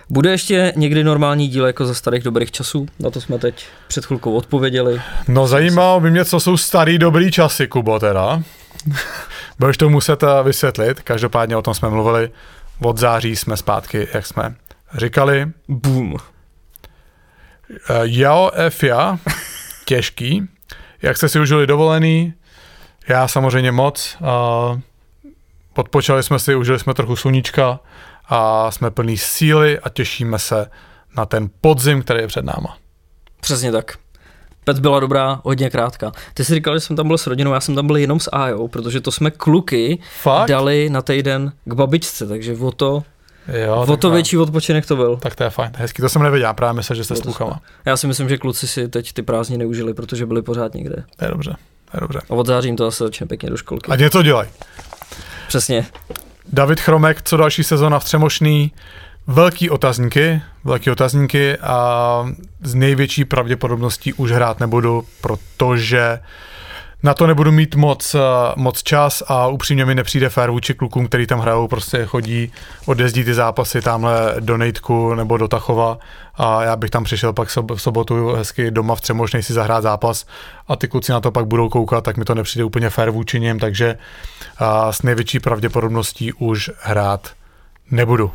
Bude 0.10 0.32
ještě 0.32 0.74
někdy 0.76 1.04
normální 1.04 1.48
díl 1.48 1.66
jako 1.66 1.86
za 1.86 1.94
starých 1.94 2.24
dobrých 2.24 2.52
časů? 2.52 2.86
Na 3.00 3.10
to 3.10 3.22
jsme 3.22 3.40
teď 3.40 3.66
před 3.88 4.06
chvilkou 4.06 4.34
odpověděli. 4.34 5.02
No 5.28 5.48
zajímalo 5.48 6.00
by 6.00 6.12
mě, 6.12 6.26
co 6.26 6.40
jsou 6.40 6.58
starý 6.58 6.98
dobrý 6.98 7.32
časy, 7.32 7.68
Kubo, 7.68 8.00
teda. 8.00 8.44
Budeš 9.60 9.78
to 9.78 9.90
muset 9.90 10.24
eh, 10.24 10.44
vysvětlit, 10.44 11.02
každopádně 11.02 11.58
o 11.58 11.62
tom 11.62 11.74
jsme 11.74 11.90
mluvili. 11.90 12.32
Od 12.82 12.98
září 12.98 13.36
jsme 13.36 13.58
zpátky, 13.58 14.08
jak 14.14 14.26
jsme 14.26 14.56
říkali. 14.98 15.48
Boom. 15.68 16.14
Uh, 16.14 16.20
Jao 18.04 18.52
Efia, 18.54 19.20
těžký. 19.86 20.48
Jak 21.02 21.18
jste 21.18 21.30
si 21.30 21.40
užili 21.40 21.68
dovolený? 21.68 22.34
Já 23.08 23.28
samozřejmě 23.28 23.72
moc. 23.72 24.18
Uh, 24.20 24.80
odpočali 25.76 26.24
jsme 26.24 26.40
si, 26.40 26.56
užili 26.56 26.80
jsme 26.80 26.94
trochu 26.94 27.16
sluníčka 27.16 27.80
a 28.26 28.72
jsme 28.72 28.92
plní 28.92 29.18
síly 29.18 29.80
a 29.80 29.90
těšíme 29.90 30.40
se 30.40 30.70
na 31.18 31.26
ten 31.26 31.50
podzim, 31.62 32.02
který 32.02 32.20
je 32.20 32.28
před 32.28 32.46
náma. 32.46 32.78
Přesně 33.42 33.72
tak. 33.72 33.98
Pec 34.64 34.80
byla 34.80 35.00
dobrá, 35.00 35.42
hodně 35.44 35.70
krátká. 35.70 36.12
Ty 36.34 36.46
jsi 36.46 36.56
říkal, 36.56 36.74
že 36.76 36.80
jsem 36.80 36.96
tam 36.96 37.08
byl 37.08 37.18
s 37.18 37.28
rodinou, 37.28 37.54
já 37.54 37.60
jsem 37.60 37.76
tam 37.76 37.88
byl 37.88 37.98
jenom 37.98 38.20
s 38.20 38.30
Ajou, 38.34 38.68
protože 38.68 39.02
to 39.02 39.12
jsme 39.12 39.32
kluky 39.32 40.00
Fakt? 40.22 40.48
dali 40.48 40.90
na 40.90 41.02
týden 41.02 41.52
k 41.66 41.74
babičce, 41.74 42.28
takže 42.28 42.56
o 42.60 42.72
to, 42.72 43.04
Jo, 43.66 43.86
o 43.88 43.98
to 43.98 44.10
větší 44.10 44.38
odpočinek 44.38 44.86
to 44.86 44.96
byl. 44.96 45.18
Tak 45.18 45.36
to 45.36 45.44
je 45.44 45.50
fajn, 45.50 45.72
hezký, 45.76 46.02
to 46.02 46.10
jsem 46.10 46.24
nevěděl, 46.24 46.54
právě 46.54 46.74
myslím, 46.74 46.96
že 46.96 47.04
jste 47.04 47.16
s 47.16 47.22
Bylo 47.22 47.34
to 47.34 47.38
klukama. 47.38 47.62
Já 47.86 47.98
si 47.98 48.08
myslím, 48.08 48.30
že 48.30 48.38
kluci 48.38 48.68
si 48.68 48.88
teď 48.88 49.14
ty 49.14 49.22
prázdniny 49.22 49.64
neužili, 49.64 49.94
protože 49.94 50.26
byli 50.26 50.42
pořád 50.42 50.74
někde. 50.74 51.04
To 51.18 51.26
je 51.26 51.32
dobře, 51.32 51.56
to 51.92 51.98
je 51.98 52.02
dobře. 52.02 52.20
A 52.30 52.34
od 52.34 52.48
září 52.48 52.68
jim 52.68 52.76
to 52.76 52.86
zase 52.86 53.04
začne 53.04 53.28
pěkně 53.28 53.50
do 53.50 53.58
školky. 53.58 53.92
Ať 53.92 54.00
něco 54.00 54.24
dělaj. 54.24 54.48
Přesně. 55.48 55.86
David 56.54 56.80
Chromek, 56.80 57.22
co 57.22 57.38
další 57.38 57.64
sezona 57.64 58.00
v 58.00 58.04
Třemošný, 58.04 58.72
velký 59.28 59.70
otazníky, 59.70 60.42
velký 60.64 60.92
otazníky 60.92 61.58
a 61.58 62.26
z 62.64 62.76
největší 62.76 63.26
pravděpodobností 63.26 64.14
už 64.14 64.32
hrát 64.32 64.60
nebudu, 64.60 65.06
protože 65.22 66.20
na 67.04 67.14
to 67.14 67.28
nebudu 67.28 67.52
mít 67.52 67.76
moc, 67.76 68.16
eh, 68.16 68.20
moc 68.56 68.84
čas 68.84 69.24
a 69.28 69.48
upřímně 69.48 69.86
mi 69.86 69.96
nepřijde 69.96 70.30
fér 70.30 70.52
vůči 70.52 70.74
klukům, 70.74 71.08
který 71.08 71.28
tam 71.28 71.40
hrajou, 71.40 71.68
prostě 71.68 72.06
chodí, 72.06 72.52
odjezdí 72.86 73.24
ty 73.24 73.34
zápasy 73.34 73.82
tamhle 73.82 74.36
do 74.40 74.58
Nejtku 74.58 75.14
nebo 75.14 75.38
do 75.38 75.48
Tachova 75.48 75.98
a 76.36 76.64
já 76.64 76.76
bych 76.76 76.90
tam 76.90 77.04
přišel 77.04 77.34
pak 77.34 77.48
v 77.48 77.82
sobotu 77.82 78.34
hezky 78.34 78.72
doma 78.72 78.96
v 78.96 79.02
Třemošnej 79.02 79.44
si 79.44 79.54
zahrát 79.54 79.84
zápas 79.84 80.26
a 80.68 80.76
ty 80.76 80.88
kluci 80.88 81.12
na 81.12 81.20
to 81.20 81.32
pak 81.32 81.46
budou 81.46 81.70
koukat, 81.70 82.04
tak 82.04 82.18
mi 82.18 82.26
to 82.26 82.36
nepřijde 82.36 82.64
úplně 82.64 82.90
fér 82.90 83.10
vůči 83.10 83.40
něm, 83.40 83.60
takže 83.60 83.98
a 84.58 84.92
s 84.92 85.02
největší 85.02 85.40
pravděpodobností 85.40 86.34
už 86.34 86.72
hrát 86.82 87.32
nebudu. 87.92 88.32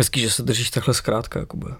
Hezký, 0.00 0.20
že 0.20 0.30
se 0.30 0.42
držíš 0.42 0.70
takhle 0.70 0.94
zkrátka, 0.94 1.38
Jakube. 1.40 1.70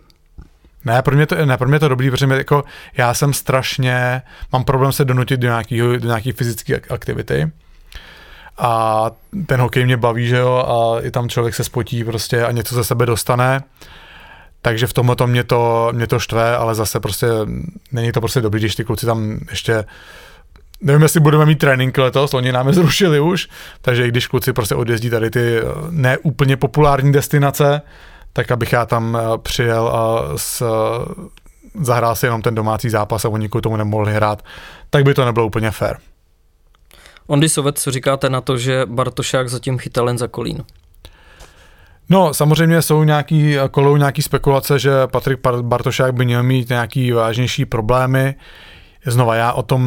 Ne, 0.85 1.03
pro 1.03 1.16
mě 1.16 1.27
to, 1.27 1.47
ne, 1.47 1.57
pro 1.57 1.68
mě 1.68 1.79
to 1.79 1.89
dobrý, 1.89 2.11
protože 2.11 2.27
mě, 2.27 2.37
jako, 2.37 2.64
já 2.97 3.14
jsem 3.14 3.33
strašně, 3.33 4.23
mám 4.53 4.64
problém 4.64 4.93
se 4.93 5.05
donutit 5.05 5.41
do 5.41 5.49
nějaký, 5.49 5.79
do 5.79 5.97
nějaký 5.97 6.33
fyzické 6.33 6.77
ak- 6.77 6.95
aktivity. 6.95 7.51
a 8.59 9.11
ten 9.47 9.61
hokej 9.61 9.85
mě 9.85 9.97
baví, 9.97 10.29
že 10.29 10.37
jo, 10.37 10.57
a 10.57 11.01
i 11.01 11.11
tam 11.11 11.29
člověk 11.29 11.55
se 11.55 11.64
spotí 11.64 12.05
prostě 12.05 12.45
a 12.45 12.51
něco 12.51 12.75
ze 12.75 12.85
sebe 12.85 13.07
dostane. 13.07 13.62
Takže 14.62 14.87
v 14.87 14.93
tomhle 14.93 15.16
mě 15.27 15.45
to, 15.45 15.89
mě 15.93 16.07
to 16.07 16.18
štve, 16.18 16.57
ale 16.57 16.75
zase 16.75 17.01
prostě 17.01 17.27
není 17.93 18.12
to 18.12 18.21
prostě 18.21 18.41
dobrý, 18.41 18.61
když 18.61 18.75
ty 18.75 18.85
kluci 18.85 19.07
tam 19.07 19.39
ještě 19.51 19.85
Nevím, 20.83 21.03
jestli 21.03 21.21
budeme 21.21 21.47
mít 21.47 21.59
trénink 21.59 21.99
letos, 21.99 22.35
oni 22.35 22.53
nám 22.53 22.66
je 22.66 22.73
zrušili 22.73 23.21
už, 23.21 23.49
takže 23.83 24.07
i 24.07 24.09
když 24.09 24.27
kluci 24.27 24.53
prostě 24.53 24.75
odjezdí 24.75 25.11
tady 25.11 25.31
ty 25.31 25.59
eh, 25.59 25.62
neúplně 25.91 26.57
populární 26.57 27.12
destinace, 27.12 27.83
tak 28.33 28.51
abych 28.51 28.72
já 28.72 28.87
tam 28.87 29.18
eh, 29.20 29.39
přijel 29.39 29.89
a 29.89 30.22
s, 30.37 30.62
eh, 30.62 31.28
zahrál 31.81 32.16
si 32.16 32.26
jenom 32.26 32.43
ten 32.43 32.55
domácí 32.55 32.91
zápas 32.91 33.24
a 33.24 33.28
oni 33.28 33.49
kvůli 33.49 33.62
tomu 33.62 33.76
nemohli 33.76 34.14
hrát, 34.14 34.43
tak 34.91 35.05
by 35.05 35.14
to 35.14 35.24
nebylo 35.24 35.47
úplně 35.47 35.70
fair. 35.70 35.97
Ondy 37.26 37.49
Sovet, 37.49 37.78
co 37.78 37.91
říkáte 37.91 38.31
na 38.31 38.41
to, 38.41 38.57
že 38.59 38.83
Bartošák 38.87 39.49
zatím 39.49 39.78
chytal 39.78 40.09
jen 40.09 40.18
za 40.18 40.28
kolín? 40.28 40.64
No, 42.09 42.35
samozřejmě 42.35 42.83
jsou 42.83 43.05
nějaký, 43.05 43.57
kolou 43.70 43.97
nějaký 43.97 44.22
spekulace, 44.22 44.78
že 44.78 44.91
Patrik 45.07 45.41
Bartošák 45.62 46.14
by 46.14 46.24
měl 46.24 46.43
mít 46.43 46.68
nějaký 46.68 47.12
vážnější 47.12 47.64
problémy. 47.64 48.35
Znova, 49.07 49.35
já 49.35 49.53
o 49.53 49.62
tom 49.62 49.83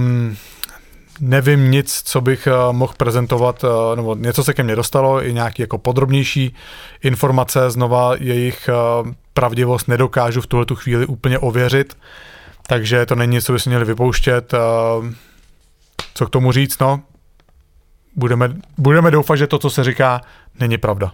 nevím 1.19 1.71
nic, 1.71 2.01
co 2.05 2.21
bych 2.21 2.47
uh, 2.47 2.73
mohl 2.73 2.93
prezentovat, 2.97 3.63
uh, 3.63 3.69
nebo 3.95 4.15
něco 4.15 4.43
se 4.43 4.53
ke 4.53 4.63
mně 4.63 4.75
dostalo, 4.75 5.25
i 5.25 5.33
nějaký 5.33 5.61
jako 5.61 5.77
podrobnější 5.77 6.55
informace, 7.03 7.69
znova 7.69 8.15
jejich 8.19 8.69
uh, 9.03 9.11
pravdivost 9.33 9.87
nedokážu 9.87 10.41
v 10.41 10.47
tuhle 10.47 10.65
tu 10.65 10.75
chvíli 10.75 11.05
úplně 11.05 11.39
ověřit, 11.39 11.97
takže 12.67 13.05
to 13.05 13.15
není 13.15 13.33
něco, 13.33 13.45
co 13.45 13.53
by 13.53 13.59
se 13.59 13.69
měli 13.69 13.85
vypouštět. 13.85 14.53
Co 16.15 16.25
k 16.25 16.29
tomu 16.29 16.51
říct, 16.51 16.79
no? 16.79 17.01
Budeme, 18.15 18.53
budeme 18.77 19.11
doufat, 19.11 19.35
že 19.35 19.47
to, 19.47 19.59
co 19.59 19.69
se 19.69 19.83
říká, 19.83 20.21
není 20.59 20.77
pravda. 20.77 21.11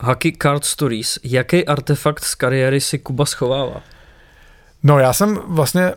Hockey 0.00 0.32
Card 0.42 0.64
Stories. 0.64 1.18
Jaký 1.24 1.66
artefakt 1.66 2.24
z 2.24 2.34
kariéry 2.34 2.80
si 2.80 2.98
Kuba 2.98 3.26
schovává? 3.26 3.80
No 4.82 4.98
já 4.98 5.12
jsem 5.12 5.40
vlastně 5.46 5.92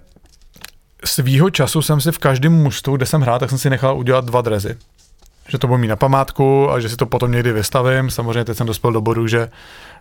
svýho 1.05 1.49
času 1.49 1.81
jsem 1.81 2.01
si 2.01 2.11
v 2.11 2.17
každém 2.17 2.53
mužstvu, 2.53 2.97
kde 2.97 3.05
jsem 3.05 3.21
hrál, 3.21 3.39
tak 3.39 3.49
jsem 3.49 3.59
si 3.59 3.69
nechal 3.69 3.97
udělat 3.97 4.25
dva 4.25 4.41
drezy. 4.41 4.77
Že 5.47 5.57
to 5.57 5.67
budu 5.67 5.77
mít 5.77 5.87
na 5.87 5.95
památku 5.95 6.71
a 6.71 6.79
že 6.79 6.89
si 6.89 6.95
to 6.95 7.05
potom 7.05 7.31
někdy 7.31 7.51
vystavím. 7.53 8.09
Samozřejmě 8.09 8.45
teď 8.45 8.57
jsem 8.57 8.67
dospěl 8.67 8.91
do 8.91 9.01
bodu, 9.01 9.27
že 9.27 9.49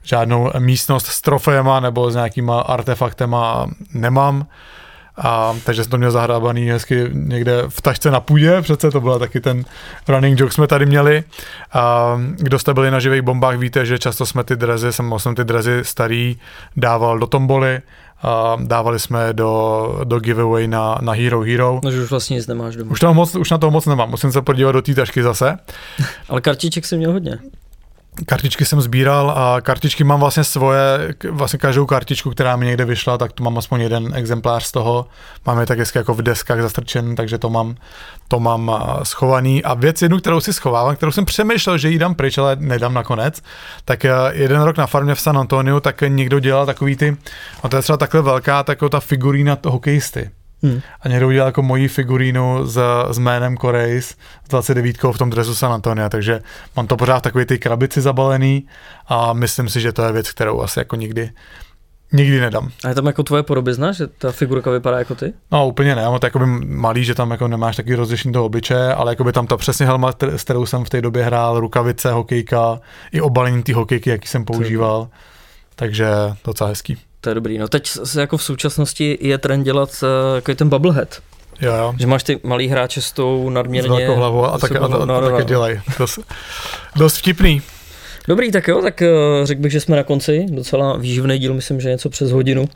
žádnou 0.03 0.51
místnost 0.59 1.07
s 1.07 1.21
trofejema 1.21 1.81
nebo 1.81 2.11
s 2.11 2.15
nějakýma 2.15 2.61
artefaktema 2.61 3.67
nemám. 3.95 4.47
A, 5.17 5.55
takže 5.65 5.85
jsem 5.85 5.91
to 5.91 5.99
měl 5.99 6.11
zahrábaný 6.11 6.69
hezky 6.69 7.09
někde 7.13 7.63
v 7.69 7.81
tašce 7.81 8.11
na 8.11 8.21
půdě, 8.21 8.63
přece 8.63 8.91
to 8.91 9.01
byl 9.01 9.19
taky 9.19 9.41
ten 9.41 9.65
running 10.09 10.41
joke 10.41 10.55
jsme 10.55 10.67
tady 10.67 10.87
měli. 10.87 11.25
A, 11.73 12.17
kdo 12.37 12.59
jste 12.59 12.75
byli 12.75 12.91
na 12.91 13.01
živých 13.01 13.23
bombách, 13.23 13.59
víte, 13.59 13.87
že 13.87 13.99
často 13.99 14.27
jsme 14.27 14.45
ty 14.45 14.57
drezy, 14.57 14.93
jsem, 14.93 15.15
jsem 15.17 15.35
ty 15.35 15.45
drezy 15.45 15.81
starý 15.83 16.39
dával 16.77 17.19
do 17.19 17.27
tomboly 17.27 17.81
a 18.23 18.57
dávali 18.61 18.99
jsme 18.99 19.33
do, 19.33 20.01
do 20.05 20.21
giveaway 20.21 20.69
na, 20.69 20.99
na 21.01 21.13
Hero 21.13 21.41
Hero. 21.41 21.81
No, 21.85 21.91
že 21.91 22.03
už 22.03 22.11
vlastně 22.11 22.37
nic 22.37 22.47
nemáš 22.47 22.77
doma. 22.77 22.93
Už, 22.93 23.01
toho 23.01 23.15
moc, 23.15 23.35
už 23.35 23.51
na 23.51 23.59
toho 23.59 23.71
moc 23.71 23.87
nemám, 23.87 24.11
musím 24.11 24.33
se 24.33 24.43
podívat 24.43 24.73
do 24.73 24.83
té 24.83 24.95
tašky 24.95 25.23
zase. 25.23 25.57
Ale 26.29 26.41
kartiček 26.41 26.87
jsem 26.87 26.99
měl 26.99 27.13
hodně. 27.13 27.39
Kartičky 28.27 28.65
jsem 28.65 28.81
sbíral 28.81 29.31
a 29.31 29.61
kartičky 29.61 30.05
mám 30.05 30.21
vlastně 30.21 30.45
svoje, 30.45 31.15
vlastně 31.31 31.59
každou 31.59 31.87
kartičku, 31.87 32.31
která 32.31 32.57
mi 32.57 32.67
někde 32.67 32.85
vyšla, 32.85 33.19
tak 33.19 33.33
tu 33.33 33.45
mám 33.45 33.59
aspoň 33.59 33.81
jeden 33.81 34.13
exemplář 34.15 34.65
z 34.65 34.73
toho. 34.73 35.07
Mám 35.47 35.61
je 35.61 35.67
tak 35.67 35.79
hezky 35.79 35.99
jako 35.99 36.15
v 36.15 36.23
deskách 36.23 36.63
zastrčen, 36.63 37.15
takže 37.15 37.39
to 37.39 37.51
mám, 37.51 37.75
to 38.29 38.41
mám 38.41 38.83
schovaný. 39.03 39.65
A 39.65 39.75
věc 39.75 40.03
jednu, 40.03 40.19
kterou 40.19 40.41
si 40.41 40.53
schovávám, 40.53 40.97
kterou 40.97 41.13
jsem 41.13 41.25
přemýšlel, 41.25 41.79
že 41.79 41.91
ji 41.91 41.99
dám 41.99 42.15
pryč, 42.15 42.39
ale 42.39 42.57
nedám 42.57 42.95
nakonec, 42.95 43.43
tak 43.85 44.07
jeden 44.33 44.63
rok 44.63 44.77
na 44.77 44.87
farmě 44.87 45.15
v 45.15 45.21
San 45.21 45.39
Antonio, 45.39 45.81
tak 45.81 46.01
někdo 46.09 46.41
dělal 46.41 46.67
takový 46.67 46.97
ty, 46.97 47.17
a 47.63 47.69
to 47.69 47.77
je 47.77 47.83
třeba 47.83 47.97
takhle 47.97 48.23
velká, 48.23 48.63
taková 48.63 48.89
ta 48.89 49.01
figurína 49.01 49.59
hokejisty. 49.67 50.31
Hmm. 50.63 50.81
A 51.01 51.09
někdo 51.09 51.29
udělal 51.29 51.49
jako 51.49 51.63
moji 51.63 51.89
figurínu 51.89 52.67
s, 52.67 52.79
s 53.11 53.19
jménem 53.19 53.57
Korejs 53.57 54.09
s 54.45 54.49
29 54.49 54.97
v 55.13 55.19
tom 55.19 55.31
dresu 55.31 55.55
San 55.55 55.73
Antonia, 55.73 56.09
takže 56.09 56.41
mám 56.77 56.87
to 56.87 56.97
pořád 56.97 57.19
v 57.19 57.23
takové 57.23 57.45
ty 57.45 57.59
krabici 57.59 58.01
zabalený 58.01 58.67
a 59.07 59.33
myslím 59.33 59.69
si, 59.69 59.81
že 59.81 59.93
to 59.93 60.03
je 60.03 60.13
věc, 60.13 60.31
kterou 60.31 60.61
asi 60.61 60.79
jako 60.79 60.97
nikdy 60.97 61.31
Nikdy 62.15 62.41
nedám. 62.41 62.71
A 62.85 62.89
je 62.89 62.95
tam 62.95 63.07
jako 63.07 63.23
tvoje 63.23 63.43
podobizna, 63.43 63.93
že 63.93 64.07
ta 64.07 64.33
figurka 64.33 64.71
vypadá 64.71 64.99
jako 64.99 65.15
ty? 65.15 65.33
No 65.53 65.69
úplně 65.69 65.95
ne, 65.97 66.03
mám 66.03 66.21
to 66.21 66.27
jako 66.27 66.41
malý, 66.65 67.05
že 67.05 67.15
tam 67.15 67.31
jako 67.31 67.49
nemáš 67.49 67.77
taky 67.77 67.95
rozlišení 67.95 68.33
toho 68.33 68.45
obličeje, 68.45 68.95
ale 68.95 69.13
jako 69.13 69.25
by 69.25 69.33
tam 69.33 69.47
ta 69.47 69.57
přesně 69.57 69.87
helma, 69.87 70.13
s 70.37 70.45
kterou 70.45 70.67
jsem 70.67 70.85
v 70.85 70.91
té 70.91 71.01
době 71.01 71.25
hrál, 71.25 71.61
rukavice, 71.61 72.13
hokejka, 72.13 72.81
i 73.13 73.21
obalení 73.21 73.63
ty 73.63 73.73
hokejky, 73.73 74.11
jaký 74.11 74.29
jsem 74.29 74.45
používal. 74.45 75.09
Takže 75.77 76.07
docela 76.45 76.69
hezký. 76.69 76.99
To 77.25 77.31
je 77.31 77.35
dobrý. 77.35 77.59
No 77.59 77.69
teď 77.69 77.87
se 77.87 78.21
jako 78.21 78.37
v 78.37 78.43
současnosti 78.43 79.19
je 79.21 79.39
trend 79.39 79.63
dělat 79.63 79.91
uh, 80.03 80.09
jako 80.35 80.55
ten 80.55 80.69
bubblehead. 80.69 81.23
Jo, 81.61 81.73
jo. 81.73 81.95
Že 81.99 82.07
máš 82.07 82.23
ty 82.23 82.41
malý 82.43 82.69
hráče 82.69 83.03
s 83.03 83.13
tou 83.13 83.51
nadměrně... 83.51 84.07
S 84.07 84.17
hlavou 84.17 84.45
a, 84.45 84.59
tak, 84.59 84.73
a, 84.73 84.79
a, 84.85 84.89
no, 84.89 85.17
a 85.17 85.21
také 85.21 85.39
no. 85.39 85.45
dělají. 85.45 85.81
Dost, 85.99 86.19
dost 86.97 87.17
vtipný. 87.17 87.63
Dobrý, 88.29 88.53
tak 88.53 88.69
jo, 88.69 88.83
tak 88.83 89.03
uh, 89.03 89.47
řekl 89.47 89.61
bych, 89.61 89.73
že 89.73 89.81
jsme 89.81 89.97
na 89.97 90.03
konci. 90.03 90.47
Docela 90.49 90.97
výživný 90.97 91.39
díl, 91.39 91.55
myslím, 91.55 91.81
že 91.81 91.89
něco 91.89 92.11
přes 92.11 92.31
hodinu 92.31 92.69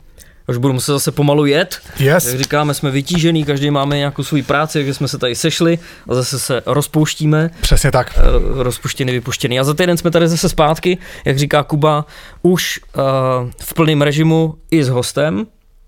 už 0.47 0.57
budu 0.57 0.73
muset 0.73 0.91
zase 0.91 1.11
pomalu 1.11 1.45
jet. 1.45 1.79
Yes. 1.99 2.25
Jak 2.25 2.39
říkáme, 2.39 2.73
jsme 2.73 2.91
vytížený, 2.91 3.43
každý 3.43 3.71
máme 3.71 3.97
nějakou 3.97 4.23
svou 4.23 4.43
práci, 4.43 4.79
takže 4.79 4.93
jsme 4.93 5.07
se 5.07 5.17
tady 5.17 5.35
sešli 5.35 5.79
a 6.09 6.15
zase 6.15 6.39
se 6.39 6.61
rozpouštíme. 6.65 7.49
Přesně 7.61 7.91
tak. 7.91 8.19
Uh, 8.19 8.61
rozpuštěný, 8.61 9.13
vypuštěný. 9.13 9.59
A 9.59 9.63
za 9.63 9.73
týden 9.73 9.97
jsme 9.97 10.11
tady 10.11 10.27
zase 10.27 10.49
zpátky, 10.49 10.97
jak 11.25 11.37
říká 11.37 11.63
Kuba, 11.63 12.05
už 12.41 12.79
uh, 12.79 13.03
v 13.61 13.73
plném 13.73 14.01
režimu 14.01 14.55
i 14.71 14.83
s 14.83 14.89
hostem. 14.89 15.47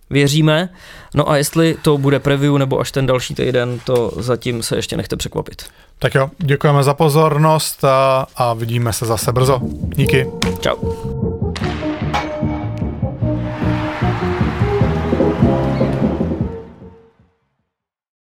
Věříme. 0.09 0.69
No 1.15 1.29
a 1.29 1.37
jestli 1.37 1.77
to 1.81 1.97
bude 1.97 2.19
preview 2.19 2.57
nebo 2.57 2.79
až 2.79 2.91
ten 2.91 3.05
další 3.05 3.35
týden, 3.35 3.79
to 3.83 4.11
zatím 4.17 4.63
se 4.63 4.75
ještě 4.75 4.97
nechte 4.97 5.15
překvapit. 5.15 5.63
Tak 5.99 6.15
jo, 6.15 6.29
děkujeme 6.37 6.83
za 6.83 6.93
pozornost 6.93 7.83
a, 7.83 8.27
a 8.35 8.53
vidíme 8.53 8.93
se 8.93 9.05
zase 9.05 9.31
brzo. 9.31 9.59
Díky. 9.95 10.27
Ciao. 10.61 11.38